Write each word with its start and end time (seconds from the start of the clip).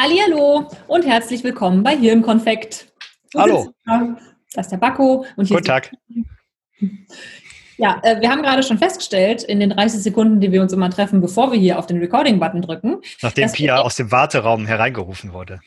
Hallihallo 0.00 0.66
und 0.86 1.04
herzlich 1.04 1.44
willkommen 1.44 1.82
bei 1.82 1.94
Hirnkonfekt. 1.94 2.86
Wo 3.34 3.40
Hallo. 3.40 3.70
Das 4.54 4.64
ist 4.64 4.72
der 4.72 4.78
Bakko. 4.78 5.26
Und 5.36 5.44
hier 5.44 5.58
Guten 5.58 5.66
Tag. 5.66 5.92
Ja, 7.76 8.00
äh, 8.02 8.18
wir 8.18 8.30
haben 8.30 8.40
gerade 8.40 8.62
schon 8.62 8.78
festgestellt, 8.78 9.42
in 9.42 9.60
den 9.60 9.68
30 9.68 10.02
Sekunden, 10.02 10.40
die 10.40 10.52
wir 10.52 10.62
uns 10.62 10.72
immer 10.72 10.88
treffen, 10.88 11.20
bevor 11.20 11.52
wir 11.52 11.58
hier 11.58 11.78
auf 11.78 11.86
den 11.86 11.98
Recording-Button 11.98 12.62
drücken. 12.62 13.02
Nachdem 13.20 13.52
Pia 13.52 13.82
aus 13.82 13.96
dem 13.96 14.10
Warteraum 14.10 14.64
hereingerufen 14.64 15.34
wurde. 15.34 15.60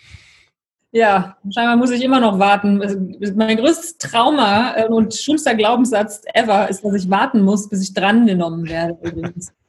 Ja, 0.92 1.38
scheinbar 1.54 1.76
muss 1.76 1.92
ich 1.92 2.04
immer 2.04 2.20
noch 2.20 2.40
warten. 2.40 2.82
Also, 2.82 2.98
mein 3.36 3.58
größtes 3.58 4.00
Trauma 4.00 4.76
äh, 4.78 4.88
und 4.88 5.14
schlimmster 5.14 5.54
Glaubenssatz 5.54 6.24
ever 6.34 6.68
ist, 6.72 6.84
dass 6.84 6.96
ich 6.96 7.08
warten 7.08 7.44
muss, 7.44 7.70
bis 7.70 7.84
ich 7.84 7.94
drangenommen 7.94 8.68
werde. 8.68 8.98
Übrigens. 9.04 9.54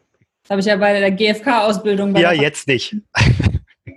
Das 0.47 0.51
habe 0.51 0.61
ich 0.61 0.67
ja 0.67 0.77
bei 0.77 1.01
der 1.01 1.11
GfK-Ausbildung. 1.11 2.15
Ja, 2.17 2.31
jetzt 2.31 2.69
nicht. 2.69 2.97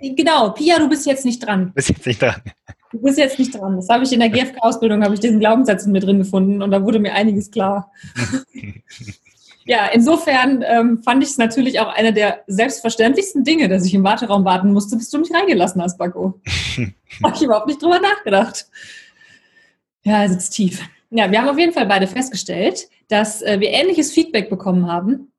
Genau, 0.00 0.50
Pia, 0.50 0.78
du 0.78 0.88
bist 0.88 1.06
jetzt 1.06 1.24
nicht 1.24 1.44
dran. 1.44 1.66
Du 1.66 1.72
bist 1.72 1.88
jetzt 1.88 2.06
nicht 2.06 2.22
dran. 2.22 2.42
Du 2.90 3.00
bist 3.02 3.18
jetzt 3.18 3.38
nicht 3.38 3.54
dran. 3.54 3.76
Das 3.76 3.88
habe 3.88 4.04
ich 4.04 4.12
in 4.12 4.20
der 4.20 4.30
GfK-Ausbildung, 4.30 5.04
habe 5.04 5.14
ich 5.14 5.20
diesen 5.20 5.40
Glaubenssatz 5.40 5.86
mit 5.86 6.02
drin 6.04 6.18
gefunden 6.18 6.62
und 6.62 6.70
da 6.70 6.82
wurde 6.82 6.98
mir 6.98 7.12
einiges 7.12 7.50
klar. 7.50 7.92
ja, 9.66 9.86
insofern 9.86 10.64
ähm, 10.66 11.02
fand 11.02 11.22
ich 11.22 11.30
es 11.30 11.38
natürlich 11.38 11.80
auch 11.80 11.88
eine 11.88 12.12
der 12.12 12.44
selbstverständlichsten 12.46 13.44
Dinge, 13.44 13.68
dass 13.68 13.84
ich 13.84 13.94
im 13.94 14.04
Warteraum 14.04 14.44
warten 14.44 14.72
musste, 14.72 14.96
bis 14.96 15.10
du 15.10 15.18
mich 15.18 15.32
reingelassen 15.32 15.82
hast, 15.82 15.98
Bakko. 15.98 16.40
habe 17.22 17.36
ich 17.36 17.42
überhaupt 17.42 17.66
nicht 17.66 17.82
drüber 17.82 18.00
nachgedacht. 18.00 18.66
Ja, 20.04 20.26
sitzt 20.28 20.54
tief. 20.54 20.82
Ja, 21.10 21.30
wir 21.30 21.40
haben 21.40 21.48
auf 21.48 21.58
jeden 21.58 21.72
Fall 21.72 21.86
beide 21.86 22.06
festgestellt, 22.06 22.88
dass 23.08 23.42
äh, 23.42 23.60
wir 23.60 23.70
ähnliches 23.70 24.12
Feedback 24.12 24.48
bekommen 24.48 24.90
haben, 24.90 25.32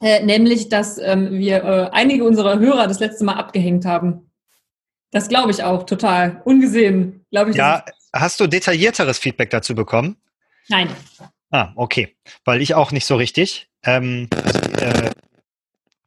äh, 0.00 0.24
nämlich, 0.24 0.68
dass 0.68 0.98
ähm, 0.98 1.32
wir 1.32 1.64
äh, 1.64 1.90
einige 1.92 2.24
unserer 2.24 2.58
Hörer 2.58 2.86
das 2.86 3.00
letzte 3.00 3.24
Mal 3.24 3.34
abgehängt 3.34 3.84
haben. 3.84 4.30
Das 5.10 5.28
glaube 5.28 5.50
ich 5.50 5.62
auch 5.62 5.84
total. 5.84 6.42
Ungesehen, 6.44 7.24
glaube 7.30 7.50
ich. 7.50 7.56
Ja, 7.56 7.84
hast 8.12 8.40
du 8.40 8.46
detaillierteres 8.46 9.18
Feedback 9.18 9.50
dazu 9.50 9.74
bekommen? 9.74 10.16
Nein. 10.68 10.88
Ah, 11.50 11.72
okay. 11.76 12.16
Weil 12.44 12.62
ich 12.62 12.74
auch 12.74 12.90
nicht 12.90 13.06
so 13.06 13.14
richtig. 13.14 13.68
Ähm, 13.84 14.28
also, 14.34 14.58
äh, 14.84 15.10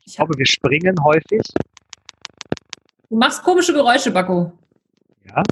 ich 0.05 0.15
glaube, 0.15 0.37
wir 0.37 0.45
springen 0.45 0.95
häufig. 1.03 1.41
Du 3.09 3.17
machst 3.17 3.43
komische 3.43 3.73
Geräusche, 3.73 4.11
Bakko. 4.11 4.51
Ja. 5.25 5.43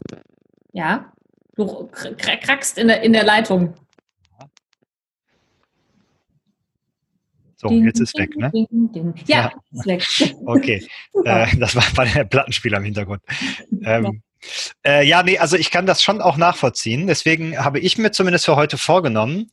Ja. 0.73 1.13
Du 1.55 1.89
krackst 2.17 2.77
in 2.77 2.87
der, 2.87 3.01
in 3.01 3.13
der 3.13 3.23
Leitung. 3.23 3.73
So, 7.65 7.69
ding, 7.69 7.85
jetzt 7.85 7.99
ist 7.99 8.15
weg, 8.17 8.37
ne? 8.37 8.51
Ding, 8.51 9.13
ja, 9.25 9.51
ja, 9.51 9.51
ist 9.71 9.85
weg. 9.87 10.35
okay, 10.45 10.87
äh, 11.23 11.57
das 11.57 11.75
war, 11.75 11.83
war 11.95 12.05
der 12.05 12.25
Plattenspieler 12.25 12.77
im 12.77 12.83
Hintergrund. 12.83 13.21
Ähm, 13.83 14.21
äh, 14.85 15.03
ja, 15.05 15.23
nee, 15.23 15.39
also 15.39 15.57
ich 15.57 15.71
kann 15.71 15.85
das 15.85 16.03
schon 16.03 16.21
auch 16.21 16.37
nachvollziehen. 16.37 17.07
Deswegen 17.07 17.57
habe 17.63 17.79
ich 17.79 17.97
mir 17.97 18.11
zumindest 18.11 18.45
für 18.45 18.55
heute 18.55 18.77
vorgenommen, 18.77 19.51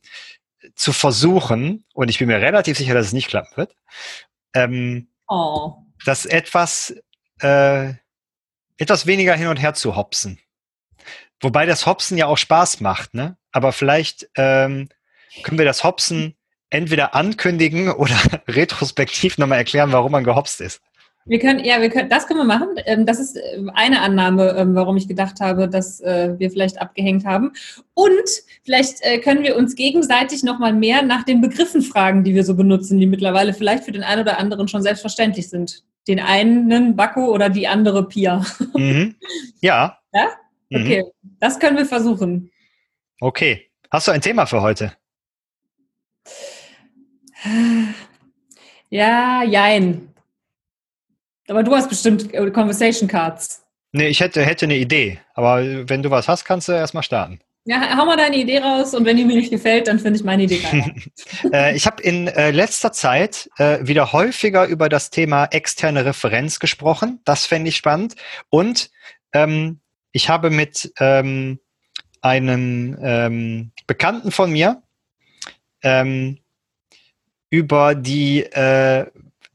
zu 0.75 0.93
versuchen, 0.93 1.83
und 1.93 2.09
ich 2.09 2.19
bin 2.19 2.27
mir 2.27 2.39
relativ 2.39 2.77
sicher, 2.77 2.93
dass 2.93 3.07
es 3.07 3.13
nicht 3.13 3.27
klappen 3.27 3.55
wird, 3.55 3.75
ähm, 4.53 5.07
oh. 5.27 5.73
das 6.05 6.25
etwas, 6.25 6.95
äh, 7.41 7.93
etwas 8.77 9.05
weniger 9.07 9.35
hin 9.35 9.47
und 9.47 9.57
her 9.57 9.73
zu 9.73 9.95
hopsen. 9.95 10.39
Wobei 11.41 11.65
das 11.65 11.85
Hopsen 11.85 12.17
ja 12.17 12.27
auch 12.27 12.37
Spaß 12.37 12.79
macht, 12.79 13.13
ne? 13.13 13.37
Aber 13.51 13.73
vielleicht 13.73 14.29
ähm, 14.35 14.89
können 15.43 15.57
wir 15.57 15.65
das 15.65 15.83
Hopsen 15.83 16.35
entweder 16.73 17.15
ankündigen 17.15 17.91
oder 17.91 18.15
retrospektiv 18.47 19.37
nochmal 19.37 19.59
erklären, 19.59 19.91
warum 19.91 20.11
man 20.11 20.23
gehopst 20.23 20.59
ist. 20.59 20.81
Wir 21.25 21.39
können, 21.39 21.63
ja, 21.63 21.79
wir 21.79 21.89
können, 21.89 22.09
das 22.09 22.27
können 22.27 22.41
wir 22.41 22.45
machen. 22.45 22.75
Ähm, 22.85 23.05
das 23.05 23.17
ist 23.17 23.37
äh, 23.37 23.63
eine 23.75 24.01
Annahme, 24.01 24.55
ähm, 24.57 24.75
warum 24.75 24.97
ich 24.97 25.07
gedacht 25.07 25.39
habe, 25.39 25.69
dass 25.69 26.01
äh, 26.01 26.37
wir 26.37 26.51
vielleicht 26.51 26.81
abgehängt 26.81 27.25
haben. 27.25 27.53
Und 27.93 28.29
vielleicht 28.63 29.01
äh, 29.01 29.19
können 29.19 29.41
wir 29.43 29.55
uns 29.55 29.75
gegenseitig 29.75 30.43
nochmal 30.43 30.73
mehr 30.73 31.01
nach 31.01 31.23
den 31.23 31.39
Begriffen 31.39 31.81
fragen, 31.81 32.25
die 32.25 32.35
wir 32.35 32.43
so 32.43 32.55
benutzen, 32.55 32.99
die 32.99 33.05
mittlerweile 33.05 33.53
vielleicht 33.53 33.85
für 33.85 33.93
den 33.93 34.03
einen 34.03 34.21
oder 34.21 34.37
anderen 34.37 34.67
schon 34.67 34.83
selbstverständlich 34.83 35.49
sind. 35.49 35.83
Den 36.09 36.19
einen 36.19 36.97
Bakko 36.97 37.31
oder 37.33 37.49
die 37.49 37.67
andere 37.67 38.07
Pia. 38.07 38.45
Mhm. 38.73 39.15
Ja. 39.61 39.99
Ja? 40.13 40.27
Mhm. 40.69 40.81
Okay, 40.81 41.03
mhm. 41.03 41.37
das 41.39 41.59
können 41.59 41.77
wir 41.77 41.85
versuchen. 41.85 42.51
Okay. 43.21 43.69
Hast 43.91 44.07
du 44.07 44.11
ein 44.11 44.21
Thema 44.21 44.45
für 44.45 44.61
heute? 44.61 44.91
Ja, 48.89 49.43
jein. 49.43 50.13
Aber 51.47 51.63
du 51.63 51.73
hast 51.75 51.89
bestimmt 51.89 52.33
äh, 52.33 52.51
Conversation 52.51 53.07
Cards. 53.07 53.63
Nee, 53.91 54.07
ich 54.07 54.19
hätte, 54.19 54.43
hätte 54.43 54.65
eine 54.65 54.75
Idee. 54.75 55.19
Aber 55.33 55.89
wenn 55.89 56.03
du 56.03 56.09
was 56.09 56.27
hast, 56.27 56.45
kannst 56.45 56.67
du 56.67 56.71
erstmal 56.73 57.03
starten. 57.03 57.39
Ja, 57.65 57.97
hau 57.97 58.05
mal 58.05 58.17
deine 58.17 58.35
Idee 58.35 58.59
raus 58.59 58.93
und 58.93 59.05
wenn 59.05 59.15
die 59.15 59.23
mir 59.23 59.37
nicht 59.37 59.49
gefällt, 59.49 59.87
dann 59.87 59.97
finde 59.97 60.17
ich 60.17 60.25
meine 60.25 60.43
Idee 60.43 60.59
geil. 60.59 60.95
äh, 61.53 61.75
ich 61.75 61.85
habe 61.85 62.03
in 62.03 62.27
äh, 62.27 62.51
letzter 62.51 62.91
Zeit 62.91 63.49
äh, 63.57 63.79
wieder 63.81 64.11
häufiger 64.11 64.65
über 64.65 64.89
das 64.89 65.11
Thema 65.11 65.45
externe 65.45 66.03
Referenz 66.03 66.59
gesprochen. 66.59 67.21
Das 67.23 67.45
fände 67.45 67.69
ich 67.69 67.77
spannend. 67.77 68.15
Und 68.49 68.91
ähm, 69.31 69.79
ich 70.11 70.27
habe 70.27 70.49
mit 70.49 70.91
ähm, 70.99 71.59
einem 72.21 72.97
ähm, 73.01 73.71
Bekannten 73.87 74.31
von 74.31 74.51
mir 74.51 74.83
ähm, 75.83 76.39
über 77.53 77.93
die 77.93 78.41
äh, 78.41 79.05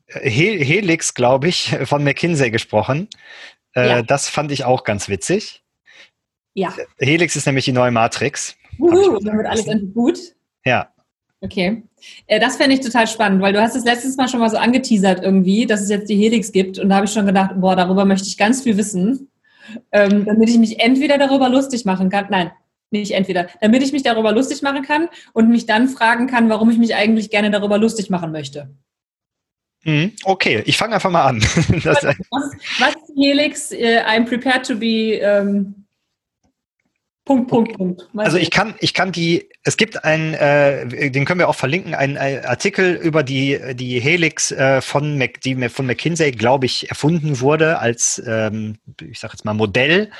Helix, 0.07 1.15
glaube 1.15 1.49
ich, 1.49 1.77
von 1.83 2.05
McKinsey 2.05 2.53
gesprochen. 2.53 3.09
Äh, 3.75 3.89
ja. 3.89 4.03
Das 4.03 4.29
fand 4.29 4.53
ich 4.53 4.65
auch 4.65 4.85
ganz 4.85 5.09
witzig. 5.09 5.65
Ja. 6.55 6.73
Helix 6.99 7.35
ist 7.35 7.47
nämlich 7.47 7.65
die 7.65 7.73
neue 7.73 7.91
Matrix. 7.91 8.57
Uhu, 8.79 9.19
dann 9.19 9.37
wird 9.37 9.49
alles 9.49 9.67
endlich 9.67 9.93
gut. 9.95 10.17
Ja. 10.65 10.93
Okay. 11.41 11.83
Äh, 12.29 12.39
das 12.39 12.57
fände 12.57 12.77
ich 12.77 12.81
total 12.81 13.09
spannend, 13.09 13.43
weil 13.43 13.53
du 13.53 13.61
hast 13.61 13.75
es 13.75 13.85
letztes 13.85 14.17
Mal 14.17 14.29
schon 14.29 14.39
mal 14.39 14.51
so 14.51 14.59
angeteasert 14.59 15.21
irgendwie, 15.25 15.67
dass 15.67 15.81
es 15.81 15.91
jetzt 15.91 16.09
die 16.09 16.17
Helix 16.17 16.53
gibt. 16.53 16.79
Und 16.79 16.91
da 16.91 16.97
habe 16.97 17.07
ich 17.07 17.13
schon 17.13 17.27
gedacht, 17.27 17.51
boah, 17.57 17.75
darüber 17.75 18.05
möchte 18.05 18.29
ich 18.29 18.39
ganz 18.39 18.63
viel 18.63 18.77
wissen, 18.77 19.29
ähm, 19.91 20.25
damit 20.25 20.49
ich 20.49 20.59
mich 20.59 20.79
entweder 20.79 21.19
darüber 21.19 21.49
lustig 21.49 21.85
machen 21.85 22.11
kann. 22.11 22.27
Nein, 22.31 22.53
nicht 22.91 23.13
entweder, 23.13 23.49
damit 23.61 23.83
ich 23.83 23.93
mich 23.93 24.03
darüber 24.03 24.33
lustig 24.33 24.63
machen 24.63 24.83
kann 24.83 25.09
und 25.33 25.49
mich 25.49 25.67
dann 25.67 25.89
fragen 25.89 26.27
kann, 26.27 26.49
warum 26.49 26.71
ich 26.71 26.79
mich 26.79 26.95
eigentlich 26.95 27.31
gerne 27.31 27.51
darüber 27.51 27.79
lustig 27.79 28.11
machen 28.11 28.33
möchte. 28.33 28.71
Mhm. 29.85 30.13
Okay, 30.25 30.63
ich 30.67 30.77
fange 30.77 30.95
einfach 30.95 31.11
mal 31.11 31.25
an. 31.25 31.41
was, 31.43 32.05
was, 32.79 32.95
ist 32.95 33.13
Helix? 33.17 33.73
Uh, 33.73 34.01
I'm 34.07 34.27
prepared 34.27 34.67
to 34.67 34.75
be 34.75 35.21
ähm, 35.23 35.87
Punkt, 37.25 37.49
Punkt, 37.49 37.77
Punkt. 37.77 38.09
Also 38.17 38.39
ich 38.39 38.51
kann, 38.51 38.75
ich 38.81 38.95
kann 38.95 39.13
die, 39.13 39.51
es 39.69 39.77
gibt 39.77 40.03
einen, 40.03 40.33
äh, 40.33 41.11
den 41.11 41.27
können 41.27 41.41
wir 41.41 41.49
auch 41.49 41.55
verlinken, 41.55 41.95
einen, 41.95 42.17
Artikel 42.17 42.95
über 42.95 43.23
die, 43.23 43.61
die 43.75 44.01
Helix 44.01 44.51
äh, 44.51 44.81
von, 44.81 45.19
Mac, 45.19 45.43
die 45.43 45.69
von 45.69 45.85
McKinsey, 45.85 46.33
glaube 46.33 46.65
ich, 46.65 46.89
erfunden 46.89 47.41
wurde 47.41 47.79
als, 47.79 48.23
ähm, 48.27 48.79
ich 49.03 49.21
sage 49.21 49.35
jetzt 49.35 49.45
mal 49.45 49.53
Modell. 49.53 50.11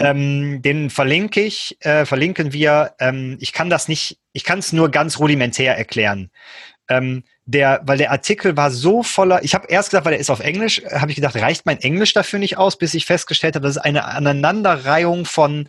Ähm, 0.00 0.62
den 0.62 0.90
verlinke 0.90 1.42
ich, 1.42 1.76
äh, 1.84 2.04
verlinken 2.06 2.52
wir. 2.52 2.94
Ähm, 2.98 3.36
ich 3.38 3.52
kann 3.52 3.70
das 3.70 3.86
nicht, 3.86 4.18
ich 4.32 4.42
kann 4.42 4.58
es 4.58 4.72
nur 4.72 4.90
ganz 4.90 5.20
rudimentär 5.20 5.78
erklären. 5.78 6.30
Ähm, 6.88 7.22
der, 7.44 7.82
weil 7.84 7.98
der 7.98 8.10
Artikel 8.10 8.56
war 8.56 8.72
so 8.72 9.04
voller, 9.04 9.44
ich 9.44 9.54
habe 9.54 9.68
erst 9.68 9.90
gedacht, 9.90 10.06
weil 10.06 10.14
er 10.14 10.18
ist 10.18 10.30
auf 10.30 10.40
Englisch, 10.40 10.82
habe 10.90 11.12
ich 11.12 11.16
gedacht, 11.16 11.36
reicht 11.36 11.66
mein 11.66 11.78
Englisch 11.78 12.14
dafür 12.14 12.40
nicht 12.40 12.58
aus, 12.58 12.76
bis 12.76 12.94
ich 12.94 13.06
festgestellt 13.06 13.54
habe, 13.54 13.64
das 13.64 13.76
ist 13.76 13.82
eine 13.82 14.06
Aneinanderreihung 14.06 15.24
von 15.24 15.68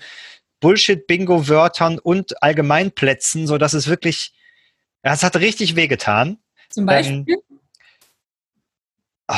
Bullshit-Bingo-Wörtern 0.63 1.99
und 1.99 2.41
Allgemeinplätzen, 2.41 3.47
so 3.47 3.57
dass 3.57 3.73
es 3.73 3.87
wirklich, 3.89 4.33
es 5.01 5.21
hat 5.21 5.35
richtig 5.35 5.75
wehgetan. 5.75 6.37
Zum 6.69 6.85
Beispiel? 6.85 7.25
Ähm, 7.27 7.37
oh, 9.27 9.35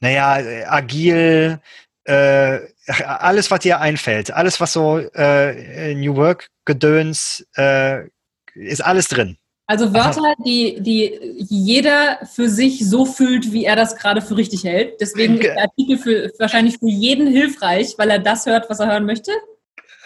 naja, 0.00 0.68
agil, 0.70 1.58
äh, 2.04 2.58
alles, 3.06 3.50
was 3.50 3.60
dir 3.60 3.80
einfällt, 3.80 4.30
alles, 4.30 4.60
was 4.60 4.74
so 4.74 4.98
äh, 4.98 5.94
New 5.94 6.16
Work-Gedöns, 6.16 7.46
äh, 7.56 8.08
ist 8.54 8.84
alles 8.84 9.08
drin. 9.08 9.38
Also 9.66 9.94
Wörter, 9.94 10.34
die, 10.44 10.82
die 10.82 11.18
jeder 11.48 12.18
für 12.30 12.50
sich 12.50 12.86
so 12.86 13.06
fühlt, 13.06 13.52
wie 13.52 13.64
er 13.64 13.74
das 13.74 13.96
gerade 13.96 14.20
für 14.20 14.36
richtig 14.36 14.64
hält. 14.64 15.00
Deswegen 15.00 15.34
ist 15.38 15.44
der 15.44 15.62
Artikel 15.62 15.96
für, 15.96 16.30
wahrscheinlich 16.38 16.76
für 16.76 16.90
jeden 16.90 17.26
hilfreich, 17.26 17.94
weil 17.96 18.10
er 18.10 18.18
das 18.18 18.44
hört, 18.44 18.68
was 18.68 18.80
er 18.80 18.88
hören 18.88 19.06
möchte. 19.06 19.32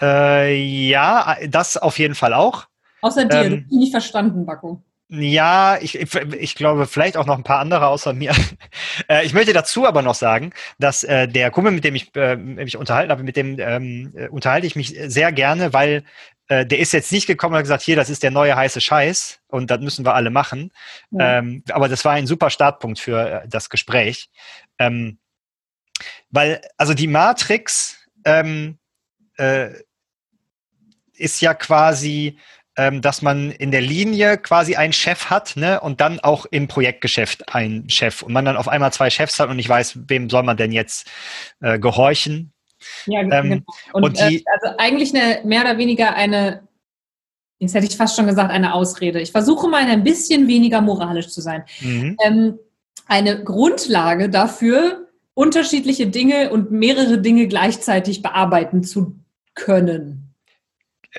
Äh, 0.00 0.54
ja, 0.54 1.36
das 1.48 1.76
auf 1.76 1.98
jeden 1.98 2.14
Fall 2.14 2.34
auch. 2.34 2.66
Außer 3.00 3.24
dir, 3.24 3.44
ähm, 3.44 3.50
du 3.50 3.56
hast 3.56 3.72
nicht 3.72 3.90
verstanden, 3.90 4.46
Bakko. 4.46 4.82
Ja, 5.08 5.78
ich, 5.80 5.94
ich 5.94 6.54
glaube, 6.56 6.86
vielleicht 6.86 7.16
auch 7.16 7.26
noch 7.26 7.36
ein 7.36 7.44
paar 7.44 7.60
andere 7.60 7.86
außer 7.86 8.12
mir. 8.12 8.32
äh, 9.08 9.24
ich 9.24 9.34
möchte 9.34 9.52
dazu 9.52 9.86
aber 9.86 10.02
noch 10.02 10.16
sagen, 10.16 10.52
dass 10.78 11.04
äh, 11.04 11.28
der 11.28 11.52
Kumpel, 11.52 11.72
mit 11.72 11.84
dem 11.84 11.94
ich 11.94 12.14
äh, 12.16 12.34
mich 12.36 12.76
unterhalten 12.76 13.12
habe, 13.12 13.22
mit 13.22 13.36
dem 13.36 13.58
ähm, 13.60 14.12
äh, 14.16 14.28
unterhalte 14.28 14.66
ich 14.66 14.74
mich 14.74 14.98
sehr 15.06 15.30
gerne, 15.30 15.72
weil 15.72 16.02
äh, 16.48 16.66
der 16.66 16.80
ist 16.80 16.92
jetzt 16.92 17.12
nicht 17.12 17.28
gekommen 17.28 17.54
und 17.54 17.58
hat 17.58 17.64
gesagt, 17.64 17.84
hier, 17.84 17.94
das 17.94 18.10
ist 18.10 18.24
der 18.24 18.32
neue 18.32 18.56
heiße 18.56 18.80
Scheiß 18.80 19.40
und 19.46 19.70
das 19.70 19.80
müssen 19.80 20.04
wir 20.04 20.14
alle 20.14 20.30
machen. 20.30 20.72
Ja. 21.12 21.38
Ähm, 21.38 21.62
aber 21.70 21.88
das 21.88 22.04
war 22.04 22.12
ein 22.12 22.26
super 22.26 22.50
Startpunkt 22.50 22.98
für 22.98 23.42
äh, 23.44 23.48
das 23.48 23.70
Gespräch. 23.70 24.28
Ähm, 24.78 25.18
weil, 26.30 26.60
also 26.76 26.94
die 26.94 27.06
Matrix 27.06 27.96
ähm, 28.24 28.78
äh, 29.36 29.70
ist 31.16 31.40
ja 31.40 31.54
quasi, 31.54 32.38
ähm, 32.76 33.00
dass 33.00 33.22
man 33.22 33.50
in 33.50 33.70
der 33.70 33.80
Linie 33.80 34.36
quasi 34.38 34.76
einen 34.76 34.92
Chef 34.92 35.30
hat, 35.30 35.56
ne, 35.56 35.80
und 35.80 36.00
dann 36.00 36.20
auch 36.20 36.46
im 36.46 36.68
Projektgeschäft 36.68 37.54
einen 37.54 37.88
Chef 37.88 38.22
und 38.22 38.32
man 38.32 38.44
dann 38.44 38.56
auf 38.56 38.68
einmal 38.68 38.92
zwei 38.92 39.10
Chefs 39.10 39.40
hat 39.40 39.48
und 39.48 39.56
nicht 39.56 39.68
weiß, 39.68 39.98
wem 40.08 40.28
soll 40.28 40.42
man 40.42 40.56
denn 40.56 40.72
jetzt 40.72 41.08
äh, 41.60 41.78
gehorchen. 41.78 42.52
Ja, 43.06 43.20
ähm, 43.20 43.30
genau. 43.30 43.62
Und, 43.92 44.04
und 44.04 44.18
die, 44.18 44.36
äh, 44.38 44.44
also 44.60 44.76
eigentlich 44.78 45.14
eine, 45.14 45.40
mehr 45.44 45.62
oder 45.62 45.78
weniger 45.78 46.14
eine, 46.14 46.66
jetzt 47.58 47.74
hätte 47.74 47.86
ich 47.86 47.96
fast 47.96 48.16
schon 48.16 48.26
gesagt, 48.26 48.50
eine 48.50 48.74
Ausrede. 48.74 49.20
Ich 49.20 49.32
versuche 49.32 49.68
mal 49.68 49.82
ein 49.82 50.04
bisschen 50.04 50.46
weniger 50.48 50.80
moralisch 50.80 51.28
zu 51.28 51.40
sein. 51.40 51.64
Mhm. 51.80 52.16
Ähm, 52.24 52.58
eine 53.06 53.42
Grundlage 53.42 54.28
dafür, 54.28 55.08
unterschiedliche 55.34 56.06
Dinge 56.06 56.50
und 56.50 56.70
mehrere 56.70 57.18
Dinge 57.18 57.46
gleichzeitig 57.46 58.22
bearbeiten 58.22 58.82
zu 58.82 59.18
können. 59.54 60.25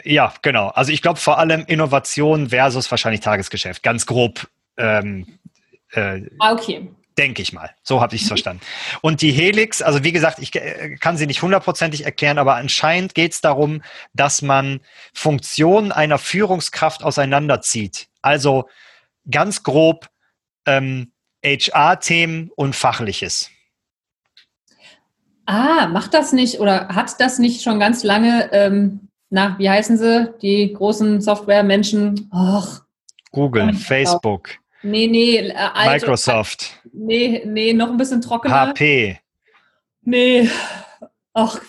Ja, 0.03 0.33
genau. 0.41 0.69
Also 0.69 0.91
ich 0.91 1.01
glaube 1.01 1.19
vor 1.19 1.39
allem 1.39 1.65
Innovation 1.67 2.49
versus 2.49 2.89
wahrscheinlich 2.91 3.21
Tagesgeschäft. 3.21 3.83
Ganz 3.83 4.05
grob. 4.05 4.47
Ähm, 4.77 5.39
äh, 5.91 6.21
ah, 6.39 6.53
okay. 6.53 6.89
Denke 7.17 7.41
ich 7.41 7.51
mal. 7.51 7.71
So 7.81 7.99
habe 7.99 8.15
ich 8.15 8.21
es 8.21 8.25
mhm. 8.25 8.29
verstanden. 8.29 8.61
Und 9.01 9.21
die 9.21 9.31
Helix, 9.31 9.81
also 9.81 10.03
wie 10.03 10.11
gesagt, 10.11 10.39
ich 10.39 10.53
äh, 10.55 10.97
kann 10.99 11.17
sie 11.17 11.25
nicht 11.25 11.41
hundertprozentig 11.41 12.05
erklären, 12.05 12.37
aber 12.37 12.55
anscheinend 12.55 13.15
geht 13.15 13.33
es 13.33 13.41
darum, 13.41 13.81
dass 14.13 14.41
man 14.41 14.81
Funktionen 15.13 15.91
einer 15.91 16.19
Führungskraft 16.19 17.03
auseinanderzieht. 17.03 18.07
Also 18.21 18.69
ganz 19.29 19.63
grob 19.63 20.09
ähm, 20.65 21.11
HR-Themen 21.43 22.51
und 22.55 22.75
Fachliches. 22.75 23.49
Ah, 25.45 25.87
macht 25.87 26.13
das 26.13 26.33
nicht 26.33 26.59
oder 26.59 26.89
hat 26.89 27.19
das 27.21 27.39
nicht 27.39 27.63
schon 27.63 27.79
ganz 27.79 28.03
lange, 28.03 28.49
ähm, 28.51 29.06
na, 29.29 29.55
wie 29.57 29.69
heißen 29.69 29.97
sie, 29.97 30.33
die 30.41 30.73
großen 30.73 31.21
Software-Menschen? 31.21 32.29
Google, 33.31 33.73
Facebook. 33.73 34.49
Nee, 34.83 35.07
nee. 35.07 35.37
Äh, 35.37 35.53
also, 35.53 35.91
Microsoft. 35.91 36.81
Nee, 36.93 37.43
nee, 37.45 37.73
noch 37.73 37.89
ein 37.89 37.97
bisschen 37.97 38.21
trockener. 38.21 38.67
HP. 38.67 39.19
Nee. 40.03 40.49
Ach, 41.33 41.59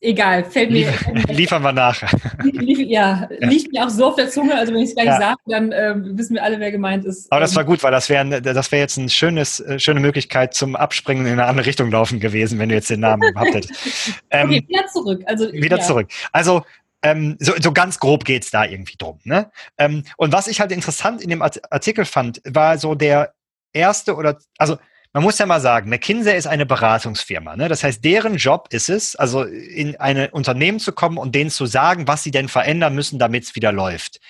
egal, 0.00 0.44
fällt 0.44 0.70
mir. 0.70 0.90
Lief, 0.90 1.28
liefern 1.28 1.62
wir 1.62 1.72
nach. 1.72 2.02
Lief, 2.42 2.78
ja, 2.78 3.28
ja, 3.40 3.48
liegt 3.48 3.72
mir 3.72 3.84
auch 3.84 3.90
so 3.90 4.06
auf 4.06 4.16
der 4.16 4.28
Zunge, 4.30 4.54
also 4.54 4.72
wenn 4.72 4.80
ich 4.80 4.90
es 4.90 4.94
gleich 4.94 5.06
ja. 5.06 5.18
sage, 5.18 5.38
dann 5.46 5.72
äh, 5.72 5.94
wissen 5.96 6.34
wir 6.34 6.42
alle, 6.42 6.58
wer 6.58 6.72
gemeint 6.72 7.04
ist. 7.04 7.30
Aber 7.30 7.40
das 7.40 7.54
war 7.54 7.64
gut, 7.64 7.82
weil 7.82 7.92
das 7.92 8.08
wäre 8.08 8.40
das 8.40 8.72
wär 8.72 8.78
jetzt 8.78 8.98
eine 8.98 9.10
schönes, 9.10 9.60
äh, 9.60 9.78
schöne 9.78 10.00
Möglichkeit 10.00 10.54
zum 10.54 10.74
Abspringen 10.74 11.26
in 11.26 11.32
eine 11.32 11.44
andere 11.44 11.66
Richtung 11.66 11.90
laufen 11.90 12.20
gewesen, 12.20 12.58
wenn 12.58 12.68
du 12.68 12.74
jetzt 12.74 12.90
den 12.90 13.00
Namen 13.00 13.32
gehabt 13.32 13.54
hättest. 13.54 13.72
Ähm, 14.34 14.48
okay, 14.48 14.64
wieder 14.66 14.86
zurück. 14.86 15.22
Also, 15.26 15.52
wieder 15.52 15.76
ja. 15.76 15.82
zurück. 15.82 16.08
Also 16.32 16.62
ähm, 17.02 17.36
so, 17.40 17.52
so 17.60 17.72
ganz 17.72 17.98
grob 17.98 18.24
geht's 18.24 18.50
da 18.50 18.64
irgendwie 18.64 18.96
drum. 18.96 19.18
Ne? 19.24 19.50
Ähm, 19.78 20.04
und 20.16 20.32
was 20.32 20.46
ich 20.46 20.60
halt 20.60 20.72
interessant 20.72 21.20
in 21.20 21.30
dem 21.30 21.42
Artikel 21.42 22.04
fand, 22.04 22.40
war 22.44 22.78
so 22.78 22.94
der 22.94 23.34
erste 23.72 24.14
oder, 24.14 24.38
also 24.58 24.78
man 25.12 25.22
muss 25.22 25.38
ja 25.38 25.44
mal 25.44 25.60
sagen, 25.60 25.90
McKinsey 25.90 26.36
ist 26.36 26.46
eine 26.46 26.64
Beratungsfirma. 26.64 27.56
Ne? 27.56 27.68
Das 27.68 27.84
heißt, 27.84 28.02
deren 28.02 28.36
Job 28.36 28.68
ist 28.70 28.88
es, 28.88 29.14
also 29.14 29.42
in 29.42 29.96
ein 29.96 30.30
Unternehmen 30.30 30.78
zu 30.78 30.92
kommen 30.92 31.18
und 31.18 31.34
denen 31.34 31.50
zu 31.50 31.66
sagen, 31.66 32.08
was 32.08 32.22
sie 32.22 32.30
denn 32.30 32.48
verändern 32.48 32.94
müssen, 32.94 33.18
damit 33.18 33.44
es 33.44 33.54
wieder 33.54 33.72
läuft. 33.72 34.20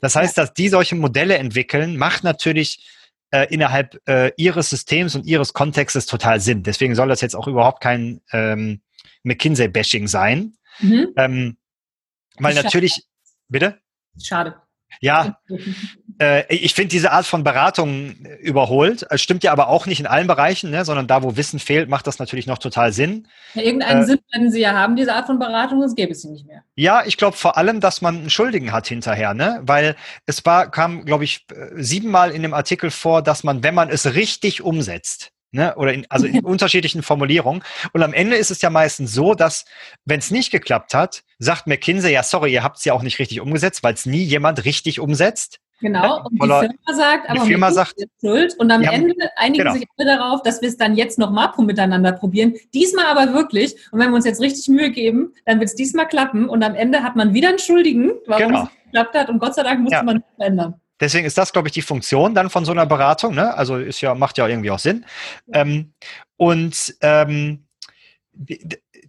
Das 0.00 0.14
heißt, 0.14 0.36
dass 0.36 0.52
die 0.52 0.68
solche 0.68 0.94
Modelle 0.94 1.38
entwickeln, 1.38 1.96
macht 1.96 2.22
natürlich 2.22 2.86
äh, 3.30 3.46
innerhalb 3.52 3.98
äh, 4.06 4.30
ihres 4.36 4.68
Systems 4.68 5.14
und 5.14 5.24
ihres 5.24 5.54
Kontextes 5.54 6.04
total 6.04 6.40
Sinn. 6.40 6.62
Deswegen 6.62 6.94
soll 6.94 7.08
das 7.08 7.22
jetzt 7.22 7.34
auch 7.34 7.48
überhaupt 7.48 7.82
kein 7.82 8.20
ähm, 8.30 8.82
McKinsey-Bashing 9.22 10.06
sein. 10.06 10.52
Mhm. 10.80 11.08
Ähm, 11.16 11.56
weil 12.38 12.54
Schade. 12.54 12.64
natürlich, 12.64 13.04
bitte? 13.48 13.78
Schade. 14.22 14.56
Ja, 15.00 15.38
äh, 16.20 16.44
ich 16.54 16.74
finde 16.74 16.88
diese 16.88 17.12
Art 17.12 17.26
von 17.26 17.44
Beratung 17.44 18.14
überholt. 18.40 19.06
Es 19.10 19.20
stimmt 19.20 19.42
ja 19.44 19.52
aber 19.52 19.68
auch 19.68 19.86
nicht 19.86 20.00
in 20.00 20.06
allen 20.06 20.26
Bereichen, 20.26 20.70
ne, 20.70 20.84
sondern 20.84 21.06
da, 21.06 21.22
wo 21.22 21.36
Wissen 21.36 21.58
fehlt, 21.58 21.88
macht 21.88 22.06
das 22.06 22.18
natürlich 22.18 22.46
noch 22.46 22.58
total 22.58 22.92
Sinn. 22.92 23.28
Ja, 23.54 23.62
irgendeinen 23.62 24.02
äh, 24.02 24.06
Sinn 24.06 24.18
werden 24.32 24.50
Sie 24.50 24.60
ja 24.60 24.72
haben, 24.72 24.96
diese 24.96 25.14
Art 25.14 25.26
von 25.26 25.38
Beratung, 25.38 25.80
sonst 25.80 25.96
gäbe 25.96 26.12
es 26.12 26.22
sie 26.22 26.30
nicht 26.30 26.46
mehr. 26.46 26.62
Ja, 26.76 27.04
ich 27.04 27.16
glaube 27.16 27.36
vor 27.36 27.56
allem, 27.56 27.80
dass 27.80 28.00
man 28.00 28.16
einen 28.16 28.30
Schuldigen 28.30 28.72
hat 28.72 28.86
hinterher, 28.86 29.34
ne? 29.34 29.60
Weil 29.62 29.96
es 30.24 30.44
war, 30.46 30.70
kam, 30.70 31.04
glaube 31.04 31.24
ich, 31.24 31.46
siebenmal 31.74 32.30
in 32.30 32.42
dem 32.42 32.54
Artikel 32.54 32.90
vor, 32.90 33.22
dass 33.22 33.44
man, 33.44 33.62
wenn 33.62 33.74
man 33.74 33.90
es 33.90 34.14
richtig 34.14 34.62
umsetzt, 34.62 35.32
Ne? 35.52 35.74
Oder 35.76 35.92
in, 35.92 36.06
also 36.08 36.26
in 36.26 36.40
unterschiedlichen 36.44 37.02
Formulierungen. 37.02 37.62
Und 37.92 38.02
am 38.02 38.12
Ende 38.12 38.36
ist 38.36 38.50
es 38.50 38.62
ja 38.62 38.70
meistens 38.70 39.12
so, 39.12 39.34
dass, 39.34 39.64
wenn 40.04 40.18
es 40.18 40.30
nicht 40.30 40.50
geklappt 40.50 40.94
hat, 40.94 41.22
sagt 41.38 41.66
McKinsey, 41.66 42.12
ja, 42.12 42.22
sorry, 42.22 42.52
ihr 42.52 42.62
habt 42.62 42.78
es 42.78 42.84
ja 42.84 42.92
auch 42.92 43.02
nicht 43.02 43.18
richtig 43.18 43.40
umgesetzt, 43.40 43.82
weil 43.82 43.94
es 43.94 44.06
nie 44.06 44.22
jemand 44.22 44.64
richtig 44.64 45.00
umsetzt. 45.00 45.60
Genau, 45.80 46.22
und 46.24 46.32
die 46.32 46.38
Firma 46.38 46.70
sagt, 46.86 47.28
aber 47.28 47.40
die 47.40 47.46
Firma 47.48 47.70
sagt, 47.70 47.96
schuld. 48.20 48.54
Und 48.58 48.70
am 48.70 48.82
Ende 48.82 49.14
einigen 49.36 49.64
genau. 49.64 49.74
sich 49.74 49.86
alle 49.98 50.16
darauf, 50.16 50.42
dass 50.42 50.62
wir 50.62 50.70
es 50.70 50.78
dann 50.78 50.96
jetzt 50.96 51.18
nochmal 51.18 51.52
miteinander 51.58 52.12
probieren. 52.12 52.54
Diesmal 52.72 53.04
aber 53.06 53.34
wirklich. 53.34 53.76
Und 53.92 54.00
wenn 54.00 54.08
wir 54.08 54.16
uns 54.16 54.24
jetzt 54.24 54.40
richtig 54.40 54.68
Mühe 54.68 54.90
geben, 54.90 55.34
dann 55.44 55.58
wird 55.58 55.68
es 55.68 55.74
diesmal 55.74 56.08
klappen. 56.08 56.48
Und 56.48 56.62
am 56.62 56.74
Ende 56.74 57.02
hat 57.02 57.14
man 57.14 57.34
wieder 57.34 57.50
einen 57.50 57.58
Schuldigen, 57.58 58.12
warum 58.26 58.48
genau. 58.48 58.62
es 58.62 58.84
geklappt 58.84 59.14
hat. 59.14 59.28
Und 59.28 59.38
Gott 59.38 59.54
sei 59.54 59.64
Dank 59.64 59.80
musste 59.80 59.96
ja. 59.96 60.02
man 60.02 60.24
verändern. 60.36 60.80
Deswegen 61.00 61.26
ist 61.26 61.36
das, 61.38 61.52
glaube 61.52 61.68
ich, 61.68 61.74
die 61.74 61.82
Funktion 61.82 62.34
dann 62.34 62.50
von 62.50 62.64
so 62.64 62.72
einer 62.72 62.86
Beratung. 62.86 63.34
Ne? 63.34 63.54
Also 63.54 63.76
ist 63.76 64.00
ja, 64.00 64.14
macht 64.14 64.38
ja 64.38 64.46
irgendwie 64.46 64.70
auch 64.70 64.78
Sinn. 64.78 65.04
Ähm, 65.52 65.92
und 66.36 66.96
ähm, 67.02 67.66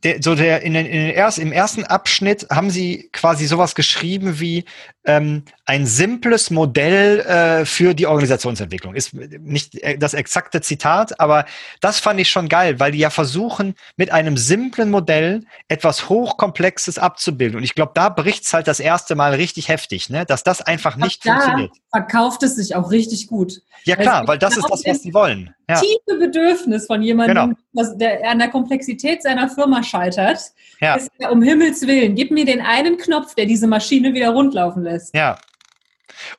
der, 0.04 0.22
so 0.22 0.36
der, 0.36 0.62
in 0.62 0.74
den, 0.74 0.86
in 0.86 1.00
den 1.00 1.10
erst, 1.12 1.40
im 1.40 1.52
ersten 1.52 1.84
Abschnitt 1.84 2.48
haben 2.50 2.70
sie 2.70 3.10
quasi 3.14 3.46
sowas 3.46 3.76
geschrieben 3.76 4.40
wie 4.40 4.66
ähm, 5.06 5.44
ein 5.66 5.86
simples 5.86 6.52
Modell 6.52 7.20
äh, 7.22 7.66
für 7.66 7.94
die 7.94 8.08
Organisationsentwicklung. 8.08 8.96
Ist 8.96 9.14
nicht 9.14 9.76
äh, 9.82 9.98
das 9.98 10.14
exakte 10.14 10.62
Zitat, 10.62 11.20
aber 11.20 11.46
das 11.82 12.00
fand 12.00 12.20
ich 12.20 12.30
schon 12.30 12.50
geil, 12.50 12.80
weil 12.80 12.92
die 12.92 13.00
ja 13.00 13.10
versuchen, 13.10 13.76
mit 13.96 14.12
einem 14.12 14.38
simplen 14.38 14.92
Modell 14.92 15.46
etwas 15.68 16.10
Hochkomplexes 16.10 17.00
abzubilden. 17.00 17.58
Und 17.58 17.64
ich 17.64 17.74
glaube, 17.74 17.92
da 17.96 18.10
bricht 18.10 18.46
es 18.46 18.54
halt 18.54 18.68
das 18.68 18.80
erste 18.80 19.16
Mal 19.16 19.34
richtig 19.34 19.70
heftig, 19.70 20.10
ne? 20.10 20.26
dass 20.26 20.44
das 20.44 20.62
einfach 20.62 20.96
nicht 20.98 21.26
da 21.26 21.34
funktioniert. 21.34 21.72
Verkauft 21.92 22.44
es 22.44 22.56
sich 22.56 22.76
auch 22.76 22.92
richtig 22.92 23.28
gut. 23.28 23.62
Ja 23.86 23.96
klar, 23.96 24.28
weil 24.28 24.38
das 24.38 24.58
ist 24.58 24.70
das, 24.70 24.84
was 24.86 25.02
sie 25.02 25.14
wollen. 25.14 25.54
Ja. 25.70 25.82
Tiefe 25.82 26.18
Bedürfnis 26.18 26.86
von 26.86 27.02
jemandem, 27.02 27.58
genau. 27.74 27.94
der 27.96 28.30
an 28.30 28.40
der 28.40 28.50
Komplexität 28.50 29.22
seiner 29.22 29.50
Firma 29.50 29.84
scheitert, 29.84 30.40
ja. 30.80 30.96
ist 30.96 31.12
ja, 31.20 31.30
um 31.30 31.42
Himmels 31.42 31.86
Willen, 31.86 32.16
gib 32.16 32.32
mir 32.32 32.46
den 32.46 32.62
einen 32.62 32.98
Knopf, 32.98 33.36
der 33.36 33.46
diese 33.46 33.68
Maschine 33.68 34.14
wieder 34.14 34.30
rundlaufen 34.30 34.84
lässt. 34.84 35.14
Ja. 35.14 35.38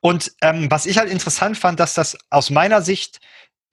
Und 0.01 0.33
ähm, 0.41 0.71
was 0.71 0.87
ich 0.87 0.99
halt 0.99 1.11
interessant 1.11 1.59
fand, 1.59 1.79
dass 1.79 1.95
das 1.95 2.17
aus 2.31 2.49
meiner 2.49 2.81
Sicht 2.81 3.21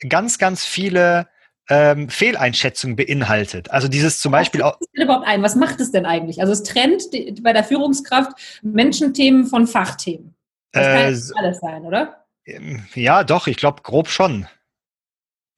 ganz, 0.10 0.38
ganz 0.38 0.66
viele 0.66 1.28
ähm, 1.70 2.10
Fehleinschätzungen 2.10 2.96
beinhaltet. 2.96 3.72
Also 3.72 3.88
dieses 3.88 4.20
zum 4.20 4.32
Beispiel 4.32 4.62
auch. 4.62 4.78
Was 4.80 5.04
überhaupt 5.04 5.28
ein? 5.28 5.42
Was 5.42 5.56
macht 5.56 5.80
es 5.80 5.92
denn 5.92 6.06
eigentlich? 6.06 6.42
Also 6.42 6.54
es 6.54 6.64
trennt 6.64 7.14
die, 7.14 7.36
bei 7.42 7.54
der 7.54 7.64
Führungskraft 7.64 8.62
Menschenthemen 8.62 9.46
von 9.46 9.68
Fachthemen. 9.68 10.36
Das 10.72 10.86
äh, 10.86 10.90
kann 10.90 11.00
ja 11.00 11.44
alles 11.44 11.60
sein, 11.60 11.86
oder? 11.86 12.26
Ähm, 12.46 12.86
ja, 12.94 13.24
doch, 13.24 13.48
ich 13.48 13.58
glaube 13.58 13.82
grob 13.82 14.10
schon. 14.10 14.48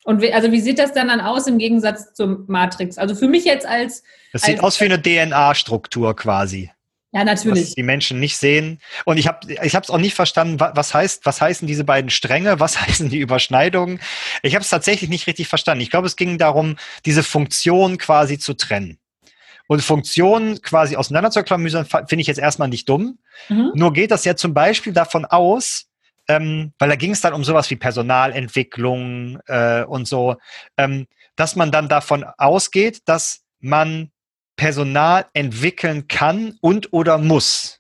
Und 0.07 0.21
wie, 0.21 0.31
also 0.31 0.53
wie 0.53 0.61
sieht 0.61 0.79
das 0.79 0.93
dann, 0.93 1.09
dann 1.09 1.19
aus 1.19 1.47
im 1.47 1.57
Gegensatz 1.57 2.13
zum 2.13 2.45
Matrix? 2.47 2.97
Also 2.97 3.13
für 3.13 3.27
mich 3.27 3.43
jetzt 3.43 3.65
als. 3.65 4.03
Das 4.31 4.43
sieht 4.43 4.61
aus 4.61 4.79
wie 4.79 4.85
eine 4.85 5.01
DNA-Struktur 5.01 6.15
quasi. 6.15 6.71
Ja, 7.11 7.25
natürlich. 7.25 7.65
Was 7.65 7.75
die 7.75 7.83
Menschen 7.83 8.17
nicht 8.21 8.37
sehen. 8.37 8.79
Und 9.03 9.17
ich 9.17 9.27
habe 9.27 9.51
ich 9.51 9.73
es 9.73 9.89
auch 9.89 9.97
nicht 9.97 10.15
verstanden, 10.15 10.61
was 10.61 10.93
heißt, 10.93 11.25
was 11.25 11.41
heißen 11.41 11.67
diese 11.67 11.83
beiden 11.83 12.09
Stränge, 12.09 12.61
was 12.61 12.79
heißen 12.87 13.09
die 13.09 13.19
Überschneidungen. 13.19 13.99
Ich 14.43 14.55
habe 14.55 14.63
es 14.63 14.69
tatsächlich 14.69 15.09
nicht 15.09 15.27
richtig 15.27 15.49
verstanden. 15.49 15.81
Ich 15.81 15.89
glaube, 15.89 16.07
es 16.07 16.15
ging 16.15 16.37
darum, 16.37 16.77
diese 17.05 17.21
Funktion 17.21 17.97
quasi 17.97 18.39
zu 18.39 18.53
trennen. 18.53 18.99
Und 19.67 19.81
Funktionen 19.81 20.61
quasi 20.61 20.95
auseinanderzuklamüsern, 20.95 21.85
finde 21.85 22.21
ich 22.21 22.27
jetzt 22.27 22.39
erstmal 22.39 22.69
nicht 22.69 22.87
dumm. 22.87 23.19
Mhm. 23.49 23.71
Nur 23.73 23.91
geht 23.91 24.11
das 24.11 24.23
ja 24.23 24.37
zum 24.37 24.53
Beispiel 24.53 24.93
davon 24.93 25.25
aus, 25.25 25.86
ähm, 26.27 26.73
weil 26.79 26.89
da 26.89 26.95
ging 26.95 27.11
es 27.11 27.21
dann 27.21 27.33
um 27.33 27.43
sowas 27.43 27.69
wie 27.69 27.75
Personalentwicklung 27.75 29.39
äh, 29.47 29.83
und 29.83 30.07
so, 30.07 30.35
ähm, 30.77 31.07
dass 31.35 31.55
man 31.55 31.71
dann 31.71 31.87
davon 31.87 32.25
ausgeht, 32.37 33.01
dass 33.05 33.43
man 33.59 34.11
Personal 34.55 35.25
entwickeln 35.33 36.07
kann 36.07 36.57
und 36.61 36.91
oder 36.91 37.17
muss. 37.17 37.79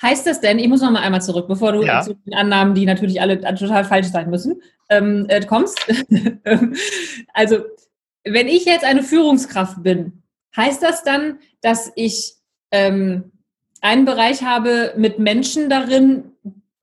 Heißt 0.00 0.26
das 0.26 0.40
denn, 0.40 0.58
ich 0.58 0.68
muss 0.68 0.80
noch 0.80 0.90
mal 0.90 1.02
einmal 1.02 1.22
zurück, 1.22 1.48
bevor 1.48 1.72
du 1.72 1.82
ja. 1.82 2.02
zu 2.02 2.14
den 2.14 2.34
Annahmen, 2.34 2.74
die 2.74 2.86
natürlich 2.86 3.20
alle 3.20 3.40
total 3.54 3.84
falsch 3.84 4.08
sein 4.08 4.30
müssen, 4.30 4.60
ähm, 4.90 5.26
äh, 5.28 5.44
kommst. 5.44 5.78
also, 7.34 7.64
wenn 8.24 8.48
ich 8.48 8.64
jetzt 8.64 8.84
eine 8.84 9.02
Führungskraft 9.02 9.82
bin, 9.82 10.22
heißt 10.56 10.82
das 10.82 11.02
dann, 11.02 11.38
dass 11.62 11.90
ich 11.96 12.34
ähm, 12.70 13.32
einen 13.80 14.04
Bereich 14.04 14.42
habe 14.42 14.94
mit 14.96 15.18
Menschen 15.18 15.68
darin, 15.68 16.32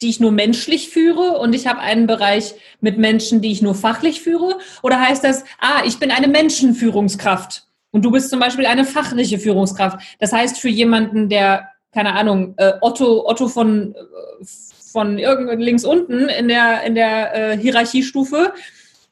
die 0.01 0.09
ich 0.09 0.19
nur 0.19 0.31
menschlich 0.31 0.89
führe 0.89 1.37
und 1.39 1.53
ich 1.53 1.67
habe 1.67 1.79
einen 1.79 2.07
Bereich 2.07 2.55
mit 2.79 2.97
Menschen, 2.97 3.41
die 3.41 3.51
ich 3.51 3.61
nur 3.61 3.75
fachlich 3.75 4.21
führe? 4.21 4.57
Oder 4.81 4.99
heißt 4.99 5.23
das, 5.23 5.43
ah, 5.59 5.83
ich 5.85 5.99
bin 5.99 6.11
eine 6.11 6.27
Menschenführungskraft 6.27 7.67
und 7.91 8.05
du 8.05 8.11
bist 8.11 8.29
zum 8.29 8.39
Beispiel 8.39 8.65
eine 8.65 8.85
fachliche 8.85 9.39
Führungskraft? 9.39 9.99
Das 10.19 10.31
heißt, 10.31 10.59
für 10.59 10.69
jemanden, 10.69 11.29
der, 11.29 11.69
keine 11.93 12.13
Ahnung, 12.13 12.53
äh, 12.57 12.73
Otto, 12.81 13.27
Otto 13.27 13.47
von, 13.47 13.93
äh, 13.93 14.45
von 14.91 15.19
irgend 15.19 15.61
links 15.61 15.83
unten 15.83 16.29
in 16.29 16.47
der, 16.47 16.83
in 16.83 16.95
der 16.95 17.35
äh, 17.35 17.57
Hierarchiestufe, 17.57 18.53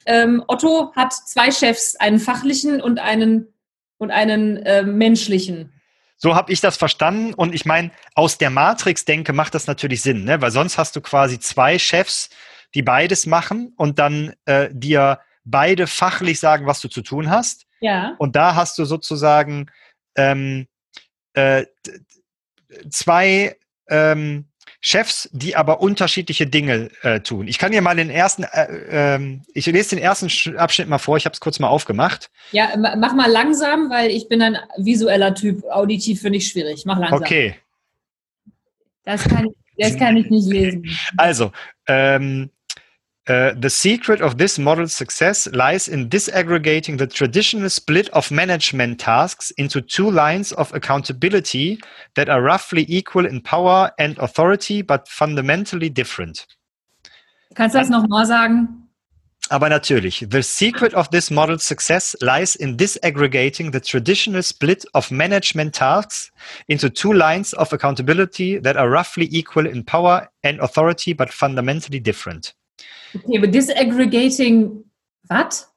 ähm, 0.06 0.42
Otto 0.48 0.94
hat 0.96 1.12
zwei 1.12 1.52
Chefs, 1.52 1.98
einen 1.98 2.20
fachlichen 2.20 2.82
und 2.82 3.00
einen, 3.00 3.54
und 3.98 4.12
einen 4.12 4.58
äh, 4.58 4.84
menschlichen. 4.84 5.74
So 6.18 6.36
habe 6.36 6.52
ich 6.52 6.62
das 6.62 6.78
verstanden. 6.78 7.34
Und 7.34 7.54
ich 7.54 7.66
meine, 7.66 7.92
aus 8.16 8.38
der 8.38 8.50
Matrix-Denke 8.50 9.34
macht 9.34 9.54
das 9.56 9.68
natürlich 9.68 10.02
Sinn, 10.02 10.24
ne? 10.24 10.42
weil 10.42 10.52
sonst 10.52 10.78
hast 10.78 10.96
du 10.96 11.02
quasi 11.02 11.40
zwei 11.40 11.80
Chefs, 11.80 12.30
die 12.74 12.82
beides 12.82 13.26
machen 13.26 13.74
und 13.78 14.00
dann 14.00 14.34
äh, 14.46 14.70
dir 14.72 15.20
beide 15.46 15.88
fachlich 15.88 16.40
sagen, 16.40 16.66
was 16.66 16.82
du 16.82 16.90
zu 16.90 17.02
tun 17.02 17.30
hast. 17.30 17.66
Ja. 17.80 18.16
Und 18.18 18.36
da 18.36 18.56
hast 18.56 18.78
du 18.78 18.86
sozusagen 18.86 19.68
ähm, 20.16 20.68
äh, 21.34 21.66
zwei 22.90 23.56
ähm, 23.90 24.50
Chefs, 24.88 25.28
die 25.34 25.58
aber 25.58 25.82
unterschiedliche 25.82 26.48
Dinge 26.48 26.90
äh, 27.02 27.20
tun. 27.20 27.50
Ich 27.50 27.58
kann 27.58 27.74
dir 27.74 27.82
mal 27.82 27.98
den 27.98 28.10
ersten, 28.10 28.44
äh, 28.44 29.16
äh, 29.18 29.40
ich 29.54 29.66
lese 29.66 29.98
den 29.98 30.00
ersten 30.00 30.58
Abschnitt 30.58 30.88
mal 30.88 30.98
vor, 30.98 31.18
ich 31.18 31.26
habe 31.26 31.34
es 31.34 31.42
kurz 31.42 31.60
mal 31.60 31.68
aufgemacht. 31.68 32.30
Ja, 32.54 32.70
mach 32.78 33.14
mal 33.14 33.30
langsam, 33.30 33.90
weil 33.90 34.12
ich 34.12 34.30
bin 34.30 34.42
ein 34.42 34.58
visueller 34.78 35.36
Typ, 35.36 35.66
auditiv 35.66 36.22
finde 36.22 36.38
ich 36.38 36.48
schwierig. 36.48 36.84
Mach 36.86 36.98
langsam. 37.00 37.20
Okay. 37.20 37.56
Das 39.04 39.28
kann, 39.28 39.50
das 39.78 39.98
kann 39.98 40.16
ich 40.16 40.30
nicht 40.30 40.48
lesen. 40.48 40.86
Also, 41.18 41.52
ähm, 41.90 42.50
Uh, 43.28 43.54
the 43.58 43.70
secret 43.70 44.22
of 44.22 44.38
this 44.38 44.58
model's 44.58 44.94
success 44.94 45.48
lies 45.52 45.90
in 45.90 46.08
disaggregating 46.08 46.98
the 46.98 47.08
traditional 47.08 47.70
split 47.70 48.08
of 48.10 48.32
management 48.32 49.02
tasks 49.02 49.52
into 49.58 49.82
two 49.82 50.10
lines 50.10 50.54
of 50.54 50.74
accountability 50.74 51.78
that 52.16 52.30
are 52.30 52.42
roughly 52.42 52.86
equal 52.88 53.26
in 53.26 53.42
power 53.42 53.92
and 54.00 54.18
authority, 54.20 54.82
but 54.82 55.10
fundamentally 55.10 55.90
different. 55.90 56.48
Kannst 57.54 57.76
du 57.76 57.80
das 57.80 57.90
nochmal 57.90 58.26
sagen? 58.26 58.88
Aber 59.50 59.70
natürlich, 59.70 60.26
the 60.30 60.44
secret 60.44 60.94
of 60.94 61.10
this 61.10 61.30
model's 61.30 61.64
success 61.64 62.16
lies 62.22 62.56
in 62.56 62.78
disaggregating 62.78 63.72
the 63.72 63.80
traditional 63.80 64.44
split 64.44 64.86
of 64.94 65.12
management 65.12 65.74
tasks 65.74 66.32
into 66.70 66.90
two 66.90 67.14
lines 67.14 67.54
of 67.54 67.74
accountability 67.74 68.58
that 68.58 68.78
are 68.78 68.90
roughly 68.90 69.28
equal 69.32 69.66
in 69.66 69.84
power 69.84 70.30
and 70.44 70.60
authority, 70.60 71.14
but 71.14 71.32
fundamentally 71.32 72.00
different. 72.00 72.54
Okay, 73.16 73.38
aber 73.38 73.48
disaggregating, 73.48 74.84
was? 75.28 75.72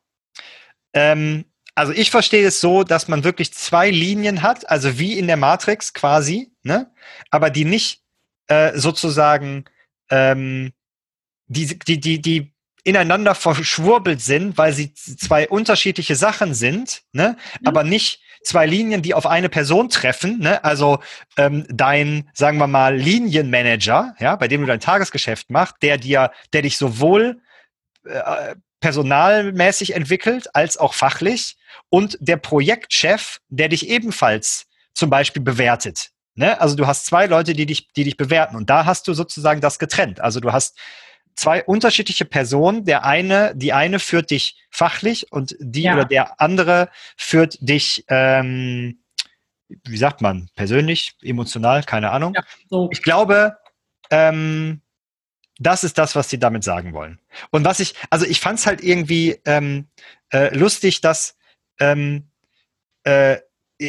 Ähm, 0.93 1.45
also 1.75 1.93
ich 1.93 2.11
verstehe 2.11 2.47
es 2.47 2.61
so, 2.61 2.85
dass 2.85 3.09
man 3.09 3.25
wirklich 3.25 3.53
zwei 3.55 3.91
Linien 3.91 4.43
hat, 4.43 4.69
also 4.69 4.99
wie 4.99 5.19
in 5.19 5.27
der 5.27 5.37
Matrix 5.37 5.93
quasi, 5.93 6.53
ne? 6.63 6.91
aber 7.31 7.51
die 7.51 7.65
nicht 7.65 8.03
äh, 8.49 8.77
sozusagen 8.77 9.65
ähm, 10.11 10.73
die, 11.47 11.79
die, 11.79 12.01
die, 12.01 12.21
die 12.21 12.53
ineinander 12.85 13.35
verschwurbelt 13.35 14.21
sind, 14.21 14.59
weil 14.59 14.73
sie 14.73 14.95
zwei 14.95 15.49
unterschiedliche 15.49 16.17
Sachen 16.17 16.55
sind, 16.55 17.03
ne? 17.13 17.37
Mhm. 17.61 17.67
aber 17.67 17.85
nicht 17.85 18.21
zwei 18.43 18.67
Linien, 18.67 19.03
die 19.03 19.15
auf 19.15 19.27
eine 19.27 19.49
Person 19.49 19.89
treffen. 19.89 20.39
Ne? 20.39 20.63
Also 20.65 21.01
ähm, 21.37 21.67
dein, 21.69 22.29
sagen 22.33 22.59
wir 22.59 22.67
mal, 22.67 22.97
Linienmanager, 22.97 24.15
ja, 24.19 24.37
bei 24.37 24.49
dem 24.49 24.63
du 24.63 24.67
dein 24.67 24.81
Tagesgeschäft 24.81 25.51
machst, 25.51 25.77
der 25.83 25.99
dir, 25.99 26.31
der 26.53 26.63
dich 26.63 26.79
sowohl 26.79 27.41
äh, 28.05 28.55
personalmäßig 28.81 29.95
entwickelt 29.95 30.55
als 30.55 30.79
auch 30.79 30.95
fachlich 30.95 31.57
und 31.91 32.17
der 32.21 32.37
Projektchef, 32.37 33.41
der 33.49 33.69
dich 33.69 33.89
ebenfalls 33.89 34.67
zum 34.95 35.11
Beispiel 35.11 35.43
bewertet. 35.43 36.11
Ne? 36.35 36.61
Also 36.61 36.77
du 36.77 36.87
hast 36.87 37.07
zwei 37.07 37.27
Leute, 37.27 37.53
die 37.53 37.67
dich, 37.67 37.93
die 37.93 38.05
dich 38.05 38.17
bewerten 38.17 38.57
und 38.57 38.71
da 38.71 38.87
hast 38.87 39.07
du 39.07 39.15
sozusagen 39.15 39.61
das 39.61 39.79
getrennt. 39.79 40.21
Also 40.21 40.41
du 40.41 40.53
hast 40.53 40.79
zwei 41.35 41.65
unterschiedliche 41.65 42.25
Personen. 42.25 42.85
Der 42.85 43.05
eine, 43.05 43.53
die 43.55 43.73
eine 43.73 43.99
führt 43.99 44.31
dich 44.31 44.57
fachlich 44.71 45.33
und 45.33 45.57
die 45.59 45.83
ja. 45.83 45.95
oder 45.95 46.05
der 46.05 46.41
andere 46.41 46.89
führt 47.17 47.59
dich, 47.61 48.05
ähm, 48.09 49.01
wie 49.69 49.97
sagt 49.97 50.21
man, 50.21 50.49
persönlich, 50.55 51.17
emotional, 51.23 51.83
keine 51.85 52.11
Ahnung. 52.11 52.35
Ja, 52.35 52.43
so. 52.69 52.89
Ich 52.93 53.03
glaube, 53.03 53.57
ähm, 54.11 54.83
das 55.59 55.85
ist 55.85 55.99
das, 55.99 56.17
was 56.17 56.31
sie 56.31 56.39
damit 56.39 56.65
sagen 56.65 56.95
wollen. 56.95 57.21
Und 57.51 57.65
was 57.65 57.81
ich, 57.81 57.95
also 58.09 58.27
ich 58.27 58.41
fand 58.41 58.59
es 58.59 58.67
halt 58.67 58.83
irgendwie 58.83 59.39
ähm, 59.45 59.89
äh, 60.33 60.57
lustig, 60.57 61.01
dass 61.03 61.37
ähm, 61.79 62.31
äh, 63.05 63.39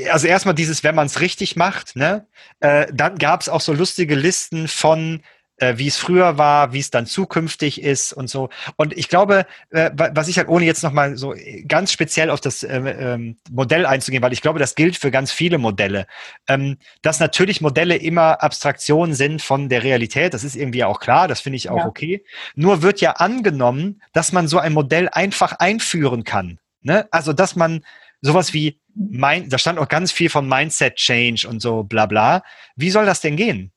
also 0.09 0.27
erstmal 0.27 0.55
dieses, 0.55 0.83
wenn 0.83 0.95
man 0.95 1.07
es 1.07 1.19
richtig 1.19 1.55
macht, 1.55 1.95
ne, 1.95 2.27
äh, 2.59 2.87
dann 2.93 3.17
gab 3.17 3.41
es 3.41 3.49
auch 3.49 3.61
so 3.61 3.73
lustige 3.73 4.15
Listen 4.15 4.67
von 4.67 5.21
äh, 5.61 5.77
wie 5.77 5.87
es 5.87 5.97
früher 5.97 6.37
war, 6.37 6.73
wie 6.73 6.79
es 6.79 6.89
dann 6.89 7.05
zukünftig 7.05 7.81
ist 7.81 8.13
und 8.13 8.29
so. 8.29 8.49
Und 8.75 8.97
ich 8.97 9.07
glaube, 9.07 9.45
äh, 9.69 9.91
was 9.95 10.27
ich 10.27 10.37
halt, 10.37 10.49
ohne 10.49 10.65
jetzt 10.65 10.83
nochmal 10.83 11.15
so 11.15 11.35
ganz 11.67 11.91
speziell 11.91 12.31
auf 12.31 12.41
das 12.41 12.63
äh, 12.63 12.77
ähm, 12.77 13.37
Modell 13.49 13.85
einzugehen, 13.85 14.23
weil 14.23 14.33
ich 14.33 14.41
glaube, 14.41 14.59
das 14.59 14.75
gilt 14.75 14.97
für 14.97 15.11
ganz 15.11 15.31
viele 15.31 15.59
Modelle, 15.59 16.07
ähm, 16.47 16.77
dass 17.03 17.19
natürlich 17.19 17.61
Modelle 17.61 17.95
immer 17.95 18.41
Abstraktionen 18.41 19.13
sind 19.13 19.41
von 19.41 19.69
der 19.69 19.83
Realität. 19.83 20.33
Das 20.33 20.43
ist 20.43 20.55
irgendwie 20.55 20.83
auch 20.83 20.99
klar, 20.99 21.27
das 21.27 21.41
finde 21.41 21.57
ich 21.57 21.69
auch 21.69 21.77
ja. 21.77 21.85
okay. 21.85 22.25
Nur 22.55 22.81
wird 22.81 22.99
ja 22.99 23.11
angenommen, 23.11 24.01
dass 24.13 24.31
man 24.31 24.47
so 24.47 24.57
ein 24.57 24.73
Modell 24.73 25.09
einfach 25.09 25.53
einführen 25.53 26.23
kann. 26.23 26.59
Ne? 26.81 27.07
Also, 27.11 27.33
dass 27.33 27.55
man 27.55 27.85
sowas 28.21 28.53
wie 28.53 28.79
mein, 28.95 29.47
da 29.49 29.59
stand 29.59 29.77
auch 29.77 29.87
ganz 29.87 30.11
viel 30.11 30.29
von 30.29 30.47
Mindset 30.47 30.95
Change 30.95 31.47
und 31.47 31.61
so 31.61 31.83
bla 31.83 32.07
bla. 32.07 32.43
Wie 32.75 32.89
soll 32.89 33.05
das 33.05 33.21
denn 33.21 33.35
gehen? 33.35 33.71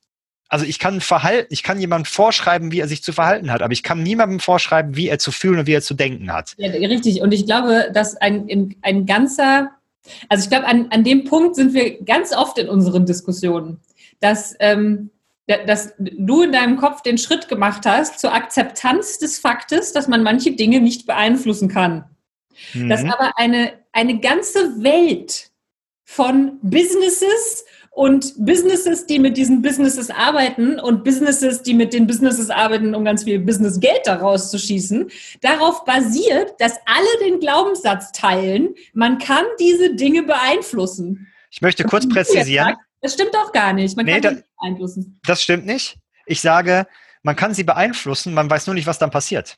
Also 0.48 0.66
ich 0.66 0.78
kann 0.78 1.00
Verhalten, 1.00 1.52
ich 1.52 1.62
kann 1.62 1.80
jemandem 1.80 2.04
vorschreiben, 2.04 2.70
wie 2.70 2.80
er 2.80 2.88
sich 2.88 3.02
zu 3.02 3.12
verhalten 3.12 3.50
hat, 3.50 3.62
aber 3.62 3.72
ich 3.72 3.82
kann 3.82 4.02
niemandem 4.02 4.40
vorschreiben, 4.40 4.96
wie 4.96 5.08
er 5.08 5.18
zu 5.18 5.32
fühlen 5.32 5.60
und 5.60 5.66
wie 5.66 5.72
er 5.72 5.82
zu 5.82 5.94
denken 5.94 6.32
hat. 6.32 6.54
Ja, 6.58 6.70
richtig. 6.70 7.22
Und 7.22 7.32
ich 7.32 7.46
glaube, 7.46 7.90
dass 7.92 8.16
ein, 8.16 8.76
ein 8.82 9.06
ganzer, 9.06 9.70
also 10.28 10.44
ich 10.44 10.50
glaube, 10.50 10.66
an, 10.66 10.88
an 10.90 11.02
dem 11.02 11.24
Punkt 11.24 11.56
sind 11.56 11.72
wir 11.72 12.02
ganz 12.04 12.32
oft 12.32 12.58
in 12.58 12.68
unseren 12.68 13.06
Diskussionen, 13.06 13.80
dass, 14.20 14.54
ähm, 14.60 15.10
dass 15.46 15.94
du 15.98 16.42
in 16.42 16.52
deinem 16.52 16.76
Kopf 16.76 17.02
den 17.02 17.18
Schritt 17.18 17.48
gemacht 17.48 17.86
hast 17.86 18.20
zur 18.20 18.32
Akzeptanz 18.32 19.18
des 19.18 19.38
Faktes, 19.38 19.92
dass 19.92 20.08
man 20.08 20.22
manche 20.22 20.52
Dinge 20.52 20.80
nicht 20.80 21.06
beeinflussen 21.06 21.68
kann. 21.68 22.04
Mhm. 22.74 22.88
Dass 22.88 23.02
aber 23.04 23.32
eine, 23.36 23.72
eine 23.92 24.20
ganze 24.20 24.82
Welt 24.82 25.50
von 26.04 26.58
Businesses 26.62 27.64
und 27.94 28.34
Businesses, 28.44 29.06
die 29.06 29.20
mit 29.20 29.36
diesen 29.36 29.62
Businesses 29.62 30.10
arbeiten 30.10 30.80
und 30.80 31.04
Businesses, 31.04 31.62
die 31.62 31.74
mit 31.74 31.92
den 31.92 32.06
Businesses 32.06 32.50
arbeiten, 32.50 32.94
um 32.94 33.04
ganz 33.04 33.22
viel 33.22 33.38
Businessgeld 33.38 34.00
daraus 34.04 34.50
zu 34.50 34.58
schießen, 34.58 35.10
darauf 35.40 35.84
basiert, 35.84 36.54
dass 36.58 36.72
alle 36.86 37.30
den 37.30 37.38
Glaubenssatz 37.38 38.10
teilen, 38.12 38.74
man 38.94 39.18
kann 39.18 39.44
diese 39.60 39.94
Dinge 39.94 40.24
beeinflussen. 40.24 41.28
Ich 41.50 41.62
möchte 41.62 41.84
kurz 41.84 42.08
präzisieren. 42.08 42.74
Das 43.00 43.14
stimmt 43.14 43.34
doch 43.34 43.52
gar 43.52 43.72
nicht. 43.72 43.96
Man 43.96 44.06
nee, 44.06 44.20
kann 44.20 44.22
das, 44.22 44.44
beeinflussen. 44.60 45.20
Das 45.24 45.42
stimmt 45.42 45.66
nicht. 45.66 45.96
Ich 46.26 46.40
sage, 46.40 46.86
man 47.22 47.36
kann 47.36 47.54
sie 47.54 47.64
beeinflussen, 47.64 48.34
man 48.34 48.50
weiß 48.50 48.66
nur 48.66 48.74
nicht, 48.74 48.86
was 48.86 48.98
dann 48.98 49.10
passiert. 49.10 49.56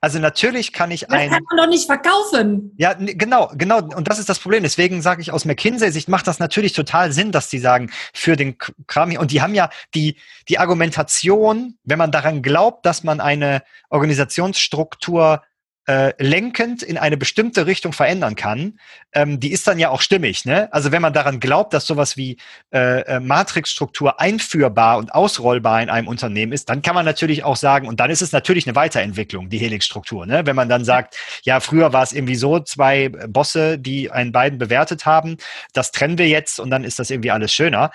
Also 0.00 0.18
natürlich 0.18 0.72
kann 0.72 0.90
ich 0.90 1.10
ein. 1.10 1.30
Das 1.30 1.38
kann 1.38 1.44
man 1.48 1.56
doch 1.56 1.68
nicht 1.68 1.86
verkaufen. 1.86 2.72
Ja, 2.76 2.94
genau, 2.94 3.50
genau. 3.54 3.78
Und 3.78 4.08
das 4.08 4.18
ist 4.18 4.28
das 4.28 4.38
Problem. 4.38 4.62
Deswegen 4.62 5.02
sage 5.02 5.22
ich 5.22 5.32
aus 5.32 5.44
McKinsey-Sicht 5.44 6.08
macht 6.08 6.26
das 6.26 6.38
natürlich 6.38 6.72
total 6.72 7.12
Sinn, 7.12 7.32
dass 7.32 7.48
die 7.48 7.58
sagen, 7.58 7.90
für 8.12 8.36
den 8.36 8.56
Kram 8.86 9.10
hier. 9.10 9.20
Und 9.20 9.30
die 9.30 9.42
haben 9.42 9.54
ja 9.54 9.70
die, 9.94 10.16
die 10.48 10.58
Argumentation, 10.58 11.76
wenn 11.84 11.98
man 11.98 12.12
daran 12.12 12.42
glaubt, 12.42 12.86
dass 12.86 13.04
man 13.04 13.20
eine 13.20 13.62
Organisationsstruktur 13.90 15.42
äh, 15.86 16.12
lenkend 16.18 16.82
in 16.82 16.96
eine 16.96 17.16
bestimmte 17.16 17.66
Richtung 17.66 17.92
verändern 17.92 18.36
kann, 18.36 18.78
ähm, 19.12 19.40
die 19.40 19.52
ist 19.52 19.66
dann 19.66 19.78
ja 19.78 19.90
auch 19.90 20.00
stimmig. 20.00 20.44
Ne? 20.44 20.72
Also 20.72 20.92
wenn 20.92 21.02
man 21.02 21.12
daran 21.12 21.40
glaubt, 21.40 21.74
dass 21.74 21.86
sowas 21.86 22.16
wie 22.16 22.38
äh, 22.72 23.00
äh, 23.02 23.20
Matrixstruktur 23.20 24.20
einführbar 24.20 24.98
und 24.98 25.14
ausrollbar 25.14 25.82
in 25.82 25.90
einem 25.90 26.08
Unternehmen 26.08 26.52
ist, 26.52 26.70
dann 26.70 26.82
kann 26.82 26.94
man 26.94 27.04
natürlich 27.04 27.44
auch 27.44 27.56
sagen, 27.56 27.86
und 27.86 28.00
dann 28.00 28.10
ist 28.10 28.22
es 28.22 28.32
natürlich 28.32 28.66
eine 28.66 28.76
Weiterentwicklung, 28.76 29.48
die 29.50 29.58
Helix-Struktur. 29.58 30.26
Ne? 30.26 30.46
Wenn 30.46 30.56
man 30.56 30.68
dann 30.68 30.84
sagt, 30.84 31.16
ja, 31.42 31.60
früher 31.60 31.92
war 31.92 32.02
es 32.02 32.12
irgendwie 32.12 32.36
so, 32.36 32.60
zwei 32.60 33.08
Bosse, 33.08 33.78
die 33.78 34.10
einen 34.10 34.32
beiden 34.32 34.58
bewertet 34.58 35.06
haben, 35.06 35.36
das 35.72 35.92
trennen 35.92 36.18
wir 36.18 36.28
jetzt 36.28 36.60
und 36.60 36.70
dann 36.70 36.84
ist 36.84 36.98
das 36.98 37.10
irgendwie 37.10 37.30
alles 37.30 37.52
schöner. 37.52 37.90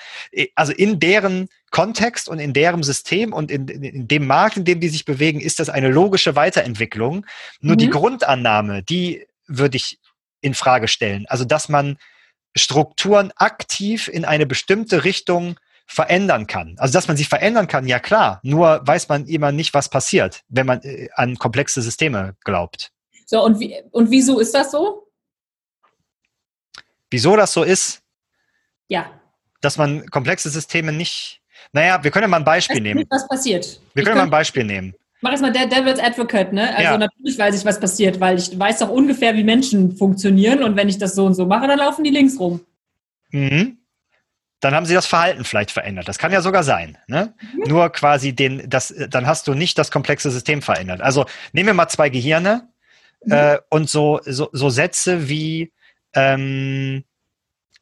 Also 0.56 0.74
in 0.74 1.00
deren 1.00 1.50
Kontext 1.72 2.30
und 2.30 2.40
in 2.40 2.54
deren 2.54 2.84
System 2.84 3.34
und 3.34 3.52
in, 3.52 3.68
in, 3.68 3.84
in, 3.84 4.08
dem 4.08 4.28
Markt, 4.28 4.58
in 4.58 4.66
dem 4.66 4.80
die 4.80 4.90
sich 4.90 5.06
bewegen, 5.06 5.40
ist 5.40 5.60
das 5.60 5.70
eine 5.70 5.90
logische 5.90 6.36
Weiterentwicklung. 6.36 7.26
Nur 7.62 7.76
mhm. 7.76 7.80
die 7.80 7.90
Grundannahme, 7.90 8.84
die 8.84 9.26
würde 9.48 9.78
ich 9.78 10.00
in 10.42 10.54
Frage 10.54 10.88
stellen. 10.88 11.26
Also, 11.28 11.46
dass 11.46 11.70
man 11.70 11.98
Strukturen 12.56 13.32
aktiv 13.36 14.08
in 14.08 14.26
eine 14.26 14.46
bestimmte 14.46 15.04
Richtung 15.04 15.60
verändern 15.86 16.48
kann. 16.48 16.76
Also, 16.78 16.94
dass 16.94 17.08
man 17.08 17.18
sich 17.18 17.28
verändern 17.28 17.68
kann, 17.68 17.88
ja 17.88 18.00
klar. 18.00 18.40
Nur 18.44 18.82
weiß 18.86 19.10
man 19.10 19.26
immer 19.28 19.52
nicht, 19.52 19.74
was 19.74 19.90
passiert, 19.90 20.44
wenn 20.48 20.66
man 20.66 20.82
äh, 20.82 21.10
an 21.16 21.38
komplexe 21.38 21.82
Systeme 21.82 22.36
glaubt. 22.44 22.92
So, 23.26 23.44
und, 23.44 23.60
wie, 23.60 23.76
und 23.92 24.10
wieso 24.10 24.40
ist 24.40 24.54
das 24.54 24.72
so? 24.72 25.08
Wieso 27.12 27.36
das 27.36 27.54
so 27.54 27.64
ist? 27.64 28.02
Ja. 28.88 29.12
Dass 29.62 29.78
man 29.78 30.06
komplexe 30.10 30.50
Systeme 30.50 30.92
nicht. 30.92 31.39
Naja, 31.74 32.04
wir 32.04 32.12
können 32.12 32.24
ja 32.24 32.28
mal 32.28 32.38
ein 32.38 32.44
Beispiel 32.46 32.82
nehmen. 32.82 33.06
was 33.10 33.28
passiert? 33.28 33.80
Wir 33.94 34.02
Ich 34.02 34.06
können 34.06 34.18
mal 34.18 34.24
ein 34.24 34.30
Beispiel 34.30 34.64
nehmen. 34.64 34.94
mach 35.22 35.32
jetzt 35.32 35.42
mal 35.42 35.52
der 35.52 35.68
Devil's 35.68 36.00
Advocate, 36.00 36.54
ne? 36.54 36.70
Also 36.76 36.82
Ja. 36.94 36.98
natürlich 36.98 37.38
weiß 37.38 37.58
ich, 37.60 37.66
was 37.66 37.80
passiert, 37.80 38.20
weil 38.20 38.38
ich 38.38 38.58
weiß 38.58 38.80
doch 38.80 38.90
ungefähr, 38.90 39.36
wie 39.36 39.44
Menschen 39.44 39.96
funktionieren 39.98 40.64
und 40.64 40.76
wenn 40.76 40.90
ich 40.90 40.98
das 40.98 41.16
so 41.16 41.26
und 41.26 41.34
so 41.36 41.46
mache, 41.46 41.68
dann 41.68 41.80
laufen 41.80 42.04
die 42.04 42.10
links 42.12 42.40
rum. 42.40 42.62
Mhm. 43.32 43.78
Dann 44.62 44.76
haben 44.76 44.86
sie 44.86 44.94
das 44.94 45.06
Verhalten 45.06 45.46
vielleicht 45.46 45.72
verändert. 45.72 46.08
Das 46.10 46.18
kann 46.18 46.34
ja 46.34 46.42
sogar 46.42 46.64
sein. 46.64 46.98
Ne? 47.08 47.34
Nur 47.66 47.90
quasi 47.92 48.34
den, 48.34 48.70
das, 48.70 48.94
dann 49.10 49.26
hast 49.26 49.48
du 49.48 49.54
nicht 49.54 49.78
das 49.78 49.90
komplexe 49.90 50.32
System 50.32 50.62
verändert. 50.62 51.00
Also 51.00 51.26
nehmen 51.54 51.68
wir 51.68 51.74
mal 51.74 51.88
zwei 51.90 52.10
Gehirne 52.10 52.68
Mhm. 53.26 53.32
äh, 53.34 53.58
und 53.70 53.90
so, 53.90 54.22
so, 54.26 54.48
so 54.54 54.70
Sätze 54.70 55.28
wie, 55.28 55.74
ähm, 56.14 57.04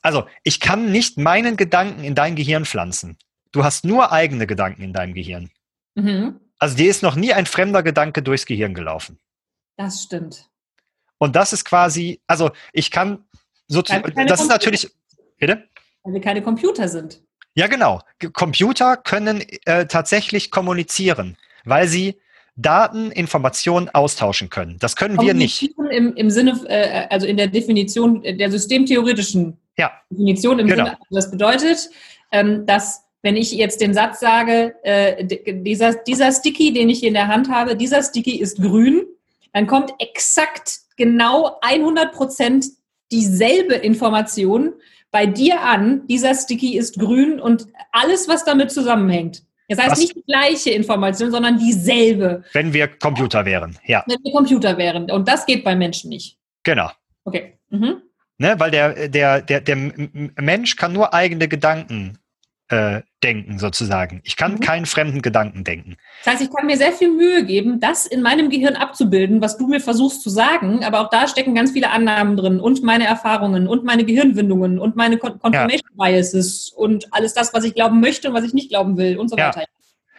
also 0.02 0.26
ich 0.44 0.60
kann 0.60 0.92
nicht 0.92 1.18
meinen 1.20 1.58
Gedanken 1.58 2.04
in 2.04 2.16
dein 2.16 2.36
Gehirn 2.36 2.66
pflanzen. 2.66 3.18
Du 3.52 3.64
hast 3.64 3.86
nur 3.86 4.12
eigene 4.12 4.48
Gedanken 4.48 4.82
in 4.82 4.94
deinem 4.94 5.14
Gehirn. 5.14 5.50
Mhm. 5.96 6.40
Also 6.60 6.76
dir 6.76 6.90
ist 6.90 7.04
noch 7.04 7.16
nie 7.16 7.34
ein 7.34 7.46
fremder 7.46 7.84
Gedanke 7.84 8.22
durchs 8.22 8.46
Gehirn 8.46 8.74
gelaufen. 8.74 9.20
Das 9.78 10.04
stimmt. 10.04 10.48
Und 11.20 11.36
das 11.36 11.54
ist 11.54 11.66
quasi, 11.66 12.22
also 12.28 12.52
ich 12.74 12.92
kann 12.92 13.26
sozusagen, 13.68 14.28
das 14.28 14.42
ist 14.42 14.50
natürlich, 14.50 14.90
bitte? 15.38 15.68
Weil 16.04 16.14
wir 16.14 16.22
keine 16.22 16.42
Computer 16.42 16.88
sind. 16.88 17.22
Ja, 17.56 17.68
genau. 17.68 18.02
Computer 18.34 18.98
können 18.98 19.44
äh, 19.66 19.88
tatsächlich 19.88 20.52
kommunizieren, 20.52 21.38
weil 21.66 21.88
sie 21.88 22.20
Daten, 22.56 23.12
Informationen 23.12 23.90
austauschen 23.90 24.50
können. 24.50 24.78
Das 24.80 24.96
können 24.96 25.20
wir 25.22 25.34
nicht. 25.34 25.74
Im, 25.92 26.16
im 26.16 26.30
Sinne, 26.30 26.60
äh, 26.68 27.08
also 27.10 27.28
in 27.28 27.38
der 27.38 27.48
Definition, 27.48 28.22
der 28.24 28.52
systemtheoretischen 28.52 29.58
Ja. 29.78 29.92
Definition 30.10 30.60
im 30.60 30.68
Genau. 30.68 30.86
Sinne, 30.86 30.98
also 31.00 31.16
das 31.16 31.32
bedeutet, 31.32 31.90
ähm, 32.32 32.66
dass 32.66 33.04
wenn 33.22 33.36
ich 33.36 33.52
jetzt 33.52 33.82
den 33.82 33.94
Satz 33.94 34.20
sage, 34.20 34.76
äh, 34.84 35.26
dieser, 35.26 35.96
dieser 35.96 36.32
Sticky, 36.32 36.74
den 36.74 36.90
ich 36.90 37.00
hier 37.00 37.10
in 37.10 37.14
der 37.14 37.28
Hand 37.28 37.50
habe, 37.50 37.76
dieser 37.76 38.04
Sticky 38.04 38.40
ist 38.40 38.62
grün, 38.62 39.06
dann 39.54 39.68
kommt 39.68 39.94
exakt 40.00 40.80
genau 40.98 41.58
100 41.62 42.14
Prozent 42.14 42.66
dieselbe 43.12 43.76
Information 43.76 44.74
bei 45.12 45.26
dir 45.26 45.62
an, 45.62 46.06
dieser 46.08 46.36
Sticky 46.36 46.78
ist 46.78 47.00
grün 47.00 47.40
und 47.40 47.68
alles, 47.92 48.28
was 48.28 48.44
damit 48.44 48.72
zusammenhängt. 48.72 49.44
Das 49.70 49.80
heißt 49.80 49.92
Was? 49.92 50.00
nicht 50.00 50.16
die 50.16 50.24
gleiche 50.24 50.70
Information, 50.72 51.32
sondern 51.32 51.58
dieselbe, 51.58 52.44
Wenn 52.54 52.74
wir 52.74 52.88
Computer 52.88 53.46
wären. 53.46 53.78
Ja, 53.86 54.04
wenn 54.08 54.18
wir 54.24 54.32
Computer 54.32 54.78
wären. 54.78 55.10
Und 55.12 55.28
das 55.28 55.46
geht 55.46 55.64
bei 55.64 55.76
Menschen 55.76 56.10
nicht. 56.10 56.38
genau. 56.64 56.90
Okay. 57.26 57.58
Mhm. 57.70 58.02
Ne, 58.38 58.56
weil 58.60 58.72
der, 58.72 59.10
der, 59.10 59.42
der, 59.42 59.60
der 59.62 59.76
Mensch 59.76 60.76
kann 60.76 60.94
nur 60.94 61.14
eigene 61.14 61.48
Gedanken 61.48 62.20
äh, 62.70 63.02
denken, 63.24 63.60
sozusagen. 63.60 64.22
Ich 64.24 64.36
kann 64.36 64.54
Mhm. 64.56 64.60
keinen 64.60 64.86
fremden 64.86 65.22
Gedanken 65.22 65.64
denken. 65.64 65.96
Das 66.24 66.34
heißt, 66.34 66.44
ich 66.44 66.54
kann 66.54 66.66
mir 66.66 66.78
sehr 66.78 66.92
viel 66.92 67.12
Mühe 67.12 67.46
geben, 67.46 67.80
das 67.80 68.06
in 68.06 68.22
meinem 68.22 68.50
Gehirn 68.50 68.76
abzubilden, 68.76 69.42
was 69.42 69.58
du 69.58 69.68
mir 69.68 69.80
versuchst 69.80 70.22
zu 70.22 70.30
sagen, 70.30 70.84
aber 70.84 71.02
auch 71.02 71.10
da 71.10 71.28
stecken 71.28 71.56
ganz 71.56 71.72
viele 71.72 71.90
Annahmen 71.92 72.36
drin 72.36 72.60
und 72.60 72.84
meine 72.84 73.06
Erfahrungen 73.06 73.68
und 73.68 73.84
meine 73.86 74.04
Gehirnwindungen 74.04 74.80
und 74.80 74.96
meine 74.96 75.18
Con 75.18 75.40
Confirmation 75.40 75.90
Biases 75.96 76.70
und 76.76 77.08
alles 77.14 77.34
das, 77.34 77.54
was 77.54 77.64
ich 77.64 77.74
glauben 77.74 78.00
möchte 78.02 78.28
und 78.30 78.34
was 78.34 78.44
ich 78.44 78.54
nicht 78.54 78.70
glauben 78.70 78.98
will 78.98 79.18
und 79.18 79.30
so 79.30 79.38
Ja. 79.38 79.48
weiter. 79.48 79.64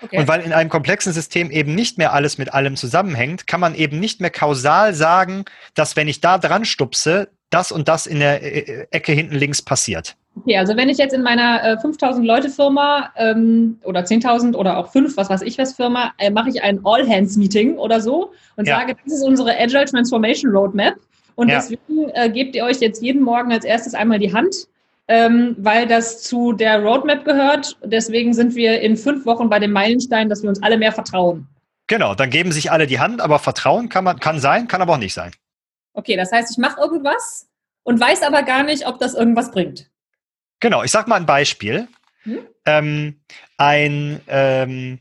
Okay. 0.01 0.19
Und 0.19 0.29
weil 0.29 0.43
in 0.43 0.53
einem 0.53 0.71
komplexen 0.71 1.13
System 1.13 1.51
eben 1.51 1.75
nicht 1.75 1.99
mehr 1.99 2.13
alles 2.13 2.39
mit 2.39 2.55
allem 2.55 2.77
zusammenhängt, 2.77 3.47
kann 3.49 3.59
man 3.61 3.75
eben 3.75 3.99
nicht 3.99 4.21
mehr 4.21 4.31
kausal 4.31 4.95
sagen, 4.95 5.45
dass 5.75 5.97
wenn 5.97 6.07
ich 6.07 6.21
da 6.21 6.39
dran 6.39 6.65
stupse, 6.65 7.29
das 7.51 7.73
und 7.73 7.89
das 7.89 8.07
in 8.07 8.21
der 8.21 8.43
äh, 8.43 8.87
Ecke 8.93 9.13
hinten 9.13 9.35
links 9.35 9.61
passiert. 9.61 10.17
Okay, 10.43 10.57
also 10.57 10.77
wenn 10.77 10.89
ich 10.89 10.99
jetzt 10.99 11.15
in 11.15 11.23
meiner 11.23 11.63
äh, 11.65 11.79
5000 11.79 12.25
Leute 12.25 12.49
Firma 12.49 13.11
ähm, 13.17 13.79
oder 13.85 14.01
10.000 14.01 14.55
oder 14.55 14.77
auch 14.79 14.91
5, 14.93 15.17
was 15.17 15.31
weiß 15.31 15.43
ich 15.43 15.59
was 15.59 15.75
Firma, 15.75 16.13
äh, 16.19 16.31
mache 16.31 16.49
ich 16.51 16.63
ein 16.63 16.81
All-Hands-Meeting 16.85 17.77
oder 17.77 18.01
so 18.01 18.33
und 18.57 18.67
Ja. 18.67 18.79
sage, 18.79 18.95
das 19.05 19.15
ist 19.15 19.25
unsere 19.25 19.59
Agile 19.59 19.85
Transformation 19.87 20.53
Roadmap 20.53 20.95
und 21.35 21.49
Ja. 21.49 21.57
deswegen 21.57 22.11
äh, 22.11 22.31
gebt 22.31 22.55
ihr 22.55 22.65
euch 22.65 22.79
jetzt 22.81 23.03
jeden 23.03 23.23
Morgen 23.23 23.53
als 23.53 23.65
erstes 23.65 23.95
einmal 23.95 24.19
die 24.19 24.33
Hand, 24.33 24.55
ähm, 25.09 25.57
weil 25.59 25.87
das 25.87 26.23
zu 26.23 26.53
der 26.53 26.83
Roadmap 26.83 27.25
gehört. 27.25 27.77
Deswegen 27.83 28.33
sind 28.35 28.55
wir 28.55 28.81
in 28.81 28.97
fünf 28.97 29.27
Wochen 29.27 29.49
bei 29.49 29.59
dem 29.59 29.73
Meilenstein, 29.73 30.29
dass 30.29 30.43
wir 30.43 30.51
uns 30.51 30.63
alle 30.63 30.79
mehr 30.79 30.93
vertrauen. 30.93 31.49
Genau, 31.89 32.15
dann 32.15 32.31
geben 32.31 32.53
sich 32.53 32.71
alle 32.71 32.87
die 32.87 33.01
Hand, 33.01 33.21
aber 33.21 33.39
Vertrauen 33.39 33.89
kann 33.89 34.05
man 34.05 34.21
kann 34.21 34.39
sein, 34.39 34.69
kann 34.69 34.83
aber 34.83 34.93
auch 34.95 34.99
nicht 34.99 35.15
sein. 35.15 35.33
Okay, 35.95 36.17
das 36.17 36.31
heißt, 36.31 36.51
ich 36.51 36.59
mache 36.59 36.81
irgendwas 36.81 37.49
und 37.83 37.99
weiß 37.99 38.23
aber 38.23 38.43
gar 38.43 38.63
nicht, 38.63 38.87
ob 38.87 38.99
das 38.99 39.15
irgendwas 39.15 39.51
bringt. 39.51 39.89
Genau, 40.61 40.83
ich 40.83 40.91
sag 40.91 41.09
mal 41.09 41.17
ein 41.17 41.27
Beispiel. 41.27 41.89
Hm? 42.23 42.47
Ähm, 42.67 43.21
ein 43.57 44.21
ähm, 44.27 45.01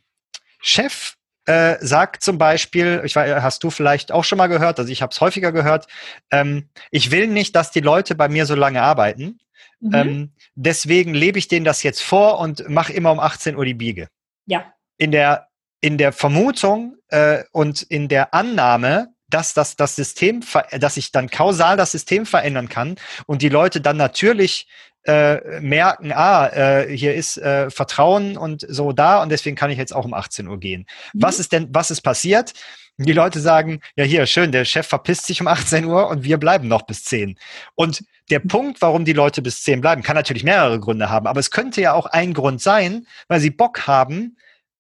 Chef 0.61 1.15
äh, 1.45 1.77
sagt 1.79 2.23
zum 2.23 2.37
Beispiel, 2.37 3.01
ich 3.05 3.15
weiß, 3.15 3.41
hast 3.41 3.63
du 3.63 3.69
vielleicht 3.69 4.11
auch 4.11 4.23
schon 4.23 4.37
mal 4.37 4.47
gehört, 4.47 4.79
also 4.79 4.91
ich 4.91 5.01
habe 5.01 5.11
es 5.11 5.21
häufiger 5.21 5.51
gehört, 5.51 5.87
ähm, 6.29 6.69
ich 6.91 7.09
will 7.11 7.27
nicht, 7.27 7.55
dass 7.55 7.71
die 7.71 7.79
Leute 7.79 8.15
bei 8.15 8.27
mir 8.27 8.45
so 8.45 8.53
lange 8.53 8.81
arbeiten. 8.81 9.39
Mhm. 9.79 9.93
Ähm, 9.93 10.31
deswegen 10.55 11.13
lebe 11.13 11.39
ich 11.39 11.47
denen 11.47 11.65
das 11.65 11.83
jetzt 11.83 12.03
vor 12.03 12.39
und 12.39 12.67
mache 12.69 12.93
immer 12.93 13.11
um 13.11 13.19
18 13.19 13.55
Uhr 13.55 13.65
die 13.65 13.73
Biege. 13.73 14.09
ja. 14.45 14.73
In 14.99 15.11
der, 15.11 15.47
in 15.79 15.99
der 15.99 16.11
Vermutung 16.11 16.97
äh, 17.09 17.43
und 17.51 17.83
in 17.83 18.07
der 18.07 18.33
Annahme, 18.33 19.13
dass 19.29 19.53
das, 19.53 19.75
das 19.75 19.95
System, 19.95 20.41
dass 20.79 20.97
ich 20.97 21.11
dann 21.11 21.29
kausal 21.29 21.77
das 21.77 21.91
System 21.91 22.25
verändern 22.25 22.69
kann 22.69 22.95
und 23.25 23.41
die 23.41 23.49
Leute 23.49 23.81
dann 23.81 23.97
natürlich 23.97 24.67
äh, 25.07 25.61
merken, 25.61 26.11
ah, 26.11 26.47
äh, 26.47 26.95
hier 26.95 27.15
ist 27.15 27.37
äh, 27.37 27.69
Vertrauen 27.69 28.37
und 28.37 28.65
so 28.67 28.91
da 28.91 29.21
und 29.21 29.29
deswegen 29.29 29.55
kann 29.55 29.71
ich 29.71 29.77
jetzt 29.77 29.95
auch 29.95 30.05
um 30.05 30.13
18 30.13 30.47
Uhr 30.47 30.59
gehen. 30.59 30.85
Mhm. 31.13 31.21
Was 31.21 31.39
ist 31.39 31.53
denn, 31.53 31.69
was 31.71 31.91
ist 31.91 32.01
passiert? 32.01 32.53
Die 32.99 33.13
Leute 33.13 33.39
sagen, 33.39 33.79
ja 33.95 34.03
hier, 34.03 34.25
schön, 34.25 34.51
der 34.51 34.65
Chef 34.65 34.87
verpisst 34.87 35.27
sich 35.27 35.39
um 35.39 35.47
18 35.47 35.85
Uhr 35.85 36.07
und 36.09 36.23
wir 36.23 36.37
bleiben 36.37 36.67
noch 36.67 36.81
bis 36.81 37.03
10. 37.05 37.37
Und 37.75 38.03
der 38.31 38.39
Punkt, 38.39 38.81
warum 38.81 39.05
die 39.05 39.13
Leute 39.13 39.41
bis 39.41 39.61
10 39.63 39.81
bleiben, 39.81 40.01
kann 40.01 40.15
natürlich 40.15 40.43
mehrere 40.43 40.79
Gründe 40.79 41.09
haben, 41.09 41.27
aber 41.27 41.39
es 41.39 41.51
könnte 41.51 41.79
ja 41.79 41.93
auch 41.93 42.07
ein 42.07 42.33
Grund 42.33 42.61
sein, 42.61 43.05
weil 43.27 43.39
sie 43.39 43.51
Bock 43.51 43.85
haben, 43.87 44.35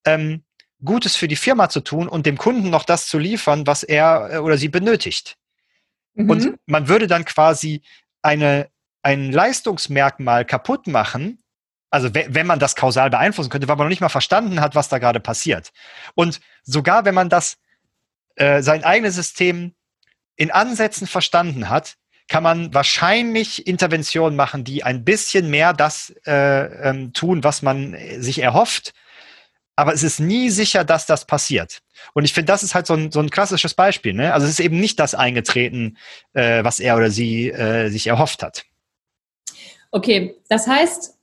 ähm, 0.05 0.43
Gutes 0.83 1.15
für 1.15 1.27
die 1.27 1.35
Firma 1.35 1.69
zu 1.69 1.81
tun 1.81 2.07
und 2.07 2.25
dem 2.25 2.37
Kunden 2.37 2.69
noch 2.69 2.83
das 2.83 3.07
zu 3.07 3.17
liefern, 3.17 3.65
was 3.65 3.83
er 3.83 4.29
äh, 4.31 4.37
oder 4.37 4.57
sie 4.57 4.69
benötigt. 4.69 5.37
Mhm. 6.13 6.29
Und 6.29 6.59
man 6.65 6.87
würde 6.87 7.07
dann 7.07 7.25
quasi 7.25 7.81
eine, 8.21 8.69
ein 9.01 9.31
Leistungsmerkmal 9.31 10.45
kaputt 10.45 10.87
machen, 10.87 11.41
also 11.89 12.13
we- 12.13 12.27
wenn 12.29 12.47
man 12.47 12.59
das 12.59 12.75
kausal 12.75 13.09
beeinflussen 13.09 13.49
könnte, 13.49 13.67
weil 13.67 13.75
man 13.75 13.85
noch 13.85 13.89
nicht 13.89 14.01
mal 14.01 14.09
verstanden 14.09 14.59
hat, 14.61 14.75
was 14.75 14.89
da 14.89 14.97
gerade 14.99 15.19
passiert. 15.19 15.71
Und 16.15 16.41
sogar 16.63 17.05
wenn 17.05 17.15
man 17.15 17.29
das, 17.29 17.57
äh, 18.35 18.61
sein 18.61 18.83
eigenes 18.83 19.15
System 19.15 19.73
in 20.35 20.51
Ansätzen 20.51 21.07
verstanden 21.07 21.69
hat, 21.69 21.95
kann 22.27 22.43
man 22.43 22.73
wahrscheinlich 22.73 23.65
Interventionen 23.65 24.35
machen, 24.35 24.63
die 24.63 24.83
ein 24.83 25.05
bisschen 25.05 25.49
mehr 25.49 25.71
das 25.73 26.13
äh, 26.25 26.89
ähm, 26.89 27.13
tun, 27.13 27.43
was 27.43 27.61
man 27.61 27.93
äh, 27.93 28.19
sich 28.19 28.39
erhofft. 28.41 28.93
Aber 29.77 29.93
es 29.93 30.01
ist 30.01 30.19
nie 30.19 30.49
sicher, 30.49 30.83
dass 30.83 31.05
das 31.05 31.25
passiert. 31.25 31.83
Und 32.13 32.25
ich 32.25 32.33
finde, 32.33 32.51
das 32.51 32.63
ist 32.63 32.73
halt 32.73 32.87
so 32.87 32.95
ein, 32.95 33.11
so 33.11 33.19
ein 33.19 33.29
klassisches 33.29 33.75
Beispiel. 33.75 34.13
Ne? 34.13 34.33
Also 34.33 34.45
es 34.45 34.53
ist 34.53 34.59
eben 34.59 34.79
nicht 34.79 34.99
das 34.99 35.13
eingetreten, 35.13 35.97
äh, 36.33 36.63
was 36.63 36.79
er 36.79 36.97
oder 36.97 37.11
sie 37.11 37.51
äh, 37.51 37.89
sich 37.89 38.07
erhofft 38.07 38.41
hat. 38.41 38.65
Okay, 39.91 40.35
das 40.49 40.67
heißt, 40.67 41.13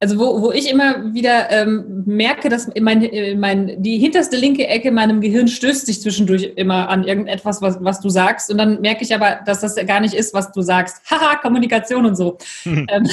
also 0.00 0.18
wo, 0.18 0.40
wo 0.40 0.52
ich 0.52 0.70
immer 0.70 1.12
wieder 1.12 1.50
ähm, 1.50 2.04
merke, 2.06 2.48
dass 2.48 2.70
mein, 2.80 3.02
äh, 3.02 3.34
mein, 3.34 3.82
die 3.82 3.98
hinterste 3.98 4.36
linke 4.36 4.66
Ecke 4.66 4.88
in 4.88 4.94
meinem 4.94 5.20
Gehirn 5.20 5.48
stößt 5.48 5.86
sich 5.86 6.00
zwischendurch 6.00 6.52
immer 6.56 6.88
an 6.88 7.04
irgendetwas, 7.04 7.60
was, 7.60 7.76
was 7.80 8.00
du 8.00 8.08
sagst. 8.08 8.50
Und 8.50 8.56
dann 8.56 8.80
merke 8.80 9.04
ich 9.04 9.14
aber, 9.14 9.40
dass 9.44 9.60
das 9.60 9.74
gar 9.86 10.00
nicht 10.00 10.14
ist, 10.14 10.32
was 10.32 10.52
du 10.52 10.62
sagst. 10.62 11.02
Haha, 11.10 11.36
Kommunikation 11.36 12.06
und 12.06 12.16
so. 12.16 12.38
ähm, 12.64 13.08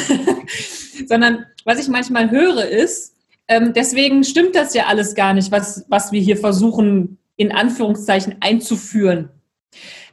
sondern 1.08 1.46
was 1.66 1.80
ich 1.80 1.90
manchmal 1.90 2.32
höre 2.32 2.66
ist, 2.66 3.15
ähm, 3.48 3.74
deswegen 3.74 4.24
stimmt 4.24 4.56
das 4.56 4.74
ja 4.74 4.86
alles 4.86 5.16
gar 5.16 5.34
nicht, 5.34 5.52
was, 5.52 5.86
was 5.88 6.12
wir 6.12 6.22
hier 6.22 6.38
versuchen, 6.38 7.18
in 7.36 7.52
Anführungszeichen 7.52 8.38
einzuführen. 8.40 9.30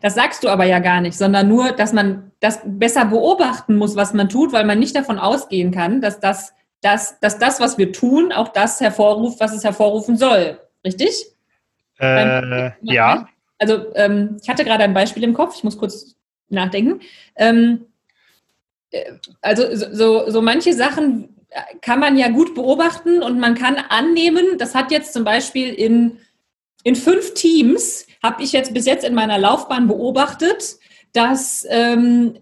Das 0.00 0.14
sagst 0.14 0.42
du 0.42 0.48
aber 0.48 0.64
ja 0.64 0.80
gar 0.80 1.00
nicht, 1.00 1.16
sondern 1.16 1.48
nur, 1.48 1.72
dass 1.72 1.92
man 1.92 2.32
das 2.40 2.60
besser 2.64 3.04
beobachten 3.04 3.76
muss, 3.76 3.94
was 3.94 4.12
man 4.14 4.28
tut, 4.28 4.52
weil 4.52 4.64
man 4.64 4.78
nicht 4.78 4.96
davon 4.96 5.18
ausgehen 5.18 5.70
kann, 5.70 6.00
dass 6.00 6.18
das, 6.18 6.52
dass, 6.80 7.20
dass 7.20 7.38
das 7.38 7.60
was 7.60 7.78
wir 7.78 7.92
tun, 7.92 8.32
auch 8.32 8.48
das 8.48 8.80
hervorruft, 8.80 9.38
was 9.38 9.54
es 9.54 9.62
hervorrufen 9.62 10.16
soll. 10.16 10.60
Richtig? 10.84 11.26
Äh, 11.98 12.72
ja. 12.82 13.28
Also 13.58 13.94
ähm, 13.94 14.38
ich 14.42 14.48
hatte 14.48 14.64
gerade 14.64 14.82
ein 14.82 14.94
Beispiel 14.94 15.22
im 15.22 15.34
Kopf, 15.34 15.54
ich 15.56 15.62
muss 15.62 15.78
kurz 15.78 16.16
nachdenken. 16.48 17.00
Ähm, 17.36 17.86
äh, 18.90 19.12
also 19.40 19.64
so, 19.72 20.28
so 20.28 20.42
manche 20.42 20.72
Sachen 20.72 21.31
kann 21.80 22.00
man 22.00 22.16
ja 22.16 22.28
gut 22.28 22.54
beobachten 22.54 23.22
und 23.22 23.38
man 23.38 23.54
kann 23.54 23.76
annehmen, 23.76 24.58
das 24.58 24.74
hat 24.74 24.90
jetzt 24.90 25.12
zum 25.12 25.24
Beispiel 25.24 25.68
in, 25.72 26.18
in 26.84 26.96
fünf 26.96 27.34
Teams, 27.34 28.06
habe 28.22 28.42
ich 28.42 28.52
jetzt 28.52 28.72
bis 28.72 28.86
jetzt 28.86 29.04
in 29.04 29.14
meiner 29.14 29.38
Laufbahn 29.38 29.86
beobachtet, 29.86 30.76
dass 31.12 31.66
ähm, 31.68 32.38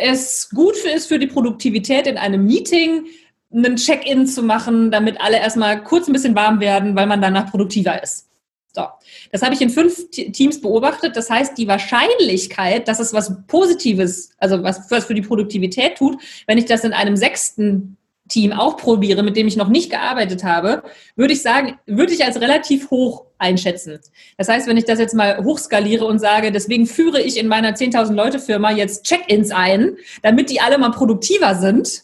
es 0.00 0.48
gut 0.50 0.76
ist 0.84 1.08
für 1.08 1.18
die 1.18 1.26
Produktivität 1.26 2.06
in 2.06 2.16
einem 2.16 2.46
Meeting, 2.46 3.06
einen 3.52 3.76
Check-in 3.76 4.26
zu 4.26 4.42
machen, 4.42 4.90
damit 4.90 5.20
alle 5.20 5.38
erstmal 5.38 5.82
kurz 5.82 6.08
ein 6.08 6.12
bisschen 6.12 6.34
warm 6.34 6.60
werden, 6.60 6.96
weil 6.96 7.06
man 7.06 7.20
danach 7.20 7.50
produktiver 7.50 8.02
ist. 8.02 8.28
So. 8.74 8.84
Das 9.32 9.42
habe 9.42 9.54
ich 9.54 9.62
in 9.62 9.70
fünf 9.70 10.10
Teams 10.10 10.60
beobachtet. 10.60 11.16
Das 11.16 11.30
heißt, 11.30 11.56
die 11.56 11.66
Wahrscheinlichkeit, 11.66 12.86
dass 12.88 13.00
es 13.00 13.14
was 13.14 13.32
Positives, 13.46 14.30
also 14.38 14.62
was, 14.62 14.90
was 14.90 15.06
für 15.06 15.14
die 15.14 15.22
Produktivität 15.22 15.96
tut, 15.96 16.18
wenn 16.46 16.58
ich 16.58 16.66
das 16.66 16.84
in 16.84 16.92
einem 16.92 17.16
sechsten 17.16 17.96
Team 18.28 18.52
auch 18.52 18.76
probiere, 18.76 19.22
mit 19.22 19.36
dem 19.36 19.46
ich 19.46 19.56
noch 19.56 19.68
nicht 19.68 19.90
gearbeitet 19.90 20.44
habe, 20.44 20.82
würde 21.14 21.32
ich 21.32 21.42
sagen, 21.42 21.78
würde 21.86 22.12
ich 22.12 22.24
als 22.24 22.40
relativ 22.40 22.90
hoch 22.90 23.26
einschätzen. 23.38 23.98
Das 24.36 24.48
heißt, 24.48 24.66
wenn 24.66 24.76
ich 24.76 24.84
das 24.84 24.98
jetzt 24.98 25.14
mal 25.14 25.44
hochskaliere 25.44 26.04
und 26.04 26.18
sage, 26.18 26.52
deswegen 26.52 26.86
führe 26.86 27.20
ich 27.20 27.38
in 27.38 27.48
meiner 27.48 27.74
10.000 27.74 28.14
Leute 28.14 28.38
Firma 28.38 28.70
jetzt 28.70 29.04
Check-ins 29.04 29.50
ein, 29.50 29.96
damit 30.22 30.50
die 30.50 30.60
alle 30.60 30.78
mal 30.78 30.90
produktiver 30.90 31.54
sind, 31.54 32.02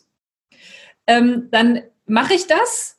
ähm, 1.07 1.49
dann 1.51 1.83
mache 2.07 2.35
ich 2.35 2.47
das 2.47 2.99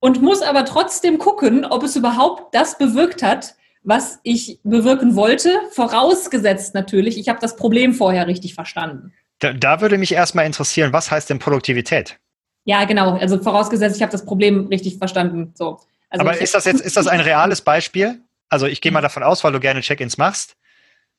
und 0.00 0.22
muss 0.22 0.42
aber 0.42 0.64
trotzdem 0.64 1.18
gucken, 1.18 1.64
ob 1.64 1.82
es 1.82 1.96
überhaupt 1.96 2.54
das 2.54 2.78
bewirkt 2.78 3.22
hat, 3.22 3.54
was 3.84 4.20
ich 4.22 4.60
bewirken 4.62 5.16
wollte, 5.16 5.50
vorausgesetzt 5.72 6.74
natürlich, 6.74 7.18
ich 7.18 7.28
habe 7.28 7.40
das 7.40 7.56
Problem 7.56 7.94
vorher 7.94 8.26
richtig 8.26 8.54
verstanden. 8.54 9.12
Da, 9.40 9.52
da 9.52 9.80
würde 9.80 9.98
mich 9.98 10.12
erstmal 10.12 10.46
interessieren, 10.46 10.92
was 10.92 11.10
heißt 11.10 11.30
denn 11.30 11.40
Produktivität? 11.40 12.20
Ja, 12.64 12.84
genau. 12.84 13.16
Also 13.16 13.38
vorausgesetzt, 13.42 13.96
ich 13.96 14.02
habe 14.02 14.12
das 14.12 14.24
Problem 14.24 14.66
richtig 14.68 14.98
verstanden. 14.98 15.52
So. 15.56 15.80
Also 16.10 16.26
aber 16.26 16.38
ist 16.40 16.54
das 16.54 16.64
jetzt, 16.64 16.80
ist 16.80 16.96
das 16.96 17.06
ein 17.06 17.20
reales 17.20 17.62
Beispiel? 17.62 18.20
Also 18.48 18.66
ich 18.66 18.80
gehe 18.80 18.92
mal 18.92 19.00
davon 19.00 19.22
aus, 19.22 19.42
weil 19.44 19.52
du 19.52 19.60
gerne 19.60 19.80
Check-ins 19.80 20.18
machst. 20.18 20.56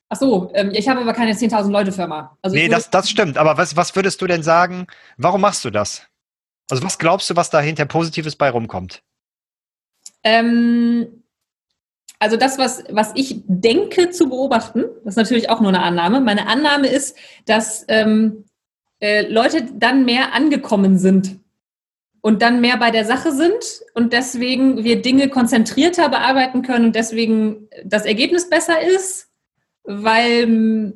Ach 0.08 0.16
so, 0.16 0.50
ähm, 0.54 0.70
ich 0.72 0.88
habe 0.88 1.00
aber 1.00 1.12
keine 1.12 1.32
10.000 1.32 1.70
Leute 1.70 1.90
Firma. 1.90 2.36
Also 2.42 2.54
nee, 2.54 2.68
das, 2.68 2.90
das 2.90 3.10
stimmt. 3.10 3.36
Aber 3.36 3.56
was, 3.56 3.76
was 3.76 3.96
würdest 3.96 4.22
du 4.22 4.26
denn 4.26 4.42
sagen, 4.42 4.86
warum 5.16 5.40
machst 5.40 5.64
du 5.64 5.70
das? 5.70 6.06
Also 6.70 6.82
was 6.82 6.98
glaubst 6.98 7.28
du, 7.28 7.36
was 7.36 7.50
dahinter 7.50 7.86
Positives 7.86 8.36
bei 8.36 8.50
rumkommt? 8.50 9.02
Ähm, 10.22 11.24
also 12.18 12.36
das, 12.36 12.58
was, 12.58 12.84
was 12.90 13.12
ich 13.14 13.42
denke 13.46 14.10
zu 14.10 14.28
beobachten, 14.28 14.84
das 15.04 15.14
ist 15.14 15.16
natürlich 15.16 15.50
auch 15.50 15.60
nur 15.60 15.70
eine 15.70 15.82
Annahme. 15.82 16.20
Meine 16.20 16.46
Annahme 16.46 16.88
ist, 16.88 17.16
dass 17.46 17.84
ähm, 17.88 18.44
äh, 19.04 19.28
Leute 19.28 19.66
dann 19.74 20.06
mehr 20.06 20.32
angekommen 20.32 20.96
sind 20.96 21.38
und 22.22 22.40
dann 22.40 22.62
mehr 22.62 22.78
bei 22.78 22.90
der 22.90 23.04
Sache 23.04 23.32
sind 23.32 23.82
und 23.92 24.14
deswegen 24.14 24.82
wir 24.82 25.02
Dinge 25.02 25.28
konzentrierter 25.28 26.08
bearbeiten 26.08 26.62
können 26.62 26.86
und 26.86 26.96
deswegen 26.96 27.68
das 27.84 28.06
Ergebnis 28.06 28.48
besser 28.48 28.80
ist, 28.80 29.28
weil 29.82 30.94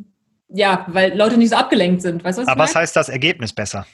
ja, 0.48 0.86
weil 0.88 1.14
Leute 1.18 1.36
nicht 1.36 1.50
so 1.50 1.56
abgelenkt 1.56 2.00
sind. 2.00 2.24
Weißt 2.24 2.38
was 2.38 2.48
Aber 2.48 2.62
was 2.62 2.74
heißt 2.74 2.96
das 2.96 3.10
Ergebnis 3.10 3.52
besser? 3.52 3.86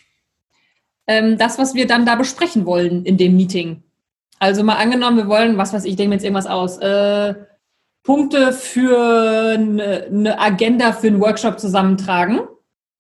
Ähm, 1.09 1.37
das, 1.37 1.59
was 1.59 1.75
wir 1.75 1.89
dann 1.89 2.07
da 2.07 2.15
besprechen 2.15 2.67
wollen 2.67 3.05
in 3.05 3.17
dem 3.17 3.35
Meeting. 3.35 3.83
Also 4.39 4.63
mal 4.63 4.77
angenommen, 4.77 5.17
wir 5.17 5.27
wollen, 5.27 5.59
was 5.59 5.73
weiß 5.73 5.85
ich, 5.87 5.97
denke 5.97 6.11
mir 6.11 6.15
jetzt 6.15 6.25
irgendwas 6.25 6.47
aus, 6.47 6.79
äh, 6.79 7.35
Punkte 8.05 8.53
für 8.53 9.55
eine, 9.55 10.05
eine 10.05 10.39
Agenda 10.39 10.93
für 10.93 11.09
einen 11.09 11.21
Workshop 11.21 11.59
zusammentragen. 11.59 12.43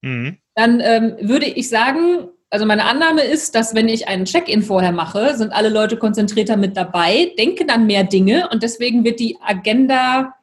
Mhm 0.03 0.39
dann 0.55 0.81
ähm, 0.81 1.17
würde 1.21 1.47
ich 1.47 1.69
sagen, 1.69 2.29
also 2.51 2.67
meine 2.67 2.85
Annahme 2.85 3.23
ist, 3.23 3.57
dass 3.57 3.75
wenn 3.75 3.89
ich 3.89 4.07
einen 4.07 4.27
Check-in 4.27 4.63
vorher 4.63 4.93
mache, 4.93 5.37
sind 5.37 5.53
alle 5.53 5.71
Leute 5.71 5.97
konzentrierter 5.97 6.57
mit 6.57 6.77
dabei, 6.77 7.33
denken 7.37 7.67
dann 7.67 7.87
mehr 7.87 8.05
Dinge 8.05 8.49
und 8.51 8.63
deswegen 8.63 9.05
wird 9.05 9.19
die 9.19 9.37
Agenda, 9.41 10.35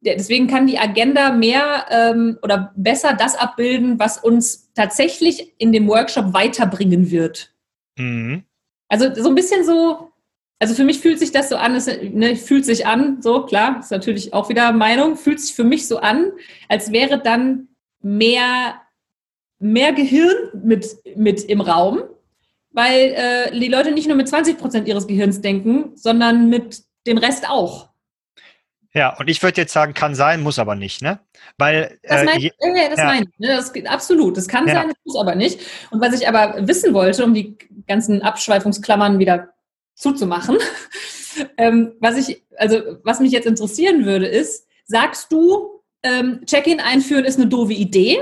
deswegen 0.00 0.48
kann 0.48 0.66
die 0.66 0.78
Agenda 0.78 1.30
mehr 1.32 1.86
ähm, 1.90 2.38
oder 2.42 2.72
besser 2.76 3.14
das 3.14 3.36
abbilden, 3.36 4.00
was 4.00 4.18
uns 4.18 4.72
tatsächlich 4.74 5.54
in 5.58 5.70
dem 5.70 5.86
Workshop 5.86 6.34
weiterbringen 6.34 7.12
wird. 7.12 7.54
Mhm. 7.96 8.42
Also 8.88 9.14
so 9.14 9.28
ein 9.28 9.36
bisschen 9.36 9.64
so, 9.64 10.10
also 10.58 10.74
für 10.74 10.84
mich 10.84 10.98
fühlt 10.98 11.20
sich 11.20 11.30
das 11.30 11.48
so 11.48 11.56
an, 11.56 11.76
es 11.76 11.86
ne, 11.86 12.34
fühlt 12.34 12.64
sich 12.64 12.84
an, 12.84 13.22
so 13.22 13.46
klar, 13.46 13.78
ist 13.78 13.92
natürlich 13.92 14.34
auch 14.34 14.48
wieder 14.48 14.72
Meinung, 14.72 15.16
fühlt 15.16 15.38
sich 15.40 15.54
für 15.54 15.62
mich 15.62 15.86
so 15.86 15.98
an, 15.98 16.32
als 16.68 16.90
wäre 16.90 17.20
dann 17.22 17.68
mehr 18.02 18.74
mehr 19.60 19.92
Gehirn 19.92 20.34
mit, 20.64 20.96
mit 21.16 21.44
im 21.44 21.60
Raum, 21.60 22.02
weil 22.72 23.14
äh, 23.14 23.58
die 23.58 23.68
Leute 23.68 23.92
nicht 23.92 24.08
nur 24.08 24.16
mit 24.16 24.28
20 24.28 24.58
Prozent 24.58 24.88
ihres 24.88 25.06
Gehirns 25.06 25.40
denken, 25.40 25.92
sondern 25.94 26.48
mit 26.48 26.82
dem 27.06 27.18
Rest 27.18 27.48
auch. 27.48 27.90
Ja, 28.92 29.16
und 29.16 29.30
ich 29.30 29.40
würde 29.42 29.60
jetzt 29.60 29.72
sagen, 29.72 29.94
kann 29.94 30.16
sein, 30.16 30.42
muss 30.42 30.58
aber 30.58 30.74
nicht, 30.74 31.00
ne? 31.00 31.20
Weil. 31.58 31.98
Das, 32.02 32.24
mein, 32.24 32.40
äh, 32.40 32.50
ja, 32.60 32.88
das 32.88 32.98
ja. 32.98 33.04
meine 33.04 33.26
ich. 33.26 33.38
Ne? 33.38 33.48
Das, 33.48 33.72
absolut. 33.86 34.36
Das 34.36 34.48
kann 34.48 34.66
ja. 34.66 34.74
sein, 34.74 34.88
das 34.88 34.96
muss 35.04 35.16
aber 35.16 35.36
nicht. 35.36 35.60
Und 35.90 36.00
was 36.00 36.18
ich 36.20 36.28
aber 36.28 36.66
wissen 36.66 36.92
wollte, 36.92 37.24
um 37.24 37.32
die 37.32 37.56
ganzen 37.86 38.22
Abschweifungsklammern 38.22 39.20
wieder 39.20 39.50
zuzumachen, 39.94 40.58
ähm, 41.56 41.92
was 42.00 42.16
ich, 42.16 42.42
also 42.56 42.98
was 43.04 43.20
mich 43.20 43.30
jetzt 43.30 43.46
interessieren 43.46 44.04
würde, 44.04 44.26
ist, 44.26 44.66
sagst 44.86 45.30
du, 45.30 45.82
ähm, 46.02 46.40
Check-in 46.46 46.80
einführen 46.80 47.24
ist 47.24 47.38
eine 47.38 47.48
doofe 47.48 47.74
Idee? 47.74 48.18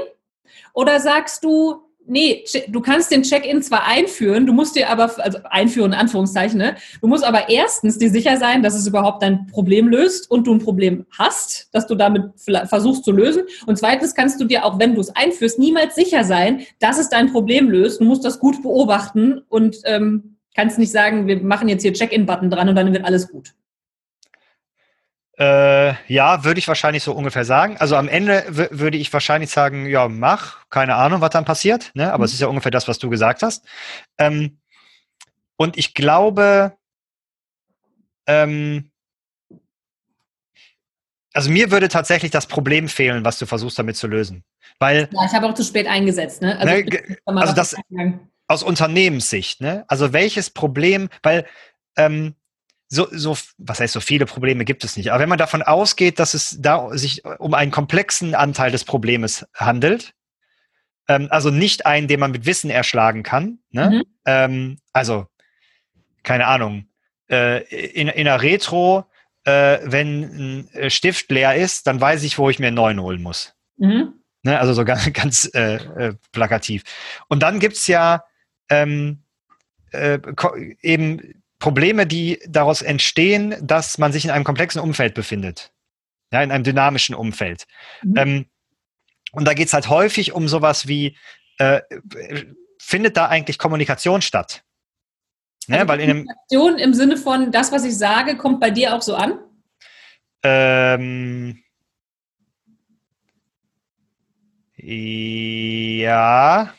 Oder 0.78 1.00
sagst 1.00 1.42
du, 1.42 1.80
nee, 2.06 2.44
du 2.68 2.80
kannst 2.80 3.10
den 3.10 3.24
Check-in 3.24 3.62
zwar 3.62 3.84
einführen, 3.84 4.46
du 4.46 4.52
musst 4.52 4.76
dir 4.76 4.88
aber, 4.88 5.10
also 5.18 5.38
einführen 5.50 5.90
in 5.90 5.98
Anführungszeichen, 5.98 6.56
ne? 6.56 6.76
du 7.00 7.08
musst 7.08 7.24
aber 7.24 7.48
erstens 7.48 7.98
dir 7.98 8.10
sicher 8.10 8.36
sein, 8.36 8.62
dass 8.62 8.76
es 8.76 8.86
überhaupt 8.86 9.24
dein 9.24 9.48
Problem 9.48 9.88
löst 9.88 10.30
und 10.30 10.46
du 10.46 10.54
ein 10.54 10.60
Problem 10.60 11.04
hast, 11.18 11.68
dass 11.72 11.88
du 11.88 11.96
damit 11.96 12.30
versuchst 12.66 13.04
zu 13.04 13.10
lösen. 13.10 13.42
Und 13.66 13.76
zweitens 13.76 14.14
kannst 14.14 14.40
du 14.40 14.44
dir, 14.44 14.64
auch 14.64 14.78
wenn 14.78 14.94
du 14.94 15.00
es 15.00 15.10
einführst, 15.16 15.58
niemals 15.58 15.96
sicher 15.96 16.22
sein, 16.22 16.62
dass 16.78 16.96
es 17.00 17.08
dein 17.08 17.32
Problem 17.32 17.68
löst. 17.68 18.00
Du 18.00 18.04
musst 18.04 18.24
das 18.24 18.38
gut 18.38 18.62
beobachten 18.62 19.42
und 19.48 19.78
ähm, 19.82 20.36
kannst 20.54 20.78
nicht 20.78 20.92
sagen, 20.92 21.26
wir 21.26 21.42
machen 21.42 21.68
jetzt 21.68 21.82
hier 21.82 21.92
Check-in-Button 21.92 22.50
dran 22.50 22.68
und 22.68 22.76
dann 22.76 22.92
wird 22.92 23.04
alles 23.04 23.26
gut. 23.32 23.52
Äh, 25.38 25.94
ja, 26.12 26.42
würde 26.42 26.58
ich 26.58 26.66
wahrscheinlich 26.66 27.04
so 27.04 27.12
ungefähr 27.12 27.44
sagen. 27.44 27.76
Also 27.78 27.94
am 27.94 28.08
Ende 28.08 28.44
würde 28.48 28.98
ich 28.98 29.12
wahrscheinlich 29.12 29.50
sagen, 29.50 29.86
ja, 29.86 30.08
mach, 30.08 30.68
keine 30.68 30.96
Ahnung, 30.96 31.20
was 31.20 31.30
dann 31.30 31.44
passiert, 31.44 31.92
ne? 31.94 32.12
aber 32.12 32.18
mhm. 32.18 32.24
es 32.24 32.32
ist 32.32 32.40
ja 32.40 32.48
ungefähr 32.48 32.72
das, 32.72 32.88
was 32.88 32.98
du 32.98 33.08
gesagt 33.08 33.42
hast. 33.42 33.64
Ähm, 34.18 34.58
und 35.56 35.78
ich 35.78 35.94
glaube, 35.94 36.76
ähm, 38.26 38.90
also 41.32 41.50
mir 41.50 41.70
würde 41.70 41.88
tatsächlich 41.88 42.32
das 42.32 42.46
Problem 42.46 42.88
fehlen, 42.88 43.24
was 43.24 43.38
du 43.38 43.46
versuchst 43.46 43.78
damit 43.78 43.96
zu 43.96 44.08
lösen. 44.08 44.42
Weil, 44.80 45.08
ja, 45.12 45.24
ich 45.24 45.32
habe 45.32 45.46
auch 45.46 45.54
zu 45.54 45.62
spät 45.62 45.86
eingesetzt. 45.86 46.42
Ne? 46.42 46.58
Also, 46.58 46.74
ne, 46.74 47.16
also 47.26 47.54
das 47.54 47.76
aus 48.48 48.64
Unternehmenssicht. 48.64 49.60
Ne? 49.60 49.84
Also 49.86 50.12
welches 50.12 50.50
Problem, 50.50 51.08
weil 51.22 51.46
ähm, 51.96 52.34
so, 52.88 53.06
so, 53.10 53.36
was 53.58 53.80
heißt 53.80 53.92
so 53.92 54.00
viele 54.00 54.24
Probleme 54.26 54.64
gibt 54.64 54.82
es 54.82 54.96
nicht. 54.96 55.10
Aber 55.10 55.20
wenn 55.20 55.28
man 55.28 55.38
davon 55.38 55.62
ausgeht, 55.62 56.18
dass 56.18 56.34
es 56.34 56.56
da 56.58 56.96
sich 56.96 57.24
um 57.24 57.54
einen 57.54 57.70
komplexen 57.70 58.34
Anteil 58.34 58.70
des 58.70 58.84
Problems 58.84 59.46
handelt, 59.54 60.14
ähm, 61.06 61.28
also 61.30 61.50
nicht 61.50 61.86
einen, 61.86 62.08
den 62.08 62.20
man 62.20 62.30
mit 62.30 62.46
Wissen 62.46 62.70
erschlagen 62.70 63.22
kann, 63.22 63.58
ne? 63.70 63.90
Mhm. 63.90 64.02
Ähm, 64.24 64.78
also, 64.92 65.26
keine 66.22 66.46
Ahnung, 66.46 66.88
äh, 67.30 67.62
in, 67.74 68.08
in 68.08 68.26
einer 68.26 68.42
Retro, 68.42 69.06
äh, 69.44 69.78
wenn 69.82 70.22
ein 70.22 70.74
äh, 70.74 70.90
Stift 70.90 71.30
leer 71.30 71.56
ist, 71.56 71.86
dann 71.86 72.00
weiß 72.00 72.22
ich, 72.24 72.38
wo 72.38 72.50
ich 72.50 72.58
mir 72.58 72.68
einen 72.68 72.76
neuen 72.76 73.00
holen 73.00 73.22
muss. 73.22 73.54
Mhm. 73.76 74.14
Ne? 74.42 74.58
Also 74.58 74.72
so 74.72 74.84
ganz, 74.86 75.12
ganz 75.12 75.50
äh, 75.54 75.76
äh, 75.76 76.14
plakativ. 76.32 76.84
Und 77.28 77.42
dann 77.42 77.58
gibt's 77.58 77.86
ja 77.86 78.24
ähm, 78.70 79.22
äh, 79.92 80.18
eben 80.82 81.42
Probleme, 81.58 82.06
die 82.06 82.40
daraus 82.46 82.82
entstehen, 82.82 83.56
dass 83.60 83.98
man 83.98 84.12
sich 84.12 84.24
in 84.24 84.30
einem 84.30 84.44
komplexen 84.44 84.80
Umfeld 84.80 85.14
befindet. 85.14 85.72
Ja, 86.32 86.42
in 86.42 86.52
einem 86.52 86.64
dynamischen 86.64 87.14
Umfeld. 87.14 87.66
Mhm. 88.02 88.16
Ähm, 88.16 88.46
und 89.32 89.46
da 89.46 89.54
geht 89.54 89.68
es 89.68 89.72
halt 89.72 89.88
häufig 89.88 90.32
um 90.32 90.48
sowas 90.48 90.86
wie, 90.88 91.16
äh, 91.58 91.80
findet 92.78 93.16
da 93.16 93.26
eigentlich 93.26 93.58
Kommunikation 93.58 94.22
statt? 94.22 94.62
Ne, 95.66 95.80
also 95.80 95.88
weil 95.88 96.00
in 96.00 96.08
Kommunikation 96.08 96.78
im 96.78 96.94
Sinne 96.94 97.16
von, 97.16 97.50
das, 97.52 97.72
was 97.72 97.84
ich 97.84 97.96
sage, 97.96 98.36
kommt 98.36 98.60
bei 98.60 98.70
dir 98.70 98.94
auch 98.94 99.02
so 99.02 99.16
an? 99.16 99.38
Ähm, 100.42 101.62
ja. 104.76 106.72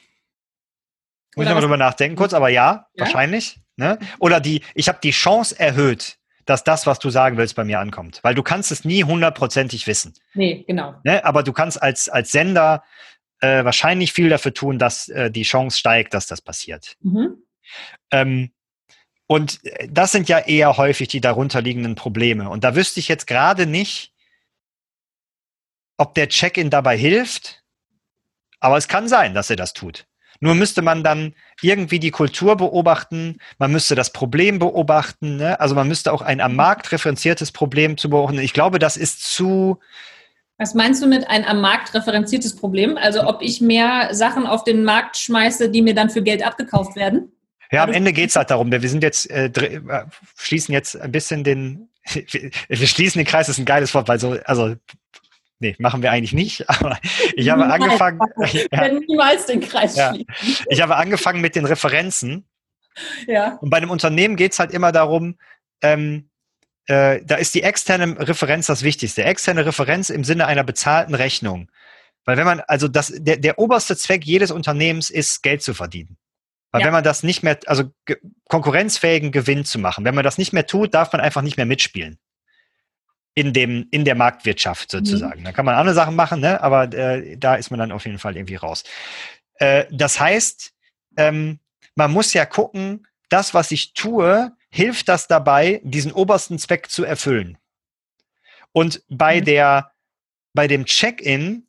Muss 1.35 1.45
ich 1.45 1.53
mal 1.53 1.61
drüber 1.61 1.77
nachdenken 1.77 2.15
kurz, 2.15 2.33
aber 2.33 2.49
ja, 2.49 2.87
ja? 2.93 3.05
wahrscheinlich. 3.05 3.59
Ne? 3.79 3.97
Oder 4.19 4.41
die, 4.41 4.61
ich 4.75 4.89
habe 4.89 4.99
die 5.01 5.11
Chance 5.11 5.57
erhöht, 5.57 6.17
dass 6.43 6.65
das, 6.65 6.85
was 6.85 6.99
du 6.99 7.09
sagen 7.09 7.37
willst, 7.37 7.55
bei 7.55 7.63
mir 7.63 7.79
ankommt. 7.79 8.19
Weil 8.23 8.35
du 8.35 8.43
kannst 8.43 8.73
es 8.73 8.83
nie 8.83 9.05
hundertprozentig 9.05 9.87
wissen. 9.87 10.13
Nee, 10.33 10.65
genau. 10.67 10.95
Ne? 11.05 11.23
Aber 11.23 11.43
du 11.43 11.53
kannst 11.53 11.81
als, 11.81 12.09
als 12.09 12.31
Sender 12.31 12.83
äh, 13.39 13.63
wahrscheinlich 13.63 14.11
viel 14.11 14.27
dafür 14.27 14.53
tun, 14.53 14.79
dass 14.79 15.07
äh, 15.07 15.31
die 15.31 15.43
Chance 15.43 15.79
steigt, 15.79 16.13
dass 16.13 16.27
das 16.27 16.41
passiert. 16.41 16.97
Mhm. 16.99 17.37
Ähm, 18.11 18.51
und 19.27 19.61
das 19.87 20.11
sind 20.11 20.27
ja 20.27 20.39
eher 20.39 20.75
häufig 20.75 21.07
die 21.07 21.21
darunterliegenden 21.21 21.95
Probleme. 21.95 22.49
Und 22.49 22.65
da 22.65 22.75
wüsste 22.75 22.99
ich 22.99 23.07
jetzt 23.07 23.27
gerade 23.27 23.65
nicht, 23.65 24.11
ob 25.95 26.15
der 26.15 26.27
Check-in 26.27 26.69
dabei 26.69 26.97
hilft, 26.97 27.63
aber 28.59 28.75
es 28.75 28.89
kann 28.89 29.07
sein, 29.07 29.33
dass 29.33 29.49
er 29.49 29.55
das 29.55 29.71
tut. 29.71 30.08
Nur 30.41 30.55
müsste 30.55 30.81
man 30.81 31.03
dann 31.03 31.33
irgendwie 31.61 31.99
die 31.99 32.11
Kultur 32.11 32.55
beobachten, 32.55 33.39
man 33.57 33.71
müsste 33.71 33.95
das 33.95 34.13
Problem 34.13 34.59
beobachten, 34.59 35.37
ne? 35.37 35.59
also 35.59 35.75
man 35.75 35.87
müsste 35.87 36.13
auch 36.13 36.21
ein 36.21 36.39
am 36.39 36.55
Markt 36.55 36.91
referenziertes 36.91 37.51
Problem 37.51 37.97
zu 37.97 38.09
beobachten. 38.09 38.39
Ich 38.39 38.53
glaube, 38.53 38.79
das 38.79 38.95
ist 38.95 39.23
zu. 39.23 39.79
Was 40.57 40.73
meinst 40.73 41.01
du 41.01 41.07
mit 41.07 41.29
ein 41.29 41.45
am 41.45 41.61
Markt 41.61 41.93
referenziertes 41.93 42.55
Problem? 42.55 42.97
Also 42.97 43.23
ob 43.27 43.41
ich 43.41 43.59
mehr 43.59 44.13
Sachen 44.13 44.45
auf 44.45 44.63
den 44.63 44.83
Markt 44.83 45.17
schmeiße, 45.17 45.69
die 45.69 45.81
mir 45.81 45.93
dann 45.93 46.09
für 46.09 46.21
Geld 46.21 46.45
abgekauft 46.45 46.95
werden? 46.95 47.31
Ja, 47.71 47.83
am 47.83 47.93
Ende 47.93 48.13
geht's 48.13 48.35
halt 48.35 48.49
darum. 48.49 48.71
Wir 48.71 48.89
sind 48.89 49.03
jetzt, 49.03 49.29
äh, 49.29 49.45
äh 49.45 49.81
schließen 50.37 50.73
jetzt 50.73 50.99
ein 50.99 51.11
bisschen 51.11 51.43
den, 51.43 51.89
wir 52.67 52.87
schließen 52.87 53.19
den 53.19 53.27
Kreis, 53.27 53.47
das 53.47 53.57
ist 53.57 53.61
ein 53.61 53.65
geiles 53.65 53.93
Wort, 53.93 54.07
weil 54.07 54.19
so, 54.19 54.37
also 54.45 54.75
Nee, 55.59 55.75
machen 55.77 56.01
wir 56.01 56.11
eigentlich 56.11 56.33
nicht, 56.33 56.69
aber 56.69 56.97
ich 57.35 57.49
habe 57.49 57.61
niemals, 57.61 57.83
angefangen. 57.83 58.19
Ja, 58.71 58.87
niemals 58.87 59.45
den 59.45 59.59
Kreis 59.59 59.95
ja, 59.95 60.13
Ich 60.69 60.81
habe 60.81 60.95
angefangen 60.95 61.41
mit 61.41 61.55
den 61.55 61.65
Referenzen. 61.65 62.45
Ja. 63.27 63.57
Und 63.61 63.69
bei 63.69 63.77
einem 63.77 63.91
Unternehmen 63.91 64.35
geht 64.35 64.53
es 64.53 64.59
halt 64.59 64.71
immer 64.71 64.91
darum, 64.91 65.37
ähm, 65.81 66.29
äh, 66.87 67.21
da 67.23 67.35
ist 67.35 67.53
die 67.53 67.63
externe 67.63 68.17
Referenz 68.27 68.65
das 68.65 68.83
Wichtigste. 68.83 69.23
Externe 69.23 69.65
Referenz 69.65 70.09
im 70.09 70.23
Sinne 70.23 70.47
einer 70.47 70.63
bezahlten 70.63 71.13
Rechnung. 71.13 71.69
Weil 72.25 72.37
wenn 72.37 72.45
man, 72.45 72.61
also 72.61 72.87
das, 72.87 73.13
der, 73.15 73.37
der 73.37 73.59
oberste 73.59 73.95
Zweck 73.95 74.25
jedes 74.25 74.51
Unternehmens 74.51 75.09
ist, 75.09 75.43
Geld 75.43 75.61
zu 75.61 75.73
verdienen. 75.73 76.17
Weil 76.71 76.81
ja. 76.81 76.87
wenn 76.87 76.93
man 76.93 77.03
das 77.03 77.23
nicht 77.23 77.43
mehr, 77.43 77.59
also 77.65 77.91
konkurrenzfähigen 78.47 79.31
Gewinn 79.31 79.65
zu 79.65 79.79
machen, 79.79 80.05
wenn 80.05 80.15
man 80.15 80.23
das 80.23 80.37
nicht 80.37 80.53
mehr 80.53 80.67
tut, 80.67 80.93
darf 80.93 81.11
man 81.13 81.21
einfach 81.21 81.41
nicht 81.41 81.57
mehr 81.57 81.65
mitspielen 81.65 82.19
in 83.39 83.53
dem 83.53 83.87
in 83.91 84.03
der 84.03 84.15
Marktwirtschaft 84.15 84.91
sozusagen. 84.91 85.39
Mhm. 85.39 85.45
Da 85.45 85.51
kann 85.53 85.65
man 85.65 85.75
andere 85.75 85.95
Sachen 85.95 86.15
machen, 86.15 86.41
ne? 86.41 86.61
aber 86.61 86.91
äh, 86.93 87.37
da 87.37 87.55
ist 87.55 87.71
man 87.71 87.79
dann 87.79 87.93
auf 87.93 88.05
jeden 88.05 88.19
Fall 88.19 88.35
irgendwie 88.35 88.55
raus. 88.55 88.83
Äh, 89.55 89.85
das 89.91 90.19
heißt, 90.19 90.73
ähm, 91.15 91.59
man 91.95 92.11
muss 92.11 92.33
ja 92.33 92.45
gucken, 92.45 93.07
das, 93.29 93.53
was 93.53 93.71
ich 93.71 93.93
tue, 93.93 94.51
hilft 94.69 95.07
das 95.07 95.27
dabei, 95.27 95.79
diesen 95.83 96.11
obersten 96.11 96.59
Zweck 96.59 96.89
zu 96.89 97.05
erfüllen. 97.05 97.57
Und 98.73 99.03
bei 99.07 99.39
mhm. 99.39 99.45
der 99.45 99.91
bei 100.53 100.67
dem 100.67 100.85
Check-in 100.85 101.67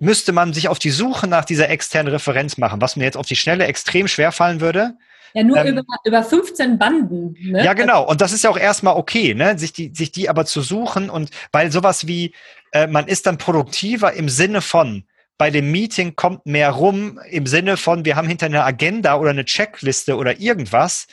müsste 0.00 0.32
man 0.32 0.52
sich 0.52 0.68
auf 0.68 0.80
die 0.80 0.90
Suche 0.90 1.28
nach 1.28 1.44
dieser 1.44 1.68
externen 1.68 2.12
Referenz 2.12 2.56
machen, 2.56 2.80
was 2.80 2.96
mir 2.96 3.04
jetzt 3.04 3.16
auf 3.16 3.26
die 3.26 3.36
Schnelle 3.36 3.66
extrem 3.66 4.08
schwer 4.08 4.32
fallen 4.32 4.60
würde, 4.60 4.96
ja, 5.34 5.42
nur 5.42 5.58
ähm, 5.58 5.78
über, 5.78 5.84
über 6.04 6.22
15 6.22 6.78
Banden. 6.78 7.36
Ne? 7.40 7.64
Ja, 7.64 7.74
genau. 7.74 8.08
Und 8.08 8.20
das 8.20 8.32
ist 8.32 8.44
ja 8.44 8.50
auch 8.50 8.58
erstmal 8.58 8.96
okay, 8.96 9.34
ne? 9.34 9.58
sich, 9.58 9.72
die, 9.72 9.92
sich 9.94 10.12
die 10.12 10.28
aber 10.28 10.44
zu 10.44 10.60
suchen 10.60 11.10
und 11.10 11.30
weil 11.52 11.72
sowas 11.72 12.06
wie, 12.06 12.34
äh, 12.72 12.86
man 12.86 13.06
ist 13.06 13.26
dann 13.26 13.38
produktiver 13.38 14.12
im 14.12 14.28
Sinne 14.28 14.60
von, 14.60 15.04
bei 15.38 15.50
dem 15.50 15.70
Meeting 15.70 16.16
kommt 16.16 16.46
mehr 16.46 16.70
rum, 16.70 17.20
im 17.30 17.46
Sinne 17.46 17.76
von, 17.76 18.04
wir 18.04 18.16
haben 18.16 18.28
hinter 18.28 18.46
einer 18.46 18.64
Agenda 18.64 19.16
oder 19.16 19.30
eine 19.30 19.44
Checkliste 19.44 20.16
oder 20.16 20.40
irgendwas, 20.40 21.06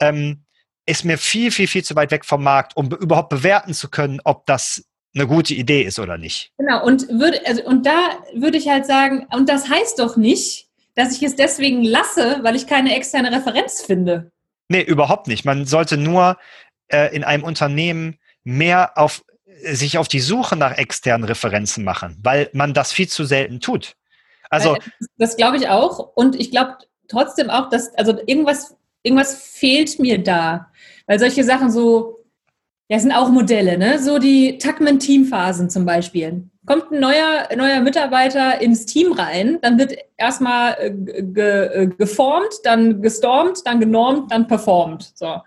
ähm, 0.00 0.44
ist 0.86 1.04
mir 1.04 1.18
viel, 1.18 1.50
viel, 1.50 1.68
viel 1.68 1.84
zu 1.84 1.94
weit 1.94 2.10
weg 2.10 2.24
vom 2.24 2.42
Markt, 2.42 2.76
um 2.76 2.86
überhaupt 2.90 3.28
bewerten 3.28 3.74
zu 3.74 3.90
können, 3.90 4.20
ob 4.24 4.46
das 4.46 4.84
eine 5.14 5.26
gute 5.26 5.52
Idee 5.54 5.82
ist 5.82 5.98
oder 5.98 6.16
nicht. 6.16 6.52
Genau, 6.56 6.84
und 6.84 7.08
würde, 7.08 7.40
also, 7.46 7.62
und 7.64 7.84
da 7.84 8.10
würde 8.34 8.56
ich 8.56 8.68
halt 8.68 8.86
sagen, 8.86 9.26
und 9.34 9.48
das 9.48 9.68
heißt 9.68 9.98
doch 9.98 10.16
nicht, 10.16 10.67
dass 10.98 11.16
ich 11.16 11.22
es 11.22 11.36
deswegen 11.36 11.84
lasse, 11.84 12.40
weil 12.42 12.56
ich 12.56 12.66
keine 12.66 12.96
externe 12.96 13.30
Referenz 13.30 13.82
finde. 13.82 14.32
Nee, 14.68 14.82
überhaupt 14.82 15.28
nicht. 15.28 15.44
Man 15.44 15.64
sollte 15.64 15.96
nur 15.96 16.36
äh, 16.88 17.14
in 17.14 17.22
einem 17.22 17.44
Unternehmen 17.44 18.18
mehr 18.42 18.98
auf 18.98 19.24
sich 19.62 19.96
auf 19.96 20.08
die 20.08 20.18
Suche 20.18 20.56
nach 20.56 20.76
externen 20.76 21.24
Referenzen 21.24 21.84
machen, 21.84 22.18
weil 22.22 22.50
man 22.52 22.74
das 22.74 22.92
viel 22.92 23.08
zu 23.08 23.24
selten 23.24 23.60
tut. 23.60 23.94
Also 24.50 24.74
das, 24.74 25.08
das 25.16 25.36
glaube 25.36 25.56
ich 25.56 25.68
auch 25.68 26.16
und 26.16 26.34
ich 26.34 26.50
glaube 26.50 26.78
trotzdem 27.06 27.48
auch, 27.48 27.68
dass 27.68 27.94
also 27.94 28.18
irgendwas 28.26 28.76
irgendwas 29.04 29.40
fehlt 29.40 30.00
mir 30.00 30.20
da, 30.20 30.72
weil 31.06 31.20
solche 31.20 31.44
Sachen 31.44 31.70
so 31.70 32.17
ja 32.88 32.98
sind 32.98 33.12
auch 33.12 33.30
Modelle, 33.30 33.78
ne? 33.78 33.98
So 33.98 34.18
die 34.18 34.58
Tuckman 34.58 34.98
Teamphasen 34.98 35.70
zum 35.70 35.84
Beispiel 35.84 36.44
kommt 36.68 36.92
ein 36.92 37.00
neuer, 37.00 37.48
neuer 37.56 37.80
Mitarbeiter 37.80 38.60
ins 38.60 38.84
Team 38.86 39.12
rein, 39.12 39.58
dann 39.62 39.78
wird 39.78 39.94
erstmal 40.16 40.76
äh, 40.78 40.90
ge, 40.92 41.66
äh, 41.66 41.86
geformt, 41.86 42.52
dann 42.62 43.00
gestormt, 43.00 43.62
dann 43.64 43.80
genormt, 43.80 44.30
dann 44.30 44.46
performt. 44.46 45.12
So. 45.14 45.40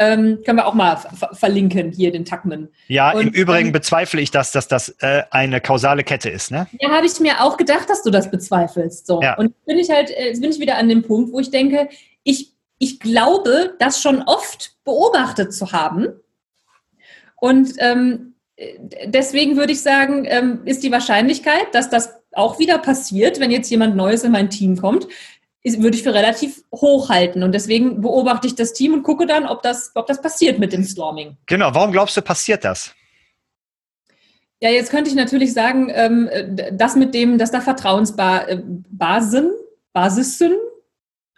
Ähm, 0.00 0.38
können 0.44 0.58
wir 0.58 0.66
auch 0.66 0.74
mal 0.74 0.96
verlinken, 1.32 1.90
hier 1.90 2.12
den 2.12 2.24
Tuckman. 2.24 2.68
Ja, 2.86 3.12
und, 3.12 3.28
im 3.28 3.32
Übrigen 3.32 3.68
ähm, 3.68 3.72
bezweifle 3.72 4.20
ich, 4.20 4.30
dass, 4.30 4.52
dass 4.52 4.68
das 4.68 4.94
äh, 5.00 5.22
eine 5.30 5.60
kausale 5.60 6.04
Kette 6.04 6.30
ist, 6.30 6.52
ne? 6.52 6.68
Ja, 6.78 6.90
habe 6.90 7.06
ich 7.06 7.18
mir 7.18 7.42
auch 7.42 7.56
gedacht, 7.56 7.90
dass 7.90 8.04
du 8.04 8.10
das 8.10 8.30
bezweifelst. 8.30 9.08
So. 9.08 9.20
Ja. 9.22 9.36
Und 9.36 9.46
jetzt 9.46 9.64
bin 9.64 9.78
ich 9.78 9.90
halt, 9.90 10.10
äh, 10.10 10.28
jetzt 10.28 10.40
bin 10.40 10.50
ich 10.50 10.60
wieder 10.60 10.76
an 10.76 10.88
dem 10.88 11.02
Punkt, 11.02 11.32
wo 11.32 11.40
ich 11.40 11.50
denke, 11.50 11.88
ich, 12.22 12.52
ich 12.78 13.00
glaube, 13.00 13.74
das 13.80 14.00
schon 14.00 14.22
oft 14.22 14.76
beobachtet 14.84 15.52
zu 15.52 15.72
haben. 15.72 16.08
Und 17.40 17.74
ähm, 17.78 18.34
deswegen 19.04 19.56
würde 19.56 19.72
ich 19.72 19.82
sagen, 19.82 20.24
ähm, 20.26 20.60
ist 20.64 20.82
die 20.82 20.92
Wahrscheinlichkeit, 20.92 21.72
dass 21.72 21.90
das 21.90 22.14
auch 22.32 22.58
wieder 22.58 22.78
passiert, 22.78 23.40
wenn 23.40 23.50
jetzt 23.50 23.70
jemand 23.70 23.96
Neues 23.96 24.24
in 24.24 24.32
mein 24.32 24.50
Team 24.50 24.76
kommt, 24.76 25.06
ist, 25.62 25.82
würde 25.82 25.96
ich 25.96 26.02
für 26.02 26.14
relativ 26.14 26.62
hoch 26.72 27.08
halten. 27.08 27.42
Und 27.42 27.52
deswegen 27.52 28.00
beobachte 28.00 28.46
ich 28.46 28.54
das 28.54 28.72
Team 28.72 28.94
und 28.94 29.02
gucke 29.02 29.26
dann, 29.26 29.46
ob 29.46 29.62
das, 29.62 29.92
ob 29.94 30.06
das 30.06 30.20
passiert 30.20 30.58
mit 30.58 30.72
dem 30.72 30.84
Storming. 30.84 31.36
Genau, 31.46 31.74
warum 31.74 31.92
glaubst 31.92 32.16
du, 32.16 32.22
passiert 32.22 32.64
das? 32.64 32.94
Ja, 34.60 34.70
jetzt 34.70 34.90
könnte 34.90 35.08
ich 35.08 35.16
natürlich 35.16 35.52
sagen, 35.52 35.90
ähm, 35.94 36.28
das 36.72 36.96
mit 36.96 37.14
dem, 37.14 37.38
dass 37.38 37.52
da 37.52 37.60
Vertrauensbasen, 37.60 39.46
äh, 39.46 39.52
Basissen 39.92 40.52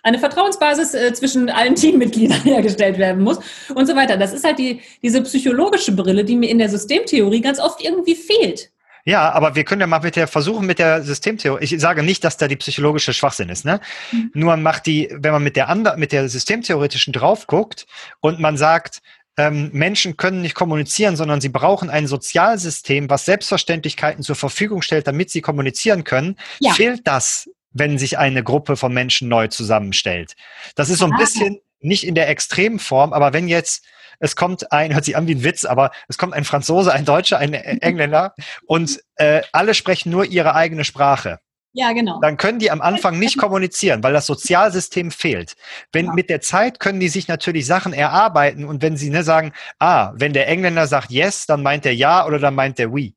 eine 0.02 0.18
Vertrauensbasis 0.18 0.94
äh, 0.94 1.12
zwischen 1.12 1.50
allen 1.50 1.74
Teammitgliedern 1.76 2.42
hergestellt 2.42 2.98
werden 2.98 3.22
muss 3.22 3.38
und 3.74 3.86
so 3.86 3.96
weiter. 3.96 4.16
Das 4.16 4.32
ist 4.32 4.44
halt 4.44 4.58
die, 4.58 4.80
diese 5.02 5.22
psychologische 5.22 5.92
Brille, 5.92 6.24
die 6.24 6.36
mir 6.36 6.50
in 6.50 6.58
der 6.58 6.68
Systemtheorie 6.68 7.40
ganz 7.40 7.58
oft 7.58 7.82
irgendwie 7.82 8.14
fehlt. 8.14 8.70
Ja, 9.04 9.32
aber 9.32 9.54
wir 9.54 9.64
können 9.64 9.80
ja 9.80 9.86
mal 9.86 10.00
mit 10.00 10.16
der 10.16 10.28
versuchen 10.28 10.66
mit 10.66 10.78
der 10.78 11.02
Systemtheorie. 11.02 11.64
Ich 11.64 11.80
sage 11.80 12.02
nicht, 12.02 12.22
dass 12.22 12.36
da 12.36 12.48
die 12.48 12.56
psychologische 12.56 13.14
Schwachsinn 13.14 13.48
ist, 13.48 13.64
ne? 13.64 13.80
Mhm. 14.12 14.30
Nur 14.34 14.56
macht 14.56 14.86
die, 14.86 15.08
wenn 15.10 15.32
man 15.32 15.42
mit 15.42 15.56
der 15.56 15.68
ander, 15.68 15.96
mit 15.96 16.12
der 16.12 16.28
systemtheoretischen 16.28 17.12
drauf 17.12 17.46
guckt 17.46 17.86
und 18.20 18.40
man 18.40 18.56
sagt, 18.56 19.00
ähm, 19.36 19.70
Menschen 19.72 20.16
können 20.16 20.42
nicht 20.42 20.54
kommunizieren, 20.54 21.16
sondern 21.16 21.40
sie 21.40 21.48
brauchen 21.48 21.88
ein 21.88 22.06
Sozialsystem, 22.06 23.08
was 23.08 23.24
Selbstverständlichkeiten 23.24 24.22
zur 24.22 24.36
Verfügung 24.36 24.82
stellt, 24.82 25.06
damit 25.06 25.30
sie 25.30 25.40
kommunizieren 25.40 26.04
können, 26.04 26.36
ja. 26.58 26.72
fehlt 26.72 27.06
das 27.06 27.48
wenn 27.72 27.98
sich 27.98 28.18
eine 28.18 28.42
Gruppe 28.42 28.76
von 28.76 28.92
Menschen 28.92 29.28
neu 29.28 29.48
zusammenstellt. 29.48 30.34
Das 30.74 30.90
ist 30.90 30.98
so 30.98 31.06
ein 31.06 31.12
ah. 31.12 31.18
bisschen 31.18 31.60
nicht 31.80 32.06
in 32.06 32.14
der 32.14 32.28
Extremform, 32.28 33.12
aber 33.12 33.32
wenn 33.32 33.48
jetzt 33.48 33.84
es 34.22 34.36
kommt 34.36 34.70
ein, 34.70 34.92
hört 34.92 35.06
sich 35.06 35.16
an 35.16 35.26
wie 35.26 35.34
ein 35.34 35.44
Witz, 35.44 35.64
aber 35.64 35.92
es 36.06 36.18
kommt 36.18 36.34
ein 36.34 36.44
Franzose, 36.44 36.92
ein 36.92 37.06
Deutscher, 37.06 37.38
ein 37.38 37.54
Engländer 37.54 38.34
und 38.66 39.00
äh, 39.16 39.42
alle 39.52 39.74
sprechen 39.74 40.10
nur 40.10 40.26
ihre 40.26 40.54
eigene 40.54 40.84
Sprache. 40.84 41.40
Ja, 41.72 41.92
genau. 41.92 42.18
Dann 42.20 42.36
können 42.36 42.58
die 42.58 42.70
am 42.70 42.80
Anfang 42.80 43.18
nicht 43.18 43.38
kommunizieren, 43.38 44.02
weil 44.02 44.12
das 44.12 44.26
Sozialsystem 44.26 45.10
fehlt. 45.10 45.54
Wenn 45.92 46.06
ja. 46.06 46.12
mit 46.12 46.28
der 46.28 46.40
Zeit 46.40 46.80
können 46.80 47.00
die 47.00 47.08
sich 47.08 47.28
natürlich 47.28 47.66
Sachen 47.66 47.92
erarbeiten 47.92 48.64
und 48.64 48.82
wenn 48.82 48.96
sie 48.96 49.10
ne, 49.10 49.22
sagen, 49.22 49.52
ah, 49.78 50.12
wenn 50.14 50.32
der 50.32 50.48
Engländer 50.48 50.86
sagt 50.86 51.10
yes, 51.10 51.46
dann 51.46 51.62
meint 51.62 51.86
er 51.86 51.94
ja 51.94 52.26
oder 52.26 52.38
dann 52.38 52.54
meint 52.54 52.78
er 52.78 52.92
oui. 52.92 53.14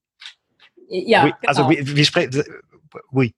Ja, 0.87 1.25
oui. 1.25 1.33
Also 1.45 1.67
genau. 1.67 1.81
wie, 1.81 1.95
wie 1.97 2.05
spricht 2.05 2.37
oui. 3.11 3.33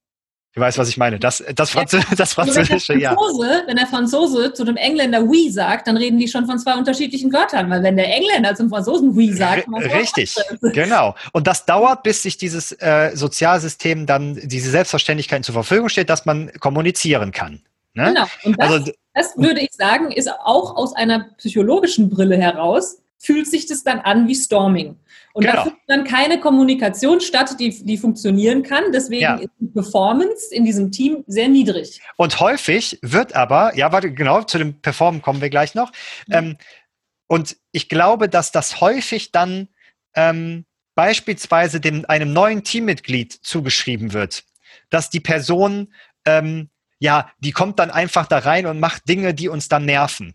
Du 0.55 0.61
weißt, 0.61 0.77
was 0.77 0.87
ich 0.87 0.95
meine. 0.95 1.19
Das, 1.19 1.43
das, 1.53 1.71
Franzö 1.71 1.97
ja. 1.97 2.15
das 2.15 2.33
Französische, 2.33 2.93
wenn 2.93 3.01
Franzose, 3.01 3.45
ja. 3.45 3.63
Wenn 3.67 3.75
der 3.75 3.87
Franzose 3.87 4.53
zu 4.53 4.63
dem 4.63 4.77
Engländer 4.77 5.21
oui 5.23 5.49
sagt, 5.49 5.85
dann 5.87 5.97
reden 5.97 6.17
die 6.17 6.29
schon 6.29 6.45
von 6.45 6.57
zwei 6.57 6.75
unterschiedlichen 6.75 7.33
Wörtern. 7.33 7.69
Weil 7.69 7.83
wenn 7.83 7.97
der 7.97 8.07
Engländer 8.07 8.55
zum 8.55 8.69
Franzosen 8.69 9.17
oui 9.17 9.33
sagt, 9.33 9.67
Richtig, 9.67 10.33
genau. 10.61 11.13
Und 11.33 11.47
das 11.47 11.65
dauert, 11.65 12.03
bis 12.03 12.23
sich 12.23 12.37
dieses 12.37 12.71
äh, 12.71 13.11
Sozialsystem 13.15 14.05
dann 14.05 14.39
diese 14.43 14.69
Selbstverständlichkeit 14.69 15.43
zur 15.43 15.53
Verfügung 15.53 15.89
steht, 15.89 16.09
dass 16.09 16.25
man 16.25 16.49
kommunizieren 16.61 17.33
kann. 17.33 17.61
Ne? 17.93 18.13
Genau. 18.13 18.25
Und 18.43 18.57
das, 18.57 18.71
also, 18.71 18.91
das 19.13 19.37
würde 19.37 19.59
ich 19.59 19.71
sagen, 19.73 20.11
ist 20.11 20.29
auch 20.29 20.77
aus 20.77 20.95
einer 20.95 21.31
psychologischen 21.37 22.09
Brille 22.09 22.37
heraus, 22.37 23.01
fühlt 23.17 23.47
sich 23.47 23.65
das 23.65 23.83
dann 23.83 23.99
an 23.99 24.27
wie 24.27 24.35
Storming. 24.35 24.97
Und 25.33 25.41
genau. 25.43 25.55
da 25.55 25.63
findet 25.63 25.81
dann 25.87 26.03
keine 26.03 26.39
Kommunikation 26.39 27.19
statt, 27.21 27.59
die, 27.59 27.83
die 27.83 27.97
funktionieren 27.97 28.63
kann. 28.63 28.91
Deswegen 28.93 29.21
ja. 29.21 29.35
ist 29.35 29.49
die 29.59 29.67
Performance 29.67 30.53
in 30.53 30.65
diesem 30.65 30.91
Team 30.91 31.23
sehr 31.27 31.47
niedrig. 31.47 32.01
Und 32.17 32.39
häufig 32.39 32.99
wird 33.01 33.35
aber, 33.35 33.75
ja, 33.75 33.91
warte, 33.91 34.13
genau, 34.13 34.43
zu 34.43 34.57
dem 34.57 34.81
Performen 34.81 35.21
kommen 35.21 35.41
wir 35.41 35.49
gleich 35.49 35.75
noch. 35.75 35.91
Ja. 36.27 36.39
Ähm, 36.39 36.57
und 37.27 37.57
ich 37.71 37.89
glaube, 37.89 38.29
dass 38.29 38.51
das 38.51 38.81
häufig 38.81 39.31
dann 39.31 39.67
ähm, 40.15 40.65
beispielsweise 40.93 41.81
dem, 41.81 42.05
einem 42.07 42.31
neuen 42.31 42.63
Teammitglied 42.63 43.33
zugeschrieben 43.33 44.13
wird, 44.13 44.43
dass 44.89 45.09
die 45.09 45.19
Person 45.19 45.93
ähm, 46.25 46.69
ja, 46.99 47.31
die 47.39 47.51
kommt 47.51 47.79
dann 47.79 47.91
einfach 47.91 48.25
da 48.27 48.39
rein 48.39 48.65
und 48.65 48.79
macht 48.79 49.07
Dinge, 49.07 49.33
die 49.33 49.49
uns 49.49 49.67
dann 49.67 49.85
nerven. 49.85 50.33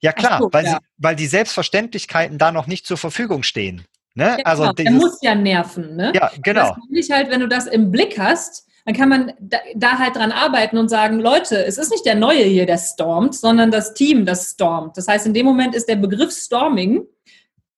Ja 0.00 0.12
klar, 0.12 0.40
so, 0.40 0.48
weil, 0.52 0.64
ja. 0.64 0.70
Sie, 0.72 0.76
weil 0.98 1.16
die 1.16 1.26
Selbstverständlichkeiten 1.26 2.38
da 2.38 2.52
noch 2.52 2.66
nicht 2.66 2.86
zur 2.86 2.96
Verfügung 2.96 3.42
stehen. 3.42 3.84
Ne? 4.14 4.36
Ja, 4.38 4.44
also 4.44 4.62
genau. 4.62 4.72
Der 4.74 4.90
muss 4.92 5.18
ja 5.22 5.34
nerven. 5.34 5.96
Ne? 5.96 6.12
Ja, 6.14 6.30
genau. 6.42 6.70
Das 6.70 6.76
ich 6.90 7.10
halt, 7.10 7.30
wenn 7.30 7.40
du 7.40 7.48
das 7.48 7.66
im 7.66 7.90
Blick 7.90 8.18
hast, 8.18 8.66
dann 8.86 8.94
kann 8.94 9.08
man 9.08 9.32
da, 9.40 9.58
da, 9.74 9.98
halt 9.98 10.16
dran 10.16 10.32
arbeiten 10.32 10.78
und 10.78 10.88
sagen, 10.88 11.18
Leute, 11.18 11.64
es 11.64 11.76
ist 11.76 11.90
nicht 11.90 12.06
der 12.06 12.14
Neue 12.14 12.44
hier, 12.44 12.66
der 12.66 12.78
stormt, 12.78 13.34
sondern 13.34 13.70
das 13.70 13.94
Team, 13.94 14.24
das 14.24 14.52
stormt. 14.52 14.96
Das 14.96 15.08
heißt, 15.08 15.26
in 15.26 15.34
dem 15.34 15.44
Moment 15.44 15.74
ist 15.74 15.88
der 15.88 15.96
Begriff 15.96 16.30
Storming 16.30 17.04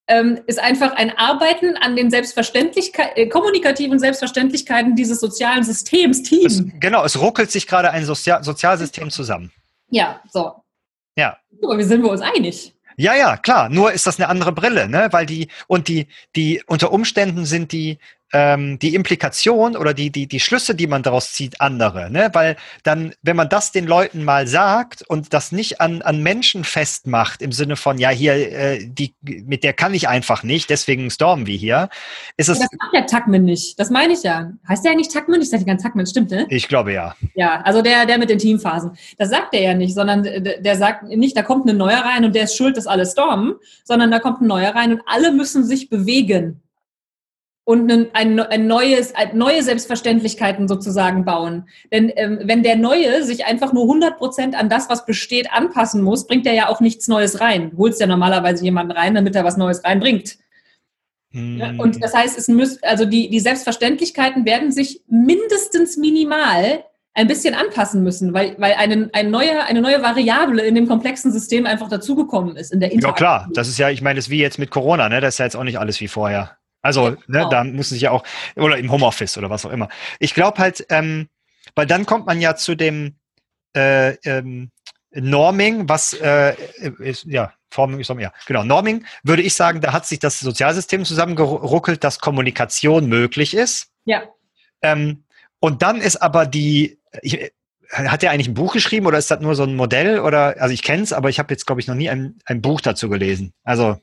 ähm, 0.08 0.40
ist 0.46 0.58
einfach 0.58 0.92
ein 0.92 1.16
Arbeiten 1.16 1.76
an 1.76 1.94
den 1.94 2.10
Selbstverständlichkeiten, 2.10 3.16
äh, 3.16 3.28
kommunikativen 3.28 3.98
Selbstverständlichkeiten 3.98 4.96
dieses 4.96 5.20
sozialen 5.20 5.62
Systems, 5.62 6.22
Team. 6.22 6.46
Es, 6.46 6.62
genau, 6.80 7.04
es 7.04 7.20
ruckelt 7.20 7.50
sich 7.50 7.66
gerade 7.66 7.90
ein 7.90 8.04
Sozial 8.04 8.42
Sozialsystem 8.42 9.10
zusammen. 9.10 9.52
Ja, 9.90 10.20
so. 10.30 10.52
Ja. 11.18 11.36
Aber 11.64 11.76
wir 11.76 11.84
sind 11.84 12.02
wir 12.02 12.10
uns 12.10 12.20
einig. 12.20 12.72
Ja, 12.96 13.14
ja, 13.16 13.36
klar. 13.36 13.68
Nur 13.68 13.92
ist 13.92 14.06
das 14.06 14.18
eine 14.18 14.28
andere 14.28 14.52
Brille, 14.52 14.88
ne? 14.88 15.08
Weil 15.10 15.26
die 15.26 15.48
und 15.66 15.88
die 15.88 16.06
die 16.36 16.62
unter 16.66 16.92
Umständen 16.92 17.44
sind 17.44 17.72
die 17.72 17.98
ähm, 18.32 18.78
die 18.78 18.94
Implikation 18.94 19.76
oder 19.76 19.94
die, 19.94 20.10
die, 20.10 20.26
die 20.26 20.40
Schlüsse, 20.40 20.74
die 20.74 20.86
man 20.86 21.02
daraus 21.02 21.32
zieht, 21.32 21.60
andere. 21.60 22.10
Ne? 22.10 22.30
Weil 22.32 22.56
dann, 22.82 23.14
wenn 23.22 23.36
man 23.36 23.48
das 23.48 23.72
den 23.72 23.86
Leuten 23.86 24.24
mal 24.24 24.46
sagt 24.46 25.02
und 25.08 25.32
das 25.32 25.52
nicht 25.52 25.80
an, 25.80 26.02
an 26.02 26.22
Menschen 26.22 26.64
festmacht, 26.64 27.40
im 27.40 27.52
Sinne 27.52 27.76
von, 27.76 27.98
ja, 27.98 28.10
hier, 28.10 28.34
äh, 28.34 28.86
die, 28.86 29.14
mit 29.22 29.64
der 29.64 29.72
kann 29.72 29.94
ich 29.94 30.08
einfach 30.08 30.42
nicht, 30.42 30.68
deswegen 30.70 31.10
stormen 31.10 31.46
wir 31.46 31.56
hier, 31.56 31.88
ist 32.36 32.48
es. 32.48 32.58
das 32.58 32.68
macht 32.78 32.94
der 32.94 33.06
Tuckman 33.06 33.44
nicht. 33.44 33.78
Das 33.78 33.90
meine 33.90 34.12
ich 34.12 34.22
ja. 34.22 34.50
Heißt 34.68 34.84
der 34.84 34.92
eigentlich 34.92 35.08
Tuckman? 35.08 35.40
Ich 35.40 35.50
sage 35.50 35.64
ganz 35.64 35.82
Tuckman, 35.82 36.06
stimmt, 36.06 36.30
ne? 36.30 36.46
Ich 36.50 36.68
glaube 36.68 36.92
ja. 36.92 37.14
Ja, 37.34 37.62
also 37.62 37.82
der, 37.82 38.04
der 38.06 38.18
mit 38.18 38.28
den 38.30 38.38
Teamphasen. 38.38 38.92
Das 39.16 39.30
sagt 39.30 39.54
er 39.54 39.62
ja 39.62 39.74
nicht, 39.74 39.94
sondern 39.94 40.22
der 40.22 40.76
sagt 40.76 41.04
nicht, 41.04 41.36
da 41.36 41.42
kommt 41.42 41.68
ein 41.68 41.76
neuer 41.76 42.00
rein 42.00 42.24
und 42.24 42.34
der 42.34 42.44
ist 42.44 42.56
schuld, 42.56 42.76
dass 42.76 42.86
alle 42.86 43.06
stormen, 43.06 43.54
sondern 43.84 44.10
da 44.10 44.18
kommt 44.18 44.42
ein 44.42 44.46
neuer 44.46 44.74
rein 44.74 44.92
und 44.92 45.02
alle 45.06 45.32
müssen 45.32 45.64
sich 45.64 45.88
bewegen 45.88 46.60
und 47.68 47.92
ein, 47.92 48.08
ein, 48.14 48.40
ein 48.40 48.66
neues, 48.66 49.14
ein, 49.14 49.36
neue 49.36 49.62
Selbstverständlichkeiten 49.62 50.68
sozusagen 50.68 51.26
bauen. 51.26 51.68
Denn 51.92 52.10
ähm, 52.16 52.38
wenn 52.44 52.62
der 52.62 52.76
Neue 52.76 53.22
sich 53.24 53.44
einfach 53.44 53.74
nur 53.74 53.82
100 53.82 54.16
Prozent 54.16 54.58
an 54.58 54.70
das, 54.70 54.88
was 54.88 55.04
besteht, 55.04 55.52
anpassen 55.52 56.00
muss, 56.00 56.26
bringt 56.26 56.46
er 56.46 56.54
ja 56.54 56.70
auch 56.70 56.80
nichts 56.80 57.08
Neues 57.08 57.42
rein. 57.42 57.72
Holst 57.76 58.00
ja 58.00 58.06
normalerweise 58.06 58.64
jemanden 58.64 58.92
rein, 58.92 59.14
damit 59.14 59.36
er 59.36 59.44
was 59.44 59.58
Neues 59.58 59.84
reinbringt. 59.84 60.38
Hm. 61.32 61.58
Ja, 61.58 61.74
und 61.76 62.02
das 62.02 62.14
heißt, 62.14 62.38
es 62.38 62.48
müsst, 62.48 62.82
also 62.82 63.04
die, 63.04 63.28
die 63.28 63.40
Selbstverständlichkeiten 63.40 64.46
werden 64.46 64.72
sich 64.72 65.02
mindestens 65.06 65.98
minimal 65.98 66.84
ein 67.12 67.26
bisschen 67.26 67.52
anpassen 67.54 68.02
müssen, 68.02 68.32
weil, 68.32 68.56
weil 68.56 68.76
eine, 68.78 69.10
eine, 69.12 69.28
neue, 69.28 69.62
eine 69.66 69.82
neue 69.82 70.02
Variable 70.02 70.62
in 70.62 70.74
dem 70.74 70.88
komplexen 70.88 71.32
System 71.32 71.66
einfach 71.66 71.90
dazugekommen 71.90 72.56
ist 72.56 72.72
in 72.72 72.80
der 72.80 72.94
Ja 72.94 73.12
klar, 73.12 73.46
das 73.52 73.68
ist 73.68 73.76
ja, 73.76 73.90
ich 73.90 74.00
meine, 74.00 74.16
das 74.16 74.28
ist 74.28 74.30
wie 74.30 74.40
jetzt 74.40 74.58
mit 74.58 74.70
Corona, 74.70 75.10
ne? 75.10 75.20
Das 75.20 75.34
ist 75.34 75.38
ja 75.38 75.44
jetzt 75.44 75.56
auch 75.56 75.64
nicht 75.64 75.78
alles 75.78 76.00
wie 76.00 76.08
vorher. 76.08 76.56
Also, 76.88 77.10
ne, 77.10 77.18
genau. 77.26 77.50
da 77.50 77.64
muss 77.64 77.90
sich 77.90 78.00
ja 78.00 78.10
auch, 78.10 78.24
oder 78.56 78.78
im 78.78 78.90
Homeoffice 78.90 79.36
oder 79.36 79.50
was 79.50 79.66
auch 79.66 79.70
immer. 79.70 79.88
Ich 80.18 80.32
glaube 80.32 80.58
halt, 80.58 80.86
ähm, 80.88 81.28
weil 81.74 81.86
dann 81.86 82.06
kommt 82.06 82.26
man 82.26 82.40
ja 82.40 82.56
zu 82.56 82.74
dem 82.74 83.16
äh, 83.76 84.14
ähm, 84.24 84.70
Norming, 85.12 85.86
was 85.86 86.14
äh, 86.14 86.54
ist, 86.98 87.24
ja, 87.24 87.52
Forming 87.70 88.00
ist 88.00 88.08
ja, 88.08 88.32
genau, 88.46 88.64
Norming, 88.64 89.04
würde 89.22 89.42
ich 89.42 89.54
sagen, 89.54 89.82
da 89.82 89.92
hat 89.92 90.06
sich 90.06 90.18
das 90.18 90.40
Sozialsystem 90.40 91.04
zusammengeruckelt, 91.04 92.02
dass 92.02 92.20
Kommunikation 92.20 93.06
möglich 93.06 93.54
ist. 93.54 93.90
Ja. 94.06 94.22
Ähm, 94.80 95.24
und 95.60 95.82
dann 95.82 96.00
ist 96.00 96.16
aber 96.16 96.46
die, 96.46 97.00
ich, 97.20 97.52
hat 97.92 98.22
er 98.22 98.30
eigentlich 98.30 98.48
ein 98.48 98.54
Buch 98.54 98.72
geschrieben 98.72 99.06
oder 99.06 99.18
ist 99.18 99.30
das 99.30 99.40
nur 99.40 99.54
so 99.54 99.64
ein 99.64 99.76
Modell? 99.76 100.20
Oder, 100.20 100.56
also 100.60 100.72
ich 100.72 100.82
kenne 100.82 101.02
es, 101.02 101.12
aber 101.12 101.28
ich 101.28 101.38
habe 101.38 101.52
jetzt, 101.52 101.66
glaube 101.66 101.80
ich, 101.80 101.86
noch 101.86 101.94
nie 101.94 102.08
ein, 102.08 102.38
ein 102.46 102.62
Buch 102.62 102.80
dazu 102.80 103.08
gelesen. 103.08 103.52
Also 103.64 103.98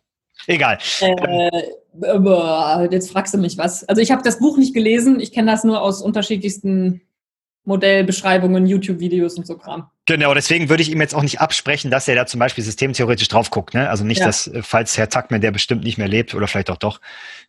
Egal. 0.47 0.77
Äh, 1.01 2.87
jetzt 2.91 3.11
fragst 3.11 3.33
du 3.33 3.37
mich 3.37 3.57
was. 3.57 3.83
Also 3.85 4.01
ich 4.01 4.11
habe 4.11 4.21
das 4.23 4.39
Buch 4.39 4.57
nicht 4.57 4.73
gelesen. 4.73 5.19
Ich 5.19 5.31
kenne 5.31 5.51
das 5.51 5.63
nur 5.63 5.81
aus 5.81 6.01
unterschiedlichsten 6.01 7.01
Modellbeschreibungen, 7.65 8.67
YouTube-Videos 8.67 9.37
und 9.37 9.47
so 9.47 9.57
Kram. 9.57 9.89
Genau, 10.05 10.35
deswegen 10.35 10.69
würde 10.69 10.83
ich 10.83 10.91
ihm 10.91 11.01
jetzt 11.01 11.15
auch 11.15 11.23
nicht 11.23 11.41
absprechen, 11.41 11.89
dass 11.89 12.07
er 12.07 12.13
da 12.13 12.27
zum 12.27 12.39
Beispiel 12.39 12.63
systemtheoretisch 12.63 13.27
drauf 13.27 13.49
guckt. 13.49 13.73
Ne? 13.73 13.89
Also 13.89 14.03
nicht, 14.03 14.19
ja. 14.19 14.27
dass, 14.27 14.47
äh, 14.47 14.61
falls 14.61 14.97
Herr 14.97 15.09
Tackman, 15.09 15.41
der 15.41 15.51
bestimmt 15.51 15.83
nicht 15.83 15.97
mehr 15.97 16.07
lebt 16.07 16.35
oder 16.35 16.47
vielleicht 16.47 16.69
auch 16.69 16.77
doch, 16.77 17.01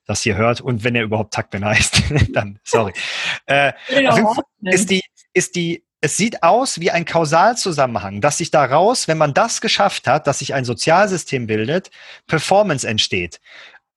das 0.06 0.22
hier 0.22 0.36
hört 0.36 0.62
und 0.62 0.82
wenn 0.82 0.94
er 0.94 1.02
überhaupt 1.02 1.34
Tackman 1.34 1.64
heißt, 1.66 2.02
dann 2.32 2.58
sorry. 2.64 2.92
äh, 3.44 3.72
genau. 3.88 4.34
ist 4.62 4.90
die, 4.90 5.02
ist 5.34 5.54
die 5.54 5.84
es 6.00 6.16
sieht 6.16 6.42
aus 6.42 6.80
wie 6.80 6.90
ein 6.90 7.04
Kausalzusammenhang, 7.04 8.20
dass 8.20 8.38
sich 8.38 8.50
daraus, 8.50 9.08
wenn 9.08 9.18
man 9.18 9.34
das 9.34 9.60
geschafft 9.60 10.06
hat, 10.06 10.26
dass 10.26 10.40
sich 10.40 10.54
ein 10.54 10.64
Sozialsystem 10.64 11.46
bildet, 11.46 11.90
Performance 12.26 12.86
entsteht. 12.86 13.40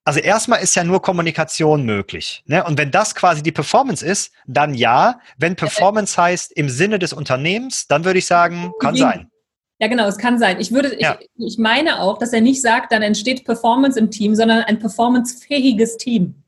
Also 0.05 0.21
erstmal 0.21 0.61
ist 0.61 0.75
ja 0.75 0.83
nur 0.83 1.01
Kommunikation 1.01 1.83
möglich. 1.83 2.41
Ne? 2.47 2.63
Und 2.63 2.77
wenn 2.77 2.89
das 2.89 3.13
quasi 3.13 3.43
die 3.43 3.51
Performance 3.51 4.03
ist, 4.03 4.31
dann 4.47 4.73
ja. 4.73 5.19
Wenn 5.37 5.55
Performance 5.55 6.19
heißt 6.19 6.51
im 6.53 6.69
Sinne 6.69 6.97
des 6.97 7.13
Unternehmens, 7.13 7.85
dann 7.87 8.05
würde 8.05 8.19
ich 8.19 8.25
sagen, 8.25 8.71
kann 8.79 8.95
sein. 8.95 9.29
Ja, 9.77 9.87
genau, 9.87 10.07
es 10.07 10.17
kann 10.17 10.39
sein. 10.39 10.59
Ich 10.59 10.71
würde, 10.71 10.99
ja. 10.99 11.17
ich, 11.19 11.29
ich 11.37 11.57
meine 11.57 12.01
auch, 12.01 12.17
dass 12.17 12.33
er 12.33 12.41
nicht 12.41 12.61
sagt, 12.61 12.91
dann 12.91 13.01
entsteht 13.01 13.45
Performance 13.45 13.99
im 13.99 14.09
Team, 14.09 14.35
sondern 14.35 14.63
ein 14.63 14.79
performancefähiges 14.79 15.97
Team. 15.97 16.43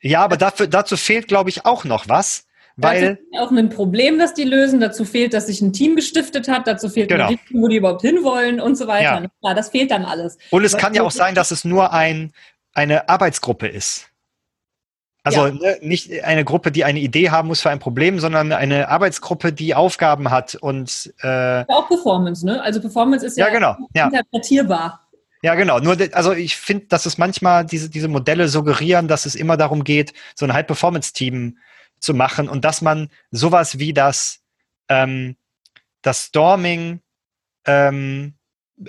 Ja, 0.00 0.22
aber 0.22 0.36
dafür, 0.36 0.66
dazu 0.66 0.96
fehlt, 0.96 1.28
glaube 1.28 1.50
ich, 1.50 1.66
auch 1.66 1.84
noch 1.84 2.08
was. 2.08 2.46
Weil 2.82 3.18
auch 3.38 3.50
ein 3.50 3.68
Problem, 3.68 4.18
das 4.18 4.34
die 4.34 4.44
lösen. 4.44 4.80
Dazu 4.80 5.04
fehlt, 5.04 5.34
dass 5.34 5.46
sich 5.46 5.60
ein 5.60 5.72
Team 5.72 5.96
gestiftet 5.96 6.48
hat. 6.48 6.66
Dazu 6.66 6.88
fehlt 6.88 7.08
genau. 7.08 7.28
Richtung, 7.28 7.62
wo 7.62 7.68
die 7.68 7.76
überhaupt 7.76 8.02
hinwollen 8.02 8.60
und 8.60 8.76
so 8.76 8.86
weiter. 8.86 9.22
Ja. 9.22 9.30
ja 9.42 9.54
das 9.54 9.70
fehlt 9.70 9.90
dann 9.90 10.04
alles. 10.04 10.38
Und 10.50 10.64
es 10.64 10.74
Aber 10.74 10.82
kann 10.82 10.94
ja 10.94 11.02
auch 11.02 11.10
sein, 11.10 11.34
dass 11.34 11.50
es 11.50 11.64
nur 11.64 11.92
ein, 11.92 12.32
eine 12.74 13.08
Arbeitsgruppe 13.08 13.68
ist. 13.68 14.10
Also 15.22 15.46
ja. 15.46 15.52
ne, 15.52 15.78
nicht 15.82 16.24
eine 16.24 16.44
Gruppe, 16.44 16.72
die 16.72 16.84
eine 16.84 16.98
Idee 16.98 17.30
haben 17.30 17.48
muss 17.48 17.60
für 17.60 17.70
ein 17.70 17.78
Problem, 17.78 18.20
sondern 18.20 18.52
eine 18.52 18.88
Arbeitsgruppe, 18.88 19.52
die 19.52 19.74
Aufgaben 19.74 20.30
hat 20.30 20.54
und 20.54 21.12
äh, 21.20 21.64
auch 21.68 21.88
Performance, 21.88 22.44
ne? 22.46 22.62
Also 22.62 22.80
Performance 22.80 23.26
ist 23.26 23.36
ja, 23.36 23.48
ja 23.48 23.52
genau. 23.52 23.76
interpretierbar. 23.92 25.06
Ja, 25.42 25.54
genau. 25.54 25.78
Nur, 25.78 25.96
also 26.12 26.32
ich 26.32 26.56
finde, 26.56 26.86
dass 26.86 27.06
es 27.06 27.16
manchmal 27.16 27.64
diese, 27.64 27.88
diese 27.88 28.08
Modelle 28.08 28.48
suggerieren, 28.48 29.08
dass 29.08 29.26
es 29.26 29.34
immer 29.34 29.56
darum 29.56 29.84
geht, 29.84 30.12
so 30.34 30.44
ein 30.44 30.52
High-Performance-Team 30.52 31.58
zu 32.00 32.14
machen 32.14 32.48
und 32.48 32.64
dass 32.64 32.82
man 32.82 33.08
sowas 33.30 33.78
wie 33.78 33.92
das, 33.92 34.40
ähm, 34.88 35.36
das 36.02 36.24
Storming 36.24 37.00
ähm, 37.66 38.34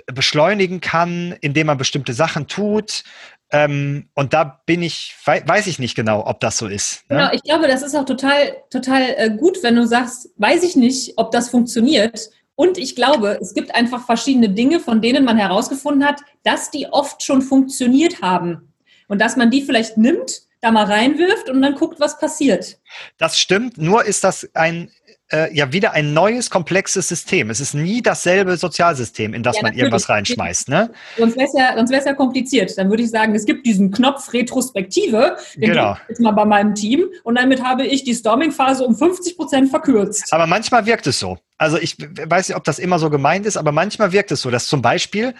beschleunigen 0.06 0.80
kann, 0.80 1.36
indem 1.40 1.66
man 1.66 1.78
bestimmte 1.78 2.14
Sachen 2.14 2.48
tut. 2.48 3.04
Ähm, 3.50 4.08
und 4.14 4.32
da 4.32 4.62
bin 4.64 4.82
ich, 4.82 5.14
weiß 5.24 5.66
ich 5.66 5.78
nicht 5.78 5.94
genau, 5.94 6.26
ob 6.26 6.40
das 6.40 6.56
so 6.56 6.66
ist. 6.66 7.08
Ne? 7.10 7.18
Genau, 7.18 7.32
ich 7.32 7.42
glaube, 7.42 7.68
das 7.68 7.82
ist 7.82 7.94
auch 7.94 8.06
total, 8.06 8.56
total 8.70 9.02
äh, 9.16 9.30
gut, 9.30 9.62
wenn 9.62 9.76
du 9.76 9.86
sagst, 9.86 10.30
weiß 10.36 10.62
ich 10.62 10.74
nicht, 10.74 11.12
ob 11.18 11.30
das 11.30 11.50
funktioniert. 11.50 12.30
Und 12.54 12.78
ich 12.78 12.96
glaube, 12.96 13.38
es 13.40 13.52
gibt 13.52 13.74
einfach 13.74 14.06
verschiedene 14.06 14.48
Dinge, 14.48 14.80
von 14.80 15.02
denen 15.02 15.24
man 15.24 15.36
herausgefunden 15.36 16.06
hat, 16.06 16.20
dass 16.44 16.70
die 16.70 16.86
oft 16.86 17.22
schon 17.22 17.42
funktioniert 17.42 18.22
haben. 18.22 18.72
Und 19.08 19.20
dass 19.20 19.36
man 19.36 19.50
die 19.50 19.62
vielleicht 19.62 19.98
nimmt 19.98 20.42
da 20.62 20.70
mal 20.70 20.84
reinwirft 20.84 21.50
und 21.50 21.60
dann 21.60 21.74
guckt, 21.74 22.00
was 22.00 22.18
passiert. 22.18 22.78
Das 23.18 23.38
stimmt, 23.38 23.78
nur 23.78 24.04
ist 24.04 24.24
das 24.24 24.48
ein 24.54 24.90
äh, 25.32 25.52
ja 25.54 25.72
wieder 25.72 25.92
ein 25.92 26.12
neues, 26.12 26.50
komplexes 26.50 27.08
System. 27.08 27.50
Es 27.50 27.58
ist 27.58 27.74
nie 27.74 28.02
dasselbe 28.02 28.56
Sozialsystem, 28.56 29.34
in 29.34 29.42
das 29.42 29.56
ja, 29.56 29.62
man 29.62 29.74
irgendwas 29.74 30.08
reinschmeißt. 30.08 30.68
Ne? 30.68 30.92
Sonst 31.16 31.36
wäre 31.36 31.46
es 31.46 31.54
ja, 31.54 31.74
sonst 31.74 31.90
ja 31.90 32.14
kompliziert. 32.14 32.76
Dann 32.76 32.90
würde 32.90 33.02
ich 33.02 33.10
sagen, 33.10 33.34
es 33.34 33.44
gibt 33.44 33.66
diesen 33.66 33.90
Knopf 33.90 34.32
Retrospektive, 34.32 35.36
den 35.56 35.70
genau. 35.70 35.94
ich 35.94 36.10
jetzt 36.10 36.20
mal 36.20 36.32
bei 36.32 36.44
meinem 36.44 36.74
Team 36.74 37.06
und 37.24 37.36
damit 37.36 37.62
habe 37.62 37.84
ich 37.84 38.04
die 38.04 38.14
Storming-Phase 38.14 38.84
um 38.84 38.94
50 38.94 39.36
Prozent 39.36 39.70
verkürzt. 39.70 40.32
Aber 40.32 40.46
manchmal 40.46 40.86
wirkt 40.86 41.06
es 41.06 41.18
so. 41.18 41.38
Also 41.58 41.78
ich 41.78 41.96
weiß 41.98 42.48
nicht, 42.48 42.56
ob 42.56 42.64
das 42.64 42.78
immer 42.78 42.98
so 42.98 43.10
gemeint 43.10 43.46
ist, 43.46 43.56
aber 43.56 43.72
manchmal 43.72 44.12
wirkt 44.12 44.30
es 44.32 44.42
so, 44.42 44.50
dass 44.50 44.66
zum 44.66 44.82
Beispiel 44.82 45.34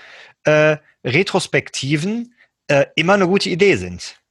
äh, 0.44 0.78
Retrospektiven 1.04 2.34
äh, 2.68 2.86
immer 2.96 3.14
eine 3.14 3.26
gute 3.26 3.50
Idee 3.50 3.76
sind. 3.76 4.21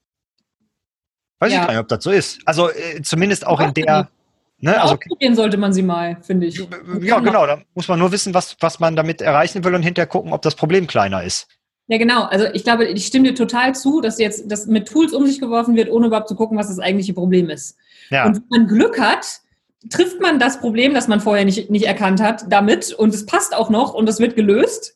Weiß 1.42 1.52
ja. 1.52 1.62
ich 1.62 1.66
gar 1.66 1.74
nicht, 1.74 1.82
ob 1.82 1.88
das 1.88 2.04
so 2.04 2.12
ist. 2.12 2.40
Also 2.46 2.70
äh, 2.70 3.02
zumindest 3.02 3.48
auch 3.48 3.60
in 3.60 3.74
der. 3.74 4.10
Ne, 4.60 4.80
also, 4.80 4.94
ausprobieren 4.94 5.36
sollte 5.36 5.58
man 5.58 5.74
sie 5.74 5.82
mal, 5.82 6.18
finde 6.22 6.46
ich. 6.46 6.64
Ja, 7.02 7.20
genau. 7.20 7.48
Da 7.48 7.62
muss 7.74 7.88
man 7.88 7.98
nur 7.98 8.12
wissen, 8.12 8.36
was, 8.36 8.56
was 8.60 8.80
man 8.80 8.96
damit 8.96 9.20
erreichen 9.20 9.64
will 9.64 9.74
und 9.74 9.82
hinterher 9.82 10.06
gucken, 10.06 10.34
ob 10.34 10.44
das 10.44 10.54
Problem 10.54 10.86
kleiner 10.86 11.24
ist. 11.24 11.48
Ja, 11.88 11.98
genau. 11.98 12.26
Also 12.26 12.46
ich 12.54 12.64
glaube, 12.64 12.86
ich 12.86 13.08
stimme 13.08 13.30
dir 13.30 13.36
total 13.36 13.74
zu, 13.74 14.02
dass 14.02 14.20
jetzt 14.20 14.52
das 14.52 14.68
mit 14.68 14.88
Tools 14.88 15.14
um 15.14 15.26
sich 15.26 15.40
geworfen 15.40 15.76
wird, 15.76 15.90
ohne 15.90 16.08
überhaupt 16.08 16.30
zu 16.30 16.36
gucken, 16.36 16.60
was 16.60 16.68
das 16.68 16.78
eigentliche 16.78 17.16
Problem 17.16 17.50
ist. 17.50 17.76
Ja. 18.12 18.28
Und 18.28 18.36
wenn 18.36 18.44
man 18.50 18.68
Glück 18.68 19.00
hat, 19.00 19.26
trifft 19.90 20.22
man 20.22 20.38
das 20.38 20.60
Problem, 20.60 20.94
das 20.94 21.08
man 21.08 21.22
vorher 21.22 21.44
nicht, 21.44 21.72
nicht 21.72 21.86
erkannt 21.86 22.22
hat, 22.22 22.46
damit 22.48 22.94
und 22.94 23.16
es 23.16 23.26
passt 23.26 23.56
auch 23.56 23.72
noch 23.72 23.96
und 23.96 24.08
es 24.08 24.20
wird 24.20 24.36
gelöst. 24.36 24.96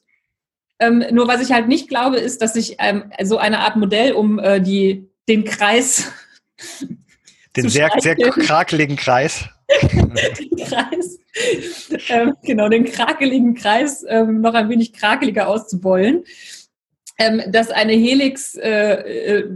Ähm, 0.77 1.03
nur 1.09 1.27
was 1.27 1.41
ich 1.41 1.51
halt 1.51 1.67
nicht 1.67 1.89
glaube, 1.89 2.17
ist, 2.17 2.43
dass 2.43 2.53
sich 2.53 2.75
ähm, 2.77 3.11
so 3.23 3.39
eine 3.39 3.61
Art 3.61 3.77
Modell 3.77 4.11
um 4.11 4.37
äh, 4.37 4.61
die, 4.61 5.09
den 5.27 5.43
Kreis 5.43 6.11
den 7.55 7.69
sehr, 7.69 7.89
sehr 7.99 8.15
krakeligen 8.15 8.95
Kreis. 8.95 9.45
den 9.81 10.57
Kreis, 10.57 11.19
ähm, 12.09 12.35
genau, 12.43 12.69
den 12.69 12.85
krakeligen 12.85 13.55
Kreis 13.55 14.05
ähm, 14.07 14.41
noch 14.41 14.53
ein 14.53 14.69
wenig 14.69 14.93
krakeliger 14.93 15.47
auszubeulen, 15.47 16.23
ähm, 17.17 17.41
dass 17.47 17.71
eine 17.71 17.93
Helix, 17.93 18.55
äh, 18.55 19.39
äh, 19.39 19.49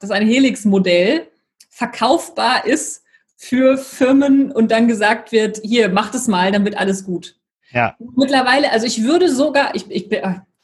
dass 0.00 0.10
ein 0.10 0.26
Helix-Modell 0.26 1.28
verkaufbar 1.70 2.66
ist 2.66 3.02
für 3.36 3.78
Firmen 3.78 4.52
und 4.52 4.70
dann 4.70 4.88
gesagt 4.88 5.32
wird, 5.32 5.60
hier, 5.62 5.88
mach 5.88 6.10
das 6.10 6.28
mal, 6.28 6.52
dann 6.52 6.64
wird 6.64 6.76
alles 6.76 7.04
gut. 7.04 7.36
Ja. 7.70 7.96
Mittlerweile, 8.16 8.70
also 8.70 8.86
ich 8.86 9.02
würde 9.02 9.28
sogar, 9.28 9.74
ich, 9.74 9.90
ich, 9.90 10.08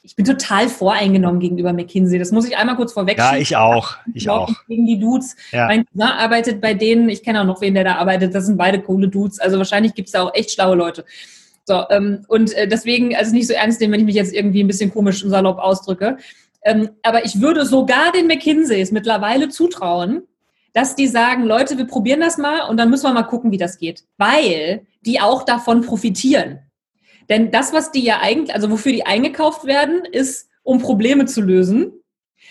ich 0.03 0.17
bin 0.17 0.25
total 0.25 0.69
voreingenommen 0.69 1.41
gegenüber 1.41 1.73
McKinsey. 1.73 2.19
Das 2.19 2.33
muss 2.33 2.47
ich 2.47 2.57
einmal 2.57 2.77
kurz 2.77 2.93
vorweg 2.93 3.19
Ja, 3.19 3.37
ich 3.37 3.57
auch. 3.57 3.97
Ich 4.15 4.31
auch. 4.31 4.51
Gegen 4.67 4.87
die 4.87 4.99
Dudes. 4.99 5.37
Ja. 5.53 5.67
Mein 5.67 5.85
Cousin 5.85 6.03
arbeitet 6.03 6.61
bei 6.61 6.73
denen. 6.73 7.09
Ich 7.11 7.23
kenne 7.23 7.43
auch 7.43 7.47
noch 7.47 7.61
wen, 7.61 7.75
der 7.75 7.85
da 7.85 7.97
arbeitet. 7.97 8.35
Das 8.35 8.47
sind 8.47 8.57
beide 8.57 8.81
coole 8.81 9.09
Dudes. 9.09 9.39
Also 9.41 9.59
wahrscheinlich 9.59 9.95
gibt 9.95 10.09
es 10.09 10.13
da 10.13 10.23
auch 10.23 10.35
echt 10.35 10.53
schlaue 10.53 10.75
Leute. 10.75 11.05
So, 11.67 11.85
ähm, 11.91 12.25
und 12.29 12.55
äh, 12.55 12.67
deswegen, 12.67 13.15
also 13.15 13.33
nicht 13.33 13.47
so 13.47 13.53
ernst 13.53 13.81
nehmen, 13.81 13.93
wenn 13.93 14.01
ich 14.01 14.07
mich 14.07 14.15
jetzt 14.15 14.33
irgendwie 14.33 14.65
ein 14.65 14.67
bisschen 14.67 14.91
komisch 14.91 15.23
und 15.23 15.31
salopp 15.31 15.59
ausdrücke. 15.59 16.17
Ähm, 16.65 16.91
aber 17.03 17.25
ich 17.25 17.41
würde 17.41 17.67
sogar 17.67 18.11
den 18.13 18.27
McKinseys 18.27 18.93
mittlerweile 18.93 19.51
zutrauen, 19.51 20.23
dass 20.73 20.95
die 20.95 21.09
sagen, 21.09 21.45
Leute, 21.45 21.77
wir 21.77 21.87
probieren 21.87 22.21
das 22.21 22.39
mal 22.39 22.69
und 22.69 22.77
dann 22.79 22.91
müssen 22.91 23.05
wir 23.05 23.13
mal 23.13 23.23
gucken, 23.25 23.51
wie 23.51 23.59
das 23.59 23.79
geht. 23.79 24.05
Weil 24.17 24.83
die 25.05 25.21
auch 25.21 25.43
davon 25.45 25.83
profitieren. 25.83 26.61
Denn 27.31 27.51
das, 27.51 27.73
was 27.73 27.93
die 27.93 28.03
ja 28.03 28.19
eigentlich, 28.21 28.55
also 28.55 28.71
wofür 28.71 28.93
die 28.93 29.07
eingekauft 29.07 29.65
werden, 29.65 30.05
ist, 30.05 30.51
um 30.63 30.83
Probleme 30.83 31.25
zu 31.25 31.41
lösen. 31.41 31.93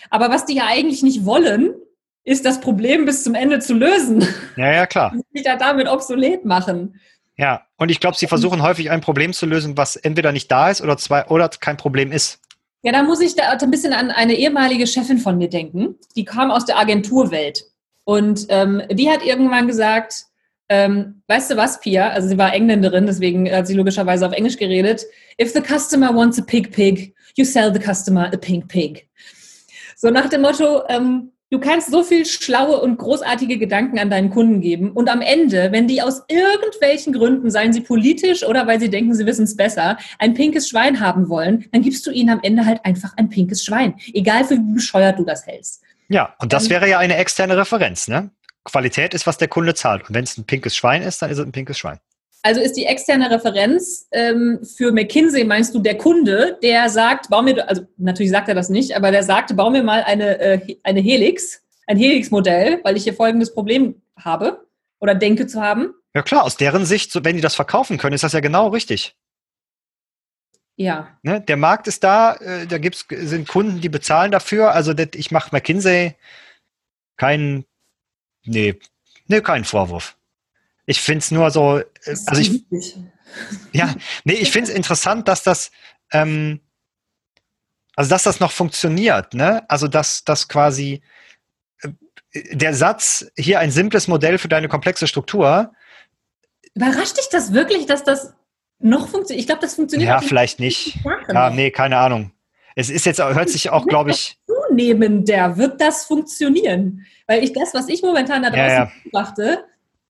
Aber 0.09 0.29
was 0.29 0.45
die 0.45 0.55
ja 0.55 0.63
eigentlich 0.67 1.03
nicht 1.03 1.25
wollen, 1.25 1.75
ist 2.23 2.45
das 2.45 2.61
Problem 2.61 3.05
bis 3.05 3.23
zum 3.23 3.35
Ende 3.35 3.59
zu 3.59 3.73
lösen. 3.73 4.25
Ja, 4.55 4.71
ja, 4.71 4.85
klar. 4.87 5.11
Und 5.13 5.25
sich 5.33 5.43
da 5.43 5.57
damit 5.57 5.87
obsolet 5.87 6.45
machen. 6.45 6.99
Ja, 7.37 7.65
und 7.77 7.89
ich 7.89 8.01
glaube, 8.01 8.17
sie 8.17 8.27
versuchen 8.27 8.61
häufig 8.61 8.91
ein 8.91 8.99
Problem 8.99 9.31
zu 9.31 9.45
lösen, 9.45 9.77
was 9.77 9.95
entweder 9.95 10.33
nicht 10.33 10.51
da 10.51 10.69
ist 10.69 10.81
oder 10.81 10.97
zwei 10.97 11.25
oder 11.27 11.47
kein 11.47 11.77
Problem 11.77 12.11
ist. 12.11 12.41
Ja, 12.81 12.91
da 12.91 13.01
muss 13.01 13.21
ich 13.21 13.33
da 13.33 13.49
ein 13.49 13.71
bisschen 13.71 13.93
an 13.93 14.11
eine 14.11 14.33
ehemalige 14.33 14.85
Chefin 14.85 15.19
von 15.19 15.37
mir 15.37 15.49
denken. 15.49 15.95
Die 16.17 16.25
kam 16.25 16.51
aus 16.51 16.65
der 16.65 16.77
Agenturwelt. 16.77 17.63
Und 18.03 18.47
ähm, 18.49 18.81
die 18.91 19.09
hat 19.09 19.23
irgendwann 19.23 19.67
gesagt, 19.67 20.25
ähm, 20.69 21.23
weißt 21.27 21.51
du 21.51 21.57
was, 21.57 21.79
Pia? 21.79 22.09
Also 22.09 22.27
sie 22.29 22.37
war 22.37 22.53
Engländerin, 22.53 23.07
deswegen 23.07 23.51
hat 23.51 23.67
sie 23.67 23.73
logischerweise 23.73 24.25
auf 24.25 24.33
Englisch 24.33 24.57
geredet. 24.57 25.05
If 25.41 25.51
the 25.51 25.61
customer 25.61 26.15
wants 26.15 26.39
a 26.39 26.43
pig 26.43 26.71
pig, 26.71 27.13
you 27.35 27.43
sell 27.43 27.73
the 27.73 27.79
customer 27.79 28.31
a 28.31 28.37
pink 28.37 28.67
pig. 28.67 29.07
So 29.95 30.09
nach 30.11 30.29
dem 30.29 30.41
Motto, 30.41 30.83
ähm, 30.87 31.31
du 31.49 31.59
kannst 31.59 31.89
so 31.91 32.03
viel 32.03 32.25
schlaue 32.25 32.79
und 32.81 32.97
großartige 32.97 33.57
Gedanken 33.57 33.97
an 33.97 34.11
deinen 34.11 34.29
Kunden 34.29 34.61
geben 34.61 34.91
und 34.91 35.09
am 35.09 35.21
Ende, 35.21 35.71
wenn 35.71 35.87
die 35.87 36.01
aus 36.01 36.21
irgendwelchen 36.27 37.13
Gründen, 37.13 37.49
seien 37.49 37.73
sie 37.73 37.81
politisch 37.81 38.43
oder 38.43 38.67
weil 38.67 38.79
sie 38.79 38.89
denken, 38.89 39.15
sie 39.15 39.25
wissen 39.25 39.45
es 39.45 39.57
besser, 39.57 39.97
ein 40.19 40.35
pinkes 40.35 40.69
Schwein 40.69 40.99
haben 40.99 41.29
wollen, 41.29 41.65
dann 41.71 41.81
gibst 41.81 42.05
du 42.05 42.11
ihnen 42.11 42.29
am 42.29 42.39
Ende 42.43 42.65
halt 42.65 42.85
einfach 42.85 43.13
ein 43.17 43.29
pinkes 43.29 43.63
Schwein, 43.63 43.95
egal 44.13 44.45
für 44.45 44.55
wie 44.55 44.73
bescheuert 44.73 45.17
du 45.17 45.25
das 45.25 45.47
hältst. 45.47 45.81
Ja, 46.09 46.35
und 46.39 46.53
das 46.53 46.69
wäre 46.69 46.89
ja 46.89 46.99
eine 46.99 47.17
externe 47.17 47.57
Referenz, 47.57 48.07
ne? 48.07 48.31
Qualität 48.63 49.13
ist, 49.13 49.27
was 49.27 49.37
der 49.37 49.47
Kunde 49.47 49.73
zahlt. 49.73 50.07
Und 50.07 50.15
wenn 50.15 50.23
es 50.23 50.37
ein 50.37 50.45
pinkes 50.45 50.75
Schwein 50.75 51.01
ist, 51.01 51.21
dann 51.21 51.29
ist 51.29 51.37
es 51.37 51.45
ein 51.45 51.51
pinkes 51.51 51.77
Schwein. 51.77 51.99
Also 52.41 52.61
ist 52.61 52.77
die 52.77 52.85
externe 52.85 53.29
Referenz 53.29 54.07
ähm, 54.11 54.59
für 54.63 54.93
McKinsey, 54.93 55.43
meinst 55.43 55.75
du, 55.75 55.79
der 55.79 55.97
Kunde, 55.97 56.57
der 56.63 56.89
sagt, 56.89 57.29
bau 57.29 57.41
mir, 57.41 57.67
also 57.67 57.85
natürlich 57.97 58.31
sagt 58.31 58.47
er 58.47 58.55
das 58.55 58.69
nicht, 58.69 58.95
aber 58.95 59.11
der 59.11 59.23
sagt, 59.23 59.55
bau 59.57 59.69
mir 59.69 59.83
mal 59.83 60.03
eine, 60.03 60.39
äh, 60.39 60.77
eine 60.83 61.01
Helix, 61.01 61.61
ein 61.87 61.97
Helix-Modell, 61.97 62.79
weil 62.83 62.95
ich 62.95 63.03
hier 63.03 63.13
folgendes 63.13 63.53
Problem 63.53 64.01
habe 64.17 64.65
oder 64.99 65.15
denke 65.15 65.47
zu 65.47 65.61
haben. 65.61 65.93
Ja 66.15 66.21
klar, 66.21 66.43
aus 66.43 66.55
deren 66.55 66.85
Sicht, 66.85 67.13
wenn 67.25 67.35
die 67.35 67.41
das 67.41 67.55
verkaufen 67.55 67.97
können, 67.97 68.15
ist 68.15 68.23
das 68.23 68.33
ja 68.33 68.39
genau 68.39 68.69
richtig. 68.69 69.17
Ja. 70.77 71.09
Ne, 71.23 71.41
der 71.41 71.57
Markt 71.57 71.87
ist 71.87 72.05
da, 72.05 72.35
äh, 72.35 72.65
da 72.65 72.77
gibt's, 72.77 73.05
sind 73.09 73.49
Kunden, 73.49 73.81
die 73.81 73.89
bezahlen 73.89 74.31
dafür. 74.31 74.71
Also 74.71 74.93
das, 74.93 75.09
ich 75.15 75.29
mache 75.29 75.49
McKinsey 75.51 76.15
keinen 77.17 77.65
Nee, 78.43 78.79
nee, 79.27 79.41
kein 79.41 79.63
Vorwurf. 79.63 80.15
Ich 80.85 81.01
finde 81.01 81.19
es 81.19 81.31
nur 81.31 81.51
so, 81.51 81.77
äh, 81.77 81.85
also 82.25 82.41
ich, 82.41 82.63
ja, 83.71 83.93
nee, 84.23 84.33
ich 84.33 84.51
finde 84.51 84.71
es 84.71 84.75
interessant, 84.75 85.27
dass 85.27 85.43
das, 85.43 85.71
ähm, 86.11 86.61
also 87.95 88.09
dass 88.09 88.23
das 88.23 88.39
noch 88.39 88.51
funktioniert, 88.51 89.33
ne? 89.33 89.69
Also 89.69 89.87
dass 89.87 90.23
das 90.23 90.47
quasi 90.47 91.01
äh, 91.81 92.55
der 92.55 92.73
Satz 92.73 93.29
hier 93.37 93.59
ein 93.59 93.71
simples 93.71 94.07
Modell 94.07 94.37
für 94.37 94.47
deine 94.47 94.67
komplexe 94.67 95.05
Struktur. 95.05 95.73
Überrascht 96.73 97.17
dich 97.17 97.29
das 97.29 97.53
wirklich, 97.53 97.85
dass 97.85 98.03
das 98.03 98.33
noch 98.79 99.09
funktioniert? 99.09 99.41
Ich 99.41 99.47
glaube, 99.47 99.61
das 99.61 99.75
funktioniert. 99.75 100.09
Ja, 100.09 100.21
vielleicht 100.21 100.59
nicht. 100.59 100.97
Ja, 101.27 101.49
nee, 101.49 101.71
keine 101.71 101.97
Ahnung. 101.97 102.31
Es 102.75 102.89
ist 102.89 103.05
jetzt, 103.05 103.19
hört 103.19 103.49
sich 103.49 103.69
auch, 103.69 103.85
glaube 103.85 104.11
ich. 104.11 104.39
Zunehmender 104.69 105.57
wird 105.57 105.81
das 105.81 106.05
funktionieren. 106.05 107.05
Weil 107.27 107.43
ich 107.43 107.53
das, 107.53 107.73
was 107.73 107.89
ich 107.89 108.01
momentan 108.01 108.43
da 108.43 108.49
draußen 108.49 108.77
ja, 108.77 108.91
betrachte, 109.03 109.65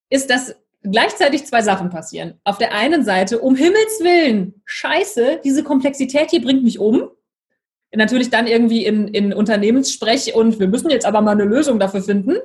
ist, 0.09 0.29
dass 0.29 0.55
gleichzeitig 0.83 1.45
zwei 1.45 1.61
Sachen 1.61 1.89
passieren. 1.89 2.39
Auf 2.43 2.57
der 2.57 2.73
einen 2.73 3.03
Seite, 3.03 3.39
um 3.39 3.55
Himmels 3.55 3.99
Willen, 4.01 4.61
scheiße, 4.65 5.41
diese 5.43 5.63
Komplexität 5.63 6.29
hier 6.29 6.41
bringt 6.41 6.63
mich 6.63 6.79
um. 6.79 7.09
Natürlich 7.93 8.29
dann 8.29 8.47
irgendwie 8.47 8.85
in, 8.85 9.07
in 9.07 9.33
Unternehmenssprech 9.33 10.35
und 10.35 10.59
wir 10.59 10.67
müssen 10.67 10.89
jetzt 10.89 11.05
aber 11.05 11.21
mal 11.21 11.31
eine 11.31 11.43
Lösung 11.43 11.79
dafür 11.79 12.01
finden. 12.01 12.35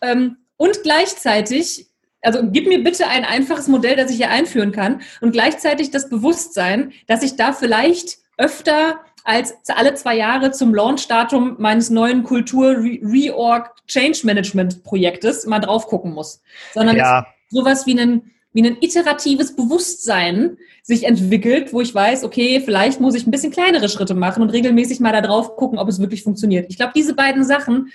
Ähm, 0.00 0.36
und 0.56 0.82
gleichzeitig, 0.82 1.88
also 2.22 2.40
gib 2.44 2.68
mir 2.68 2.82
bitte 2.82 3.08
ein 3.08 3.24
einfaches 3.24 3.68
Modell, 3.68 3.96
das 3.96 4.10
ich 4.10 4.16
hier 4.16 4.30
einführen 4.30 4.72
kann 4.72 5.02
und 5.20 5.32
gleichzeitig 5.32 5.90
das 5.90 6.08
Bewusstsein, 6.08 6.92
dass 7.06 7.22
ich 7.22 7.36
da 7.36 7.52
vielleicht 7.52 8.18
öfter 8.38 9.00
als 9.28 9.54
alle 9.68 9.94
zwei 9.94 10.16
Jahre 10.16 10.52
zum 10.52 10.74
Launchdatum 10.74 11.56
meines 11.58 11.90
neuen 11.90 12.24
Kultur-Reorg 12.24 13.74
Change 13.86 14.20
Management 14.24 14.82
Projektes 14.84 15.44
mal 15.44 15.58
drauf 15.58 15.86
gucken 15.86 16.14
muss, 16.14 16.40
sondern 16.72 16.96
ja. 16.96 17.26
sowas 17.50 17.84
wie 17.84 18.00
ein, 18.00 18.30
wie 18.54 18.66
ein 18.66 18.78
iteratives 18.80 19.54
Bewusstsein 19.54 20.56
sich 20.82 21.04
entwickelt, 21.04 21.74
wo 21.74 21.82
ich 21.82 21.94
weiß, 21.94 22.24
okay, 22.24 22.62
vielleicht 22.64 23.02
muss 23.02 23.14
ich 23.14 23.26
ein 23.26 23.30
bisschen 23.30 23.52
kleinere 23.52 23.90
Schritte 23.90 24.14
machen 24.14 24.42
und 24.42 24.48
regelmäßig 24.48 24.98
mal 25.00 25.12
da 25.12 25.20
drauf 25.20 25.56
gucken, 25.56 25.78
ob 25.78 25.88
es 25.88 26.00
wirklich 26.00 26.22
funktioniert. 26.22 26.64
Ich 26.70 26.78
glaube, 26.78 26.92
diese 26.96 27.14
beiden 27.14 27.44
Sachen, 27.44 27.92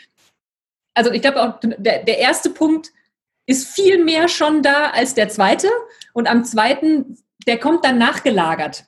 also 0.94 1.12
ich 1.12 1.24
glaube 1.24 1.42
auch, 1.42 1.60
der, 1.60 2.04
der 2.04 2.20
erste 2.20 2.52
Punkt 2.52 2.92
ist 3.48 3.70
viel 3.70 4.04
mehr 4.04 4.28
schon 4.28 4.62
da 4.62 4.92
als 4.92 5.16
der 5.16 5.30
zweite 5.30 5.68
und 6.14 6.30
am 6.30 6.46
zweiten, 6.46 7.18
der 7.48 7.58
kommt 7.58 7.84
dann 7.84 7.98
nachgelagert. 7.98 8.86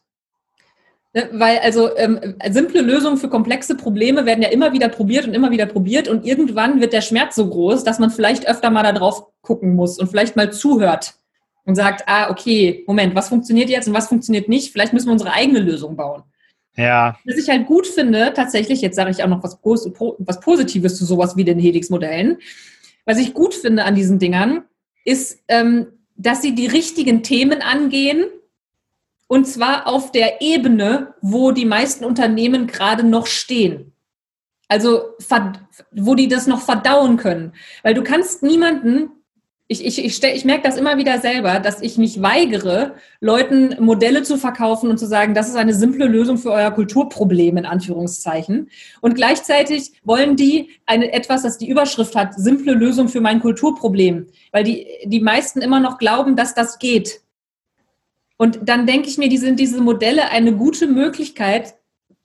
Ne, 1.15 1.29
weil 1.31 1.59
also 1.59 1.95
ähm, 1.95 2.19
simple 2.49 2.81
Lösungen 2.81 3.15
für 3.15 3.29
komplexe 3.29 3.77
Probleme 3.77 4.25
werden 4.25 4.41
ja 4.41 4.49
immer 4.49 4.73
wieder 4.73 4.89
probiert 4.89 5.25
und 5.25 5.33
immer 5.33 5.49
wieder 5.49 5.65
probiert 5.65 6.09
und 6.09 6.25
irgendwann 6.25 6.81
wird 6.81 6.91
der 6.91 6.99
Schmerz 6.99 7.35
so 7.35 7.49
groß, 7.49 7.85
dass 7.85 7.99
man 7.99 8.11
vielleicht 8.11 8.49
öfter 8.49 8.69
mal 8.69 8.83
da 8.83 8.91
drauf 8.91 9.23
gucken 9.41 9.75
muss 9.75 9.97
und 9.97 10.09
vielleicht 10.09 10.35
mal 10.35 10.51
zuhört 10.51 11.13
und 11.63 11.75
sagt, 11.75 12.03
ah, 12.07 12.29
okay, 12.29 12.83
Moment, 12.85 13.15
was 13.15 13.29
funktioniert 13.29 13.69
jetzt 13.69 13.87
und 13.87 13.93
was 13.93 14.09
funktioniert 14.09 14.49
nicht? 14.49 14.73
Vielleicht 14.73 14.91
müssen 14.91 15.07
wir 15.07 15.13
unsere 15.13 15.31
eigene 15.31 15.59
Lösung 15.59 15.95
bauen. 15.95 16.23
Ja. 16.75 17.15
Was 17.23 17.37
ich 17.37 17.47
halt 17.47 17.65
gut 17.65 17.87
finde, 17.87 18.33
tatsächlich, 18.35 18.81
jetzt 18.81 18.97
sage 18.97 19.11
ich 19.11 19.23
auch 19.23 19.29
noch 19.29 19.41
was, 19.41 19.57
was 19.63 20.39
Positives 20.41 20.97
zu 20.97 21.05
sowas 21.05 21.37
wie 21.37 21.45
den 21.45 21.59
Helix-Modellen. 21.59 22.39
Was 23.05 23.19
ich 23.19 23.33
gut 23.33 23.53
finde 23.53 23.85
an 23.85 23.95
diesen 23.95 24.19
Dingern, 24.19 24.65
ist, 25.05 25.39
ähm, 25.47 25.87
dass 26.17 26.41
sie 26.41 26.55
die 26.55 26.67
richtigen 26.67 27.23
Themen 27.23 27.61
angehen 27.61 28.25
und 29.27 29.45
zwar 29.45 29.87
auf 29.87 30.11
der 30.11 30.41
Ebene, 30.41 31.15
wo 31.21 31.51
die 31.51 31.65
meisten 31.65 32.05
Unternehmen 32.05 32.67
gerade 32.67 33.03
noch 33.03 33.27
stehen. 33.27 33.93
Also, 34.67 35.15
wo 35.91 36.15
die 36.15 36.27
das 36.27 36.47
noch 36.47 36.61
verdauen 36.61 37.17
können. 37.17 37.53
Weil 37.83 37.93
du 37.93 38.03
kannst 38.03 38.41
niemanden, 38.41 39.09
ich, 39.67 39.83
ich, 39.83 40.03
ich, 40.03 40.23
ich 40.23 40.45
merke 40.45 40.63
das 40.63 40.77
immer 40.77 40.97
wieder 40.97 41.19
selber, 41.19 41.59
dass 41.59 41.81
ich 41.81 41.97
mich 41.97 42.21
weigere, 42.21 42.95
Leuten 43.19 43.83
Modelle 43.83 44.21
zu 44.21 44.37
verkaufen 44.37 44.89
und 44.89 44.99
zu 44.99 45.07
sagen, 45.07 45.33
das 45.33 45.49
ist 45.49 45.55
eine 45.55 45.73
simple 45.73 46.05
Lösung 46.05 46.37
für 46.37 46.51
euer 46.51 46.69
Kulturproblem, 46.71 47.57
in 47.57 47.65
Anführungszeichen. 47.65 48.69
Und 49.01 49.15
gleichzeitig 49.15 49.93
wollen 50.03 50.35
die 50.35 50.69
eine, 50.85 51.13
etwas, 51.13 51.41
das 51.41 51.57
die 51.57 51.69
Überschrift 51.69 52.15
hat, 52.15 52.35
simple 52.35 52.73
Lösung 52.73 53.07
für 53.07 53.21
mein 53.21 53.39
Kulturproblem. 53.39 54.27
Weil 54.51 54.63
die, 54.63 54.87
die 55.05 55.21
meisten 55.21 55.61
immer 55.61 55.79
noch 55.79 55.97
glauben, 55.97 56.35
dass 56.35 56.53
das 56.53 56.77
geht. 56.77 57.21
Und 58.37 58.59
dann 58.63 58.85
denke 58.85 59.07
ich 59.07 59.17
mir, 59.17 59.29
die 59.29 59.37
sind 59.37 59.59
diese 59.59 59.81
Modelle 59.81 60.29
eine 60.29 60.53
gute 60.53 60.87
Möglichkeit, 60.87 61.75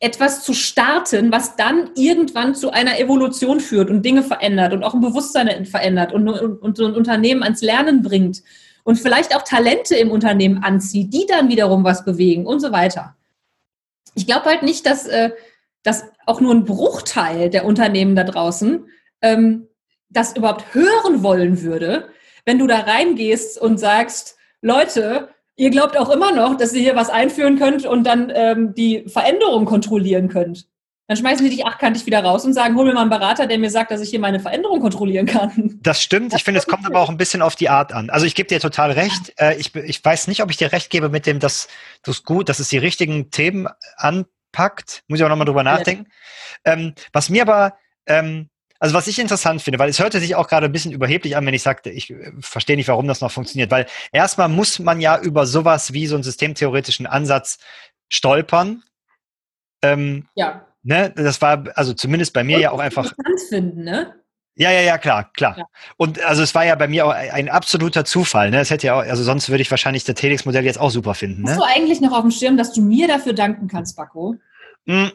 etwas 0.00 0.42
zu 0.42 0.54
starten, 0.54 1.30
was 1.30 1.56
dann 1.56 1.90
irgendwann 1.94 2.54
zu 2.54 2.70
einer 2.70 2.98
Evolution 2.98 3.60
führt 3.60 3.90
und 3.90 4.04
Dinge 4.04 4.22
verändert 4.22 4.72
und 4.72 4.82
auch 4.82 4.94
ein 4.94 5.00
Bewusstsein 5.00 5.66
verändert 5.66 6.12
und, 6.12 6.26
und, 6.26 6.56
und 6.62 6.76
so 6.76 6.86
ein 6.86 6.94
Unternehmen 6.94 7.42
ans 7.42 7.60
Lernen 7.60 8.02
bringt 8.02 8.42
und 8.82 8.96
vielleicht 8.96 9.36
auch 9.36 9.42
Talente 9.42 9.94
im 9.96 10.10
Unternehmen 10.10 10.62
anzieht, 10.64 11.12
die 11.12 11.26
dann 11.26 11.50
wiederum 11.50 11.84
was 11.84 12.04
bewegen 12.04 12.46
und 12.46 12.60
so 12.60 12.72
weiter. 12.72 13.14
Ich 14.14 14.26
glaube 14.26 14.46
halt 14.46 14.62
nicht, 14.62 14.86
dass, 14.86 15.06
äh, 15.06 15.30
dass 15.82 16.04
auch 16.26 16.40
nur 16.40 16.54
ein 16.54 16.64
Bruchteil 16.64 17.50
der 17.50 17.66
Unternehmen 17.66 18.16
da 18.16 18.24
draußen 18.24 18.86
ähm, 19.20 19.68
das 20.08 20.34
überhaupt 20.34 20.74
hören 20.74 21.22
wollen 21.22 21.62
würde, 21.62 22.08
wenn 22.46 22.58
du 22.58 22.66
da 22.66 22.80
reingehst 22.80 23.60
und 23.60 23.78
sagst, 23.78 24.36
Leute, 24.62 25.28
ihr 25.60 25.70
glaubt 25.70 25.98
auch 25.98 26.08
immer 26.08 26.32
noch, 26.32 26.56
dass 26.56 26.72
ihr 26.72 26.80
hier 26.80 26.96
was 26.96 27.10
einführen 27.10 27.58
könnt 27.58 27.84
und 27.84 28.04
dann 28.04 28.32
ähm, 28.34 28.74
die 28.74 29.04
Veränderung 29.06 29.66
kontrollieren 29.66 30.28
könnt. 30.28 30.66
Dann 31.06 31.18
schmeißen 31.18 31.44
die 31.44 31.50
dich 31.54 31.66
achtkantig 31.66 32.06
wieder 32.06 32.24
raus 32.24 32.44
und 32.44 32.54
sagen, 32.54 32.76
hol 32.76 32.86
mir 32.86 32.94
mal 32.94 33.02
einen 33.02 33.10
Berater, 33.10 33.46
der 33.46 33.58
mir 33.58 33.70
sagt, 33.70 33.90
dass 33.90 34.00
ich 34.00 34.08
hier 34.08 34.20
meine 34.20 34.40
Veränderung 34.40 34.80
kontrollieren 34.80 35.26
kann. 35.26 35.78
Das 35.82 36.02
stimmt. 36.02 36.32
Ich 36.34 36.44
finde, 36.44 36.60
es 36.60 36.66
kommt 36.66 36.86
aber 36.86 37.00
auch 37.00 37.10
ein 37.10 37.16
bisschen 37.18 37.42
auf 37.42 37.56
die 37.56 37.68
Art 37.68 37.92
an. 37.92 38.08
Also 38.08 38.24
ich 38.26 38.34
gebe 38.34 38.48
dir 38.48 38.60
total 38.60 38.92
recht. 38.92 39.34
Äh, 39.36 39.56
ich, 39.56 39.74
ich 39.74 40.02
weiß 40.02 40.28
nicht, 40.28 40.42
ob 40.42 40.50
ich 40.50 40.56
dir 40.56 40.72
recht 40.72 40.88
gebe 40.88 41.10
mit 41.10 41.26
dem, 41.26 41.40
dass 41.40 41.68
du 42.04 42.12
es 42.12 42.22
gut, 42.22 42.48
dass 42.48 42.58
es 42.58 42.68
die 42.68 42.78
richtigen 42.78 43.30
Themen 43.30 43.68
anpackt. 43.96 45.02
Muss 45.08 45.18
ich 45.18 45.24
auch 45.24 45.28
nochmal 45.28 45.46
drüber 45.46 45.64
nachdenken. 45.64 46.06
Ähm, 46.64 46.94
was 47.12 47.28
mir 47.28 47.42
aber, 47.42 47.74
ähm, 48.06 48.49
also 48.80 48.94
was 48.94 49.06
ich 49.06 49.18
interessant 49.18 49.62
finde, 49.62 49.78
weil 49.78 49.88
es 49.88 50.00
hörte 50.00 50.18
sich 50.18 50.34
auch 50.34 50.48
gerade 50.48 50.66
ein 50.66 50.72
bisschen 50.72 50.92
überheblich 50.92 51.36
an, 51.36 51.46
wenn 51.46 51.54
ich 51.54 51.62
sagte, 51.62 51.90
ich 51.90 52.10
äh, 52.10 52.32
verstehe 52.40 52.76
nicht, 52.76 52.88
warum 52.88 53.06
das 53.06 53.20
noch 53.20 53.30
funktioniert, 53.30 53.70
weil 53.70 53.86
erstmal 54.10 54.48
muss 54.48 54.80
man 54.80 55.00
ja 55.00 55.20
über 55.20 55.46
sowas 55.46 55.92
wie 55.92 56.08
so 56.08 56.16
einen 56.16 56.24
systemtheoretischen 56.24 57.06
Ansatz 57.06 57.58
stolpern. 58.08 58.82
Ähm, 59.82 60.26
ja 60.34 60.66
ne, 60.82 61.12
das 61.14 61.40
war 61.42 61.64
also 61.74 61.92
zumindest 61.92 62.32
bei 62.32 62.44
mir 62.44 62.56
und 62.56 62.62
ja 62.62 62.70
auch 62.70 62.78
einfach. 62.78 63.12
Finden, 63.48 63.84
ne? 63.84 64.14
Ja, 64.56 64.70
ja, 64.70 64.80
ja, 64.80 64.98
klar, 64.98 65.30
klar. 65.32 65.56
Ja. 65.56 65.64
Und 65.96 66.22
also 66.22 66.42
es 66.42 66.54
war 66.54 66.66
ja 66.66 66.74
bei 66.74 66.86
mir 66.86 67.06
auch 67.06 67.10
ein 67.10 67.48
absoluter 67.48 68.04
Zufall. 68.04 68.50
Ne? 68.50 68.60
Es 68.60 68.70
hätte 68.70 68.88
ja 68.88 68.94
auch, 68.94 69.02
also 69.02 69.22
sonst 69.22 69.48
würde 69.48 69.62
ich 69.62 69.70
wahrscheinlich 69.70 70.04
das 70.04 70.16
Telix-Modell 70.16 70.64
jetzt 70.64 70.78
auch 70.78 70.90
super 70.90 71.14
finden. 71.14 71.44
Hast 71.44 71.52
ne? 71.52 71.58
du 71.58 71.64
eigentlich 71.64 72.00
noch 72.00 72.12
auf 72.12 72.22
dem 72.22 72.30
Schirm, 72.30 72.58
dass 72.58 72.72
du 72.72 72.82
mir 72.82 73.08
dafür 73.08 73.32
danken 73.32 73.68
kannst, 73.68 73.96
Bacco? 73.96 74.36
Hm. 74.86 75.12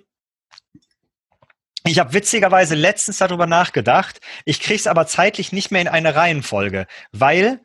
Ich 1.88 2.00
habe 2.00 2.14
witzigerweise 2.14 2.74
letztens 2.74 3.20
darüber 3.20 3.46
nachgedacht. 3.46 4.20
Ich 4.44 4.60
kriege 4.60 4.80
es 4.80 4.88
aber 4.88 5.06
zeitlich 5.06 5.52
nicht 5.52 5.70
mehr 5.70 5.82
in 5.82 5.88
eine 5.88 6.16
Reihenfolge, 6.16 6.88
weil 7.12 7.62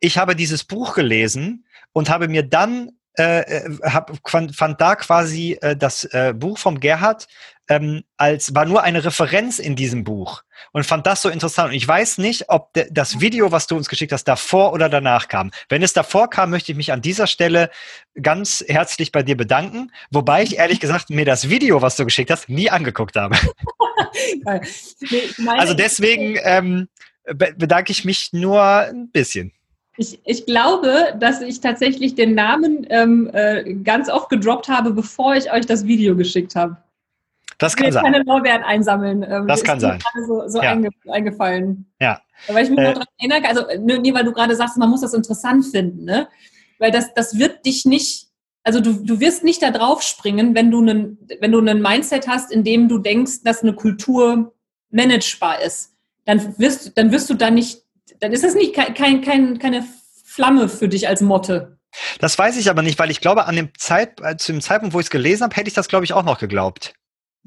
ich 0.00 0.16
habe 0.16 0.34
dieses 0.34 0.64
Buch 0.64 0.94
gelesen 0.94 1.66
und 1.92 2.08
habe 2.08 2.28
mir 2.28 2.42
dann 2.44 2.92
äh, 3.18 3.40
äh, 3.40 3.78
hab, 3.82 4.12
fand 4.26 4.80
da 4.80 4.96
quasi 4.96 5.58
äh, 5.60 5.76
das 5.76 6.04
äh, 6.04 6.32
Buch 6.34 6.56
vom 6.56 6.80
Gerhard 6.80 7.26
ähm, 7.68 8.04
als 8.16 8.54
war 8.54 8.64
nur 8.64 8.82
eine 8.82 9.04
Referenz 9.04 9.58
in 9.58 9.76
diesem 9.76 10.04
Buch 10.04 10.42
und 10.72 10.84
fand 10.84 11.06
das 11.06 11.22
so 11.22 11.28
interessant. 11.28 11.70
Und 11.70 11.74
ich 11.74 11.86
weiß 11.86 12.18
nicht, 12.18 12.48
ob 12.48 12.72
de, 12.72 12.88
das 12.90 13.20
Video, 13.20 13.52
was 13.52 13.66
du 13.66 13.76
uns 13.76 13.88
geschickt 13.88 14.12
hast, 14.12 14.24
davor 14.24 14.72
oder 14.72 14.88
danach 14.88 15.28
kam. 15.28 15.50
Wenn 15.68 15.82
es 15.82 15.92
davor 15.92 16.30
kam, 16.30 16.50
möchte 16.50 16.72
ich 16.72 16.76
mich 16.76 16.92
an 16.92 17.02
dieser 17.02 17.26
Stelle 17.26 17.70
ganz 18.20 18.64
herzlich 18.66 19.12
bei 19.12 19.22
dir 19.22 19.36
bedanken, 19.36 19.92
wobei 20.10 20.42
ich 20.42 20.56
ehrlich 20.56 20.80
gesagt 20.80 21.10
mir 21.10 21.24
das 21.24 21.50
Video, 21.50 21.82
was 21.82 21.96
du 21.96 22.04
geschickt 22.04 22.30
hast, 22.30 22.48
nie 22.48 22.70
angeguckt 22.70 23.16
habe. 23.16 23.36
also 25.46 25.74
deswegen 25.74 26.38
ähm, 26.42 26.88
bedanke 27.24 27.92
ich 27.92 28.04
mich 28.04 28.32
nur 28.32 28.62
ein 28.62 29.10
bisschen. 29.10 29.52
Ich, 29.98 30.20
ich 30.24 30.46
glaube, 30.46 31.16
dass 31.18 31.40
ich 31.42 31.60
tatsächlich 31.60 32.14
den 32.14 32.34
Namen 32.34 32.86
ähm, 32.88 33.28
äh, 33.32 33.74
ganz 33.82 34.08
oft 34.08 34.30
gedroppt 34.30 34.68
habe, 34.68 34.92
bevor 34.92 35.34
ich 35.34 35.52
euch 35.52 35.66
das 35.66 35.86
Video 35.86 36.14
geschickt 36.14 36.54
habe. 36.54 36.76
Das 37.58 37.76
kann 37.76 37.88
ich 37.88 37.94
sein. 37.94 38.04
keine 38.04 38.22
Lorbeeren 38.22 38.62
einsammeln. 38.62 39.22
Ähm, 39.22 39.46
das 39.46 39.62
kann 39.62 39.80
sein. 39.80 39.98
so, 40.26 40.48
so 40.48 40.62
ja. 40.62 40.72
einge, 40.72 40.90
eingefallen. 41.08 41.90
Ja. 42.00 42.20
Weil 42.46 42.64
ich 42.64 42.70
mich 42.70 42.78
äh, 42.78 42.94
daran 42.94 43.04
erinnere, 43.18 43.48
also 43.48 43.64
nee, 44.00 44.14
weil 44.14 44.24
du 44.24 44.32
gerade 44.32 44.54
sagst, 44.54 44.76
man 44.76 44.88
muss 44.88 45.00
das 45.00 45.14
interessant 45.14 45.66
finden, 45.66 46.04
ne? 46.04 46.28
Weil 46.78 46.92
das, 46.92 47.12
das 47.14 47.38
wird 47.38 47.66
dich 47.66 47.84
nicht, 47.84 48.28
also 48.62 48.80
du, 48.80 48.92
du 48.92 49.18
wirst 49.18 49.42
nicht 49.42 49.62
da 49.62 49.72
drauf 49.72 50.02
springen, 50.02 50.54
wenn 50.54 50.70
du 50.70 50.80
einen, 50.80 51.18
wenn 51.40 51.50
du 51.50 51.58
einen 51.58 51.82
Mindset 51.82 52.28
hast, 52.28 52.52
in 52.52 52.62
dem 52.62 52.88
du 52.88 52.98
denkst, 52.98 53.42
dass 53.42 53.62
eine 53.62 53.74
Kultur 53.74 54.54
managebar 54.90 55.60
ist. 55.60 55.94
Dann 56.24 56.56
wirst, 56.58 56.96
dann 56.96 57.10
wirst 57.10 57.28
du 57.28 57.34
da 57.34 57.50
nicht 57.50 57.82
dann 58.20 58.32
ist 58.32 58.44
es 58.44 58.54
nicht 58.54 58.74
kein, 58.74 58.94
kein, 58.94 59.22
kein, 59.22 59.58
keine 59.58 59.84
Flamme 60.24 60.68
für 60.68 60.88
dich 60.88 61.08
als 61.08 61.20
Motte. 61.20 61.78
Das 62.20 62.38
weiß 62.38 62.56
ich 62.58 62.70
aber 62.70 62.82
nicht, 62.82 62.98
weil 62.98 63.10
ich 63.10 63.20
glaube, 63.20 63.46
an 63.46 63.56
dem 63.56 63.70
Zeit, 63.76 64.20
äh, 64.20 64.36
zu 64.36 64.52
dem 64.52 64.60
Zeitpunkt, 64.60 64.94
wo 64.94 65.00
ich 65.00 65.06
es 65.06 65.10
gelesen 65.10 65.44
habe, 65.44 65.56
hätte 65.56 65.68
ich 65.68 65.74
das, 65.74 65.88
glaube 65.88 66.04
ich, 66.04 66.12
auch 66.12 66.24
noch 66.24 66.38
geglaubt. 66.38 66.94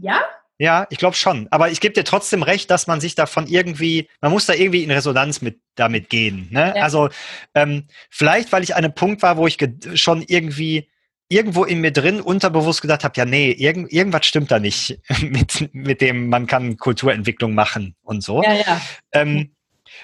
Ja? 0.01 0.21
Ja, 0.57 0.85
ich 0.91 0.99
glaube 0.99 1.15
schon. 1.15 1.47
Aber 1.49 1.71
ich 1.71 1.81
gebe 1.81 1.95
dir 1.95 2.03
trotzdem 2.03 2.43
recht, 2.43 2.69
dass 2.69 2.85
man 2.85 3.01
sich 3.01 3.15
davon 3.15 3.47
irgendwie, 3.47 4.07
man 4.21 4.31
muss 4.31 4.45
da 4.45 4.53
irgendwie 4.53 4.83
in 4.83 4.91
Resonanz 4.91 5.41
mit 5.41 5.59
damit 5.73 6.09
gehen. 6.09 6.49
Ne? 6.51 6.73
Ja. 6.75 6.83
Also 6.83 7.09
ähm, 7.55 7.87
vielleicht, 8.11 8.51
weil 8.51 8.61
ich 8.61 8.75
an 8.75 8.83
einem 8.83 8.93
Punkt 8.93 9.23
war, 9.23 9.37
wo 9.37 9.47
ich 9.47 9.57
schon 9.95 10.21
irgendwie 10.21 10.87
irgendwo 11.29 11.63
in 11.63 11.81
mir 11.81 11.91
drin 11.91 12.21
unterbewusst 12.21 12.81
gedacht 12.81 13.03
habe, 13.03 13.13
ja, 13.17 13.25
nee, 13.25 13.51
irgend, 13.51 13.91
irgendwas 13.91 14.25
stimmt 14.25 14.51
da 14.51 14.59
nicht 14.59 14.99
mit, 15.21 15.73
mit 15.73 16.01
dem, 16.01 16.27
man 16.27 16.45
kann 16.45 16.77
Kulturentwicklung 16.77 17.55
machen 17.55 17.95
und 18.03 18.21
so. 18.21 18.43
Ja, 18.43 18.53
ja. 18.53 18.81
Ähm, 19.13 19.55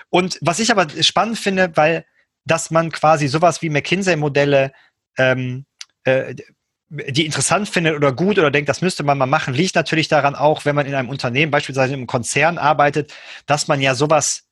und 0.10 0.40
was 0.42 0.60
ich 0.60 0.72
aber 0.72 0.88
spannend 1.04 1.38
finde, 1.38 1.72
weil 1.76 2.06
dass 2.46 2.72
man 2.72 2.92
quasi 2.92 3.28
sowas 3.28 3.62
wie 3.62 3.70
McKinsey-Modelle 3.70 4.72
ähm, 5.18 5.66
äh, 6.06 6.34
die 6.90 7.26
interessant 7.26 7.68
findet 7.68 7.96
oder 7.96 8.14
gut 8.14 8.38
oder 8.40 8.52
denkt, 8.52 8.70
das 8.70 8.82
müsste 8.82 9.04
man 9.04 9.18
mal 9.18 9.26
machen, 9.26 9.54
liegt 9.54 9.76
natürlich 9.76 10.08
daran 10.08 10.36
auch, 10.36 10.66
wenn 10.66 10.76
man 10.76 10.86
in 10.86 10.96
einem 10.96 11.10
Unternehmen, 11.10 11.52
beispielsweise 11.52 11.94
im 11.94 12.08
Konzern 12.08 12.58
arbeitet, 12.58 13.14
dass 13.46 13.68
man 13.68 13.82
ja 13.82 13.94
sowas, 13.94 14.46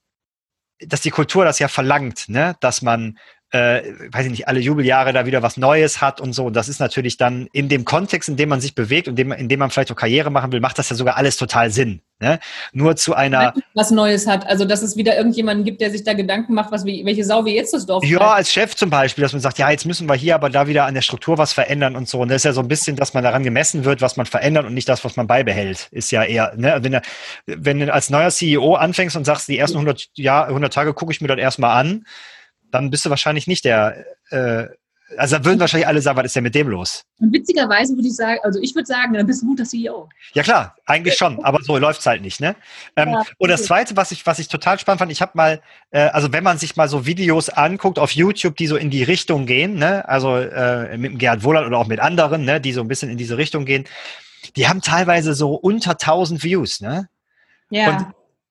dass 0.80 1.02
die 1.02 1.12
Kultur 1.12 1.46
das 1.46 1.60
ja 1.60 1.70
verlangt, 1.70 2.28
ne? 2.28 2.58
dass 2.60 2.82
man 2.82 3.18
äh, 3.52 3.84
weiß 4.12 4.26
ich 4.26 4.32
nicht, 4.32 4.48
alle 4.48 4.60
Jubeljahre 4.60 5.14
da 5.14 5.26
wieder 5.26 5.42
was 5.42 5.58
Neues 5.58 6.02
hat 6.02 6.20
und 6.20 6.34
so. 6.34 6.46
Und 6.46 6.56
das 6.56 6.68
ist 6.68 6.80
natürlich 6.80 7.18
dann 7.18 7.48
in 7.54 7.70
dem 7.70 7.86
Kontext, 7.86 8.28
in 8.28 8.38
dem 8.38 8.50
man 8.50 8.60
sich 8.60 8.76
bewegt 8.76 9.08
und 9.08 9.18
dem, 9.18 9.32
in 9.32 9.48
dem 9.48 9.60
man 9.60 9.70
vielleicht 9.70 9.92
auch 9.92 9.96
Karriere 9.96 10.30
machen 10.30 10.52
will, 10.52 10.60
macht 10.60 10.78
das 10.80 10.90
ja 10.90 10.96
sogar 10.96 11.16
alles 11.16 11.38
total 11.38 11.72
Sinn. 11.72 12.02
Ne? 12.20 12.40
Nur 12.72 12.96
zu 12.96 13.14
einer. 13.14 13.54
Was 13.74 13.92
Neues 13.92 14.26
hat. 14.26 14.48
Also, 14.48 14.64
dass 14.64 14.82
es 14.82 14.96
wieder 14.96 15.18
irgendjemanden 15.18 15.66
gibt, 15.66 15.82
der 15.82 15.92
sich 15.92 16.04
da 16.04 16.14
Gedanken 16.14 16.54
macht, 16.54 16.72
was 16.72 16.86
welche 16.86 17.26
Sau 17.26 17.44
wir 17.44 17.54
jetzt 17.54 17.74
das 17.74 17.86
Dorf 17.86 18.06
Ja, 18.06 18.34
als 18.34 18.52
Chef 18.52 18.74
zum 18.76 18.90
Beispiel, 18.90 19.22
dass 19.22 19.34
man 19.34 19.42
sagt, 19.42 19.60
ja, 19.60 19.70
jetzt 19.70 19.86
müssen 19.86 20.08
wir 20.08 20.16
hier 20.16 20.36
aber 20.36 20.50
da 20.50 20.68
wieder 20.68 20.86
an 20.86 20.94
der 20.94 21.02
Struktur 21.02 21.38
was 21.38 21.52
verändern 21.52 21.96
und 21.96 22.08
so. 22.08 22.22
Und 22.22 22.30
das 22.30 22.38
ist 22.38 22.46
ja 22.46 22.54
so 22.54 22.62
ein 22.62 22.70
bisschen, 22.70 22.96
dass 22.96 23.14
man 23.14 23.24
daran 23.24 23.44
gemessen 23.44 23.84
wird, 23.84 24.02
was 24.02 24.16
man 24.16 24.26
verändert 24.26 24.66
und 24.66 24.74
nicht 24.74 24.88
das, 24.88 25.04
was 25.04 25.18
man 25.18 25.28
beibehält. 25.28 25.90
Ist 25.92 26.12
ja 26.12 26.24
eher, 26.24 26.54
ne? 26.56 26.78
wenn, 26.82 26.94
du, 26.94 27.02
wenn 27.46 27.80
du 27.80 27.94
als 27.94 28.10
neuer 28.10 28.32
CEO 28.32 28.76
anfängst 28.76 29.18
und 29.18 29.26
sagst, 29.26 29.50
die 29.50 29.58
ersten 29.58 29.78
100, 29.78 30.10
Jahr, 30.16 30.48
100 30.48 30.74
Tage 30.74 30.94
gucke 30.94 31.12
ich 31.12 31.20
mir 31.20 31.28
das 31.28 31.38
erstmal 31.38 31.78
an, 31.78 32.06
dann 32.76 32.90
bist 32.90 33.06
du 33.06 33.10
wahrscheinlich 33.10 33.48
nicht 33.48 33.66
der, 33.66 34.06
äh, 34.30 34.68
also 35.18 35.38
da 35.38 35.46
würden 35.46 35.60
wahrscheinlich 35.60 35.88
alle 35.88 36.02
sagen, 36.02 36.18
was 36.18 36.26
ist 36.26 36.36
denn 36.36 36.44
mit 36.44 36.56
dem 36.56 36.68
los? 36.68 37.04
Und 37.20 37.32
witzigerweise 37.32 37.96
würde 37.96 38.08
ich 38.08 38.16
sagen, 38.16 38.40
also 38.44 38.60
ich 38.60 38.74
würde 38.74 38.88
sagen, 38.88 39.14
dann 39.14 39.28
bist 39.28 39.42
du 39.42 39.48
guter 39.48 39.64
CEO. 39.64 40.10
Ja 40.34 40.44
klar, 40.44 40.76
eigentlich 40.86 41.16
schon, 41.16 41.44
aber 41.44 41.62
so 41.62 41.78
läuft 41.78 42.00
es 42.00 42.06
halt 42.06 42.22
nicht. 42.22 42.42
Ne? 42.42 42.56
Ähm, 42.96 43.10
ja, 43.10 43.24
und 43.38 43.50
das 43.50 43.66
Zweite, 43.66 43.96
was 43.96 44.12
ich, 44.12 44.26
was 44.26 44.40
ich 44.40 44.48
total 44.48 44.80
spannend 44.80 45.00
fand, 45.00 45.12
ich 45.12 45.22
habe 45.22 45.32
mal, 45.36 45.62
äh, 45.92 46.00
also 46.00 46.34
wenn 46.34 46.44
man 46.44 46.58
sich 46.58 46.76
mal 46.76 46.90
so 46.90 47.06
Videos 47.06 47.50
anguckt 47.50 48.00
auf 48.00 48.12
YouTube, 48.12 48.56
die 48.58 48.68
so 48.68 48.76
in 48.76 48.90
die 48.90 49.04
Richtung 49.04 49.46
gehen, 49.46 49.76
ne? 49.76 50.08
also 50.10 50.38
äh, 50.38 50.98
mit 50.98 51.20
Gerhard 51.20 51.44
Wohland 51.44 51.68
oder 51.68 51.78
auch 51.78 51.88
mit 51.88 52.00
anderen, 52.00 52.44
ne? 52.44 52.60
die 52.60 52.74
so 52.74 52.82
ein 52.82 52.88
bisschen 52.88 53.10
in 53.10 53.18
diese 53.18 53.38
Richtung 53.38 53.66
gehen, 53.66 53.86
die 54.56 54.68
haben 54.68 54.82
teilweise 54.82 55.34
so 55.34 55.54
unter 55.54 55.92
1000 55.92 56.44
Views. 56.44 56.82
Ne? 56.82 57.10
Ja. 57.70 57.90
Und 57.90 58.08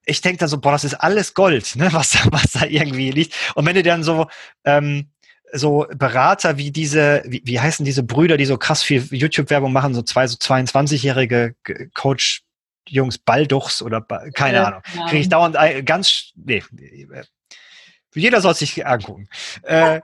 ich 0.06 0.20
denke 0.20 0.38
da 0.38 0.48
so, 0.48 0.60
boah, 0.60 0.72
das 0.72 0.84
ist 0.84 0.94
alles 0.94 1.34
Gold, 1.34 1.76
ne, 1.76 1.92
was, 1.92 2.16
was 2.30 2.52
da 2.52 2.66
irgendwie 2.66 3.10
liegt. 3.10 3.34
Und 3.54 3.66
wenn 3.66 3.74
du 3.74 3.82
dann 3.82 4.02
so, 4.02 4.26
ähm, 4.64 5.08
so 5.52 5.86
Berater 5.94 6.58
wie 6.58 6.72
diese, 6.72 7.22
wie, 7.26 7.42
wie 7.44 7.60
heißen 7.60 7.84
diese 7.84 8.02
Brüder, 8.02 8.36
die 8.36 8.44
so 8.44 8.58
krass 8.58 8.82
viel 8.82 9.06
YouTube-Werbung 9.10 9.72
machen, 9.72 9.94
so 9.94 10.02
zwei, 10.02 10.26
so 10.26 10.36
22-jährige 10.36 11.54
Coach 11.94 12.42
Jungs 12.88 13.18
Balduchs 13.18 13.80
oder 13.80 14.02
keine 14.34 14.58
ja, 14.58 14.64
Ahnung. 14.64 14.82
Kriege 15.08 15.22
ich 15.22 15.28
dauernd 15.28 15.56
ganz, 15.86 16.32
nee, 16.34 16.62
jeder 18.14 18.40
soll 18.40 18.54
sich 18.54 18.86
angucken. 18.86 19.28
Äh, 19.62 20.00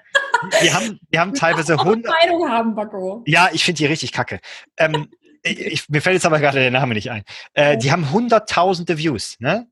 die 0.63 0.73
haben, 0.73 1.01
die 1.13 1.19
haben 1.19 1.35
teilweise 1.35 1.77
hundert. 1.77 2.13
Meinung 2.13 2.49
haben, 2.49 2.75
Bacco. 2.75 3.23
Ja, 3.27 3.51
ich 3.53 3.65
finde 3.65 3.79
die 3.79 3.87
richtig 3.87 4.13
kacke. 4.13 4.41
Ähm, 4.77 5.09
ich, 5.43 5.89
mir 5.89 6.03
fällt 6.03 6.15
jetzt 6.15 6.27
aber 6.27 6.39
gerade 6.39 6.59
der 6.59 6.71
Name 6.71 6.95
nicht 6.95 7.11
ein. 7.11 7.23
Äh, 7.55 7.79
die 7.79 7.93
haben 7.93 8.11
hunderttausende 8.11 8.99
Views, 8.99 9.37
ne? 9.39 9.67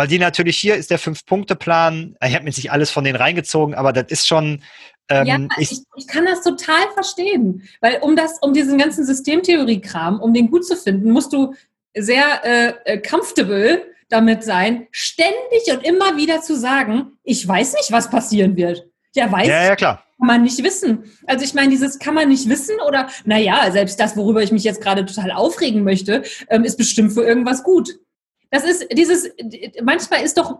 Weil 0.00 0.08
die 0.08 0.18
natürlich 0.18 0.56
hier 0.56 0.76
ist 0.76 0.90
der 0.90 0.98
Fünf-Punkte-Plan. 0.98 2.16
Ich 2.24 2.34
habe 2.34 2.44
mir 2.44 2.48
nicht 2.48 2.72
alles 2.72 2.90
von 2.90 3.04
denen 3.04 3.16
reingezogen, 3.16 3.74
aber 3.74 3.92
das 3.92 4.06
ist 4.08 4.26
schon. 4.26 4.62
Ähm, 5.10 5.26
ja, 5.26 5.38
ich, 5.58 5.72
ich, 5.72 5.82
ich, 5.94 6.06
kann 6.06 6.24
das 6.24 6.42
total 6.42 6.90
verstehen. 6.94 7.68
Weil 7.82 7.98
um 8.00 8.16
das, 8.16 8.38
um 8.40 8.54
diesen 8.54 8.78
ganzen 8.78 9.04
Systemtheorie-Kram, 9.04 10.18
um 10.18 10.32
den 10.32 10.50
gut 10.50 10.64
zu 10.64 10.74
finden, 10.74 11.10
musst 11.10 11.34
du 11.34 11.52
sehr 11.94 12.24
äh, 12.44 12.72
äh, 12.86 13.02
comfortable 13.02 13.82
damit 14.08 14.42
sein, 14.42 14.86
ständig 14.90 15.70
und 15.70 15.84
immer 15.84 16.16
wieder 16.16 16.40
zu 16.40 16.56
sagen, 16.56 17.18
ich 17.22 17.46
weiß 17.46 17.74
nicht, 17.74 17.92
was 17.92 18.08
passieren 18.08 18.56
wird. 18.56 18.86
Ja, 19.14 19.30
weiß 19.30 19.48
ja, 19.48 19.64
ja, 19.64 19.76
klar. 19.76 20.02
kann 20.18 20.28
man 20.28 20.42
nicht 20.44 20.64
wissen. 20.64 21.12
Also 21.26 21.44
ich 21.44 21.52
meine, 21.52 21.68
dieses 21.68 21.98
kann 21.98 22.14
man 22.14 22.30
nicht 22.30 22.48
wissen 22.48 22.76
oder, 22.88 23.10
naja, 23.26 23.70
selbst 23.70 24.00
das, 24.00 24.16
worüber 24.16 24.42
ich 24.42 24.50
mich 24.50 24.64
jetzt 24.64 24.80
gerade 24.80 25.04
total 25.04 25.30
aufregen 25.30 25.84
möchte, 25.84 26.22
ähm, 26.48 26.64
ist 26.64 26.78
bestimmt 26.78 27.12
für 27.12 27.22
irgendwas 27.22 27.62
gut. 27.62 27.90
Das 28.50 28.64
ist 28.64 28.86
dieses, 28.92 29.30
manchmal 29.82 30.24
ist 30.24 30.36
doch 30.36 30.58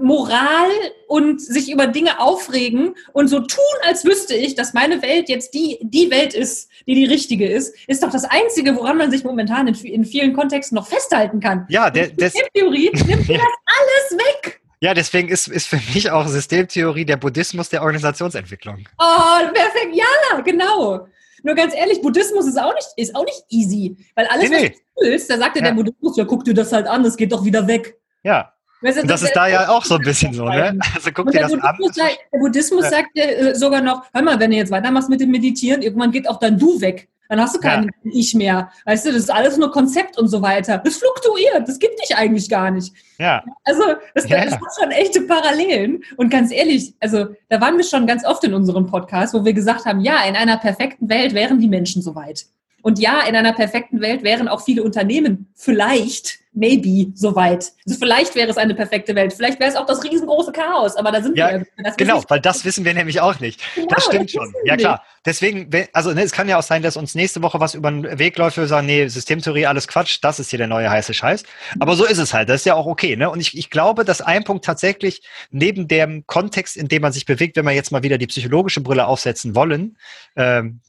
Moral 0.00 0.70
und 1.06 1.40
sich 1.40 1.70
über 1.70 1.86
Dinge 1.86 2.18
aufregen 2.18 2.96
und 3.12 3.28
so 3.28 3.38
tun, 3.38 3.58
als 3.84 4.04
wüsste 4.04 4.34
ich, 4.34 4.56
dass 4.56 4.74
meine 4.74 5.02
Welt 5.02 5.28
jetzt 5.28 5.54
die, 5.54 5.78
die 5.80 6.10
Welt 6.10 6.34
ist, 6.34 6.68
die 6.86 6.94
die 6.94 7.04
richtige 7.04 7.48
ist, 7.48 7.76
ist 7.86 8.02
doch 8.02 8.10
das 8.10 8.24
Einzige, 8.24 8.74
woran 8.74 8.96
man 8.96 9.12
sich 9.12 9.22
momentan 9.22 9.68
in, 9.68 9.74
in 9.74 10.04
vielen 10.04 10.32
Kontexten 10.32 10.74
noch 10.74 10.88
festhalten 10.88 11.38
kann. 11.38 11.64
Ja, 11.68 11.90
der, 11.90 12.08
die 12.08 12.30
Theorie 12.54 12.90
nimmt 13.06 13.28
ja. 13.28 13.36
das 13.36 13.46
alles 13.66 14.18
weg. 14.18 14.60
Ja, 14.80 14.94
deswegen 14.94 15.28
ist, 15.28 15.48
ist 15.48 15.66
für 15.66 15.80
mich 15.94 16.10
auch 16.10 16.26
Systemtheorie 16.26 17.04
der 17.04 17.16
Buddhismus 17.16 17.68
der 17.68 17.82
Organisationsentwicklung. 17.82 18.86
Oh, 18.98 19.52
perfekt. 19.52 19.94
Ja, 19.94 20.40
genau. 20.40 21.08
Nur 21.42 21.54
ganz 21.54 21.74
ehrlich, 21.74 22.00
Buddhismus 22.02 22.46
ist 22.46 22.58
auch 22.60 22.74
nicht, 22.74 22.88
ist 22.96 23.14
auch 23.14 23.24
nicht 23.24 23.44
easy. 23.48 23.96
Weil 24.14 24.26
alles, 24.26 24.50
Nee, 24.50 24.56
was 24.56 24.62
du 24.62 25.10
willst, 25.10 25.30
da 25.30 25.38
sagt 25.38 25.56
ja, 25.56 25.62
der 25.62 25.72
Buddhismus, 25.72 26.16
ja, 26.16 26.24
guck 26.24 26.44
dir 26.44 26.54
das 26.54 26.72
halt 26.72 26.86
an, 26.86 27.02
das 27.02 27.16
geht 27.16 27.32
doch 27.32 27.44
wieder 27.44 27.66
weg. 27.66 27.96
Ja, 28.24 28.52
Weißt 28.80 28.98
du, 28.98 29.02
und 29.02 29.10
das 29.10 29.22
ist 29.22 29.32
da 29.34 29.48
ja 29.48 29.68
auch 29.70 29.84
so 29.84 29.96
ein 29.96 30.02
bisschen 30.02 30.32
so, 30.32 30.48
ne? 30.48 30.78
Also 30.94 31.10
guck 31.12 31.30
dir 31.32 31.40
das 31.40 31.52
an. 31.52 31.58
Buddhismus, 31.78 31.96
sagt, 31.96 32.18
der 32.32 32.38
Buddhismus 32.38 32.84
Ja. 32.84 32.90
sagt 32.90 33.08
ja 33.14 33.24
äh, 33.24 33.54
sogar 33.56 33.80
noch, 33.80 34.04
hör 34.12 34.22
mal, 34.22 34.38
wenn 34.38 34.52
du 34.52 34.56
jetzt 34.56 34.70
weitermachst 34.70 35.08
mit 35.08 35.20
dem 35.20 35.30
Meditieren, 35.32 35.82
irgendwann 35.82 36.12
geht 36.12 36.28
auch 36.28 36.38
dein 36.38 36.58
Du 36.58 36.80
weg. 36.80 37.08
Dann 37.28 37.40
hast 37.40 37.54
du 37.54 37.60
keinen 37.60 37.90
Ich 38.04 38.34
mehr. 38.34 38.70
Weißt 38.86 39.04
du, 39.04 39.12
das 39.12 39.24
ist 39.24 39.30
alles 39.30 39.58
nur 39.58 39.70
Konzept 39.70 40.18
und 40.18 40.28
so 40.28 40.40
weiter. 40.40 40.78
Das 40.78 40.96
fluktuiert, 40.96 41.68
das 41.68 41.78
gibt 41.78 42.00
dich 42.00 42.16
eigentlich 42.16 42.48
gar 42.48 42.70
nicht. 42.70 42.94
Ja, 43.18 43.44
Also, 43.64 43.82
das, 44.14 44.28
Ja, 44.28 44.44
das 44.44 44.54
ja. 44.54 44.60
hat 44.60 44.68
schon 44.80 44.90
echte 44.90 45.20
Parallelen. 45.22 46.02
Und 46.16 46.30
ganz 46.30 46.50
ehrlich, 46.50 46.94
also, 47.00 47.26
da 47.48 47.60
waren 47.60 47.76
wir 47.76 47.84
schon 47.84 48.06
ganz 48.06 48.24
oft 48.24 48.44
in 48.44 48.54
unserem 48.54 48.86
Podcast, 48.86 49.34
wo 49.34 49.44
wir 49.44 49.52
gesagt 49.52 49.84
haben, 49.84 50.00
ja, 50.00 50.24
in 50.24 50.36
einer 50.36 50.56
perfekten 50.56 51.08
Welt 51.08 51.34
wären 51.34 51.60
die 51.60 51.68
Menschen 51.68 52.00
soweit. 52.00 52.46
Und 52.82 52.98
ja, 52.98 53.22
in 53.28 53.36
einer 53.36 53.52
perfekten 53.52 54.00
Welt 54.00 54.22
wären 54.22 54.48
auch 54.48 54.62
viele 54.62 54.82
Unternehmen 54.82 55.48
vielleicht, 55.54 56.38
maybe, 56.52 57.12
soweit. 57.14 57.72
Also 57.86 57.98
vielleicht 57.98 58.34
wäre 58.34 58.48
es 58.50 58.56
eine 58.56 58.74
perfekte 58.74 59.14
Welt. 59.14 59.32
Vielleicht 59.32 59.60
wäre 59.60 59.70
es 59.70 59.76
auch 59.76 59.86
das 59.86 60.02
riesengroße 60.02 60.52
Chaos, 60.52 60.96
aber 60.96 61.12
da 61.12 61.22
sind 61.22 61.36
Ja, 61.36 61.50
wir. 61.50 61.66
Das 61.84 61.96
genau, 61.96 62.22
weil 62.28 62.40
das 62.40 62.64
wissen 62.64 62.84
wir 62.84 62.94
nämlich 62.94 63.20
auch 63.20 63.38
nicht. 63.40 63.60
Genau, 63.74 63.88
Das 63.88 64.04
stimmt 64.04 64.24
das 64.24 64.30
schon. 64.32 64.52
Ja, 64.64 64.74
nicht. 64.74 64.84
klar. 64.84 65.02
Deswegen, 65.26 65.68
also 65.92 66.12
ne, 66.14 66.22
es 66.22 66.32
kann 66.32 66.48
ja 66.48 66.58
auch 66.58 66.62
sein, 66.62 66.82
dass 66.82 66.96
uns 66.96 67.14
nächste 67.14 67.42
Woche 67.42 67.60
was 67.60 67.74
über 67.74 67.90
den 67.90 68.18
Weg 68.18 68.38
läuft, 68.38 68.56
wir 68.56 68.66
sagen, 68.66 68.86
nee, 68.86 69.06
Systemtheorie, 69.08 69.66
alles 69.66 69.86
Quatsch, 69.86 70.18
das 70.22 70.40
ist 70.40 70.48
hier 70.50 70.58
der 70.58 70.68
neue 70.68 70.88
heiße 70.90 71.12
Scheiß. 71.12 71.42
Aber 71.80 71.96
so 71.96 72.04
ist 72.06 72.18
es 72.18 72.32
halt. 72.32 72.48
Das 72.48 72.62
ist 72.62 72.64
ja 72.64 72.74
auch 72.74 72.86
okay. 72.86 73.14
Ne? 73.16 73.28
Und 73.28 73.40
ich, 73.40 73.56
ich 73.56 73.68
glaube, 73.68 74.04
dass 74.04 74.20
ein 74.22 74.44
Punkt 74.44 74.64
tatsächlich 74.64 75.22
neben 75.50 75.86
dem 75.86 76.26
Kontext, 76.26 76.76
in 76.76 76.88
dem 76.88 77.02
man 77.02 77.12
sich 77.12 77.26
bewegt, 77.26 77.56
wenn 77.56 77.66
wir 77.66 77.72
jetzt 77.72 77.92
mal 77.92 78.02
wieder 78.02 78.16
die 78.16 78.26
psychologische 78.26 78.80
Brille 78.80 79.06
aufsetzen 79.06 79.54
wollen, 79.54 79.98
ähm, 80.36 80.80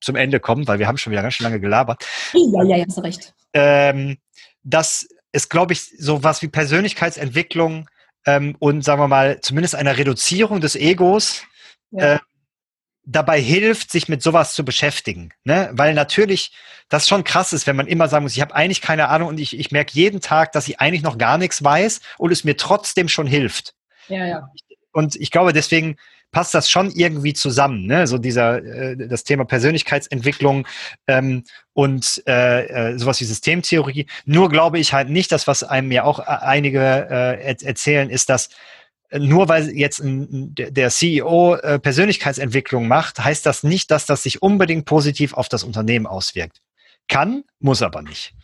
zum 0.00 0.16
Ende 0.16 0.40
kommen, 0.40 0.66
weil 0.68 0.78
wir 0.78 0.86
haben 0.86 0.98
schon 0.98 1.12
wieder 1.12 1.22
ganz 1.22 1.34
schön 1.34 1.44
lange 1.44 1.60
gelabert, 1.60 2.04
Ja, 2.34 2.62
ja, 2.64 2.76
ja, 2.76 2.84
hast 2.86 3.02
recht. 3.02 3.34
ähm, 3.54 4.18
dass 4.62 5.08
es, 5.32 5.48
glaube 5.48 5.72
ich, 5.72 5.82
so 5.98 6.22
was 6.24 6.42
wie 6.42 6.48
Persönlichkeitsentwicklung 6.48 7.88
ähm, 8.26 8.56
und 8.58 8.82
sagen 8.84 9.00
wir 9.00 9.08
mal, 9.08 9.40
zumindest 9.40 9.74
einer 9.74 9.96
Reduzierung 9.96 10.60
des 10.60 10.76
Egos 10.76 11.42
Ja. 11.90 12.14
äh, 12.14 12.18
dabei 13.04 13.40
hilft, 13.40 13.90
sich 13.90 14.08
mit 14.08 14.22
sowas 14.22 14.54
zu 14.54 14.64
beschäftigen. 14.64 15.32
Ne? 15.44 15.70
Weil 15.72 15.94
natürlich 15.94 16.52
das 16.88 17.08
schon 17.08 17.24
krass 17.24 17.52
ist, 17.52 17.66
wenn 17.66 17.76
man 17.76 17.86
immer 17.86 18.08
sagen 18.08 18.24
muss, 18.24 18.34
ich 18.34 18.40
habe 18.40 18.54
eigentlich 18.54 18.80
keine 18.82 19.08
Ahnung 19.08 19.28
und 19.28 19.40
ich, 19.40 19.58
ich 19.58 19.70
merke 19.70 19.92
jeden 19.94 20.20
Tag, 20.20 20.52
dass 20.52 20.68
ich 20.68 20.80
eigentlich 20.80 21.02
noch 21.02 21.18
gar 21.18 21.38
nichts 21.38 21.62
weiß 21.64 22.00
und 22.18 22.30
es 22.32 22.44
mir 22.44 22.56
trotzdem 22.56 23.08
schon 23.08 23.26
hilft. 23.26 23.74
ja, 24.08 24.26
ja. 24.26 24.48
Und 24.92 25.14
ich 25.16 25.30
glaube, 25.30 25.52
deswegen 25.52 25.96
passt 26.30 26.54
das 26.54 26.70
schon 26.70 26.90
irgendwie 26.90 27.32
zusammen, 27.32 27.86
ne? 27.86 28.06
So 28.06 28.18
dieser 28.18 28.62
äh, 28.64 28.96
das 28.96 29.24
Thema 29.24 29.44
Persönlichkeitsentwicklung 29.44 30.66
ähm, 31.06 31.44
und 31.72 32.22
äh, 32.26 32.92
äh, 32.92 32.98
sowas 32.98 33.20
wie 33.20 33.24
Systemtheorie. 33.24 34.06
Nur 34.24 34.48
glaube 34.48 34.78
ich 34.78 34.92
halt 34.92 35.08
nicht, 35.08 35.32
dass 35.32 35.46
was 35.46 35.64
einem 35.64 35.90
ja 35.92 36.04
auch 36.04 36.20
äh, 36.20 36.24
einige 36.24 36.78
äh, 36.80 37.42
er 37.42 37.62
erzählen, 37.62 38.10
ist, 38.10 38.28
dass 38.28 38.50
äh, 39.10 39.18
nur 39.18 39.48
weil 39.48 39.70
jetzt 39.70 40.00
ein, 40.00 40.54
der 40.54 40.90
CEO 40.90 41.56
äh, 41.56 41.78
Persönlichkeitsentwicklung 41.78 42.88
macht, 42.88 43.22
heißt 43.22 43.44
das 43.44 43.62
nicht, 43.62 43.90
dass 43.90 44.06
das 44.06 44.22
sich 44.22 44.42
unbedingt 44.42 44.84
positiv 44.84 45.34
auf 45.34 45.48
das 45.48 45.64
Unternehmen 45.64 46.06
auswirkt. 46.06 46.60
Kann, 47.08 47.44
muss 47.58 47.82
aber 47.82 48.02
nicht. 48.02 48.34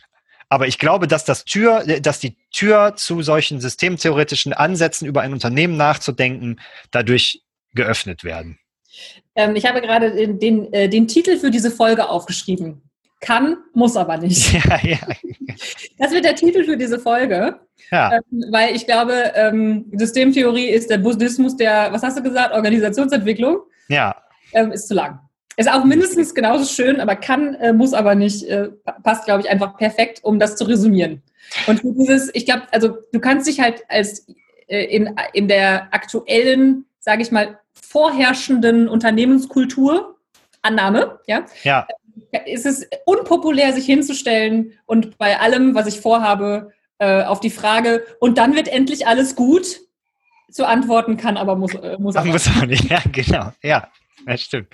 Aber 0.49 0.67
ich 0.67 0.77
glaube, 0.77 1.07
dass 1.07 1.25
das 1.25 1.43
Tür, 1.43 1.83
dass 2.01 2.19
die 2.19 2.37
Tür 2.51 2.95
zu 2.95 3.21
solchen 3.21 3.59
systemtheoretischen 3.59 4.53
Ansätzen 4.53 5.05
über 5.05 5.21
ein 5.21 5.33
Unternehmen 5.33 5.75
nachzudenken, 5.75 6.59
dadurch 6.91 7.43
geöffnet 7.77 8.25
werden. 8.25 8.59
Ähm, 9.35 9.55
ich 9.55 9.65
habe 9.65 9.79
gerade 9.79 10.11
den, 10.13 10.39
den, 10.39 10.73
äh, 10.73 10.89
den 10.89 11.07
Titel 11.07 11.37
für 11.37 11.49
diese 11.51 11.71
Folge 11.71 12.09
aufgeschrieben. 12.09 12.81
Kann, 13.21 13.57
muss 13.73 13.95
aber 13.95 14.17
nicht. 14.17 14.51
ja, 14.65 14.79
ja, 14.83 14.97
Das 15.97 16.11
wird 16.11 16.25
der 16.25 16.35
Titel 16.35 16.63
für 16.65 16.75
diese 16.77 16.99
Folge. 16.99 17.59
ja. 17.91 18.13
Ähm, 18.13 18.43
weil 18.51 18.75
ich 18.75 18.85
glaube, 18.85 19.31
ähm, 19.35 19.85
Systemtheorie 19.93 20.67
ist 20.67 20.89
der 20.89 20.97
Buddhismus 20.99 21.55
der, 21.55 21.91
was 21.93 22.03
hast 22.03 22.17
du 22.17 22.23
gesagt, 22.23 22.53
Organisationsentwicklung, 22.53 23.59
ja. 23.87 24.15
ähm, 24.53 24.71
ist 24.71 24.87
zu 24.87 24.93
lang. 24.93 25.19
Ist 25.59 25.71
auch 25.71 25.83
mindestens 25.85 26.35
genauso 26.35 26.65
schön, 26.65 26.99
aber 26.99 27.15
kann, 27.15 27.55
äh, 27.55 27.73
muss 27.73 27.93
aber 27.95 28.13
nicht, 28.13 28.43
äh, 28.43 28.67
pa- 28.83 28.99
passt, 29.03 29.25
glaube 29.25 29.41
ich, 29.41 29.49
einfach 29.49 29.75
perfekt, 29.77 30.19
um 30.23 30.37
das 30.37 30.55
zu 30.55 30.65
resümieren. 30.65 31.23
Und 31.65 31.81
dieses, 31.83 32.29
ich 32.35 32.45
glaube, 32.45 32.63
also 32.71 32.97
du 33.11 33.19
kannst 33.19 33.47
dich 33.47 33.59
halt 33.59 33.83
als 33.87 34.27
in, 34.67 35.15
in 35.33 35.47
der 35.47 35.93
aktuellen, 35.93 36.85
sage 36.99 37.21
ich 37.21 37.31
mal, 37.31 37.59
vorherrschenden 37.73 38.87
Unternehmenskultur, 38.87 40.17
Annahme, 40.61 41.19
ja, 41.27 41.45
Ja, 42.33 42.41
ist 42.45 42.65
es 42.65 42.87
unpopulär, 43.05 43.73
sich 43.73 43.85
hinzustellen 43.85 44.73
und 44.85 45.17
bei 45.17 45.39
allem, 45.39 45.75
was 45.75 45.87
ich 45.87 46.01
vorhabe, 46.01 46.73
äh, 46.97 47.23
auf 47.23 47.39
die 47.39 47.49
Frage, 47.49 48.05
und 48.19 48.37
dann 48.37 48.55
wird 48.55 48.67
endlich 48.67 49.07
alles 49.07 49.35
gut, 49.35 49.79
zu 50.51 50.65
antworten 50.65 51.17
kann, 51.17 51.37
aber 51.37 51.55
muss, 51.55 51.73
äh, 51.75 51.97
muss 51.99 52.15
aber. 52.15 52.27
muss 52.27 52.47
auch 52.47 52.65
nicht. 52.65 52.85
Ja, 52.89 53.01
genau. 53.11 53.51
Ja, 53.61 53.89
das 54.25 54.41
stimmt. 54.41 54.67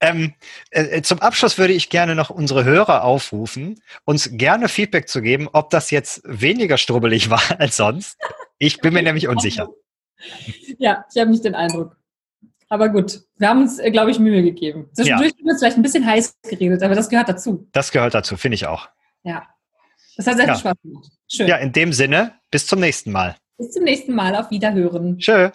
Ähm, 0.00 0.34
äh, 0.70 1.02
zum 1.02 1.20
Abschluss 1.20 1.58
würde 1.58 1.72
ich 1.72 1.90
gerne 1.90 2.14
noch 2.14 2.30
unsere 2.30 2.64
Hörer 2.64 3.04
aufrufen, 3.04 3.80
uns 4.04 4.30
gerne 4.32 4.68
Feedback 4.68 5.08
zu 5.08 5.20
geben, 5.20 5.48
ob 5.52 5.70
das 5.70 5.90
jetzt 5.90 6.22
weniger 6.24 6.78
strubbelig 6.78 7.30
war 7.30 7.42
als 7.58 7.76
sonst. 7.76 8.16
Ich 8.58 8.80
bin 8.80 8.92
mir 8.94 9.02
nämlich 9.02 9.28
unsicher. 9.28 9.68
Ja, 10.78 11.04
ich 11.14 11.20
habe 11.20 11.30
nicht 11.30 11.44
den 11.44 11.54
Eindruck. 11.54 11.96
Aber 12.68 12.88
gut, 12.88 13.20
wir 13.36 13.48
haben 13.48 13.62
uns, 13.62 13.78
äh, 13.78 13.90
glaube 13.92 14.10
ich, 14.10 14.18
Mühe 14.18 14.42
gegeben. 14.42 14.90
Zwischendurch 14.92 15.30
haben 15.30 15.44
wir 15.44 15.52
uns 15.52 15.60
vielleicht 15.60 15.76
ein 15.76 15.82
bisschen 15.82 16.04
heiß 16.04 16.34
geredet, 16.42 16.82
aber 16.82 16.96
das 16.96 17.08
gehört 17.08 17.28
dazu. 17.28 17.68
Das 17.72 17.92
gehört 17.92 18.14
dazu, 18.14 18.36
finde 18.36 18.56
ich 18.56 18.66
auch. 18.66 18.88
Ja. 19.22 19.46
Das 20.16 20.26
hat 20.26 20.36
sehr 20.36 20.46
Ja. 20.46 20.54
viel 20.54 20.60
Spaß 20.60 20.74
gemacht. 20.82 21.08
Schön. 21.28 21.46
Ja, 21.46 21.56
in 21.58 21.72
dem 21.72 21.92
Sinne, 21.92 22.34
bis 22.50 22.66
zum 22.66 22.80
nächsten 22.80 23.12
Mal. 23.12 23.36
Bis 23.58 23.70
zum 23.70 23.84
nächsten 23.84 24.12
Mal. 24.12 24.34
Auf 24.34 24.50
Wiederhören. 24.50 25.18
Tschö. 25.18 25.50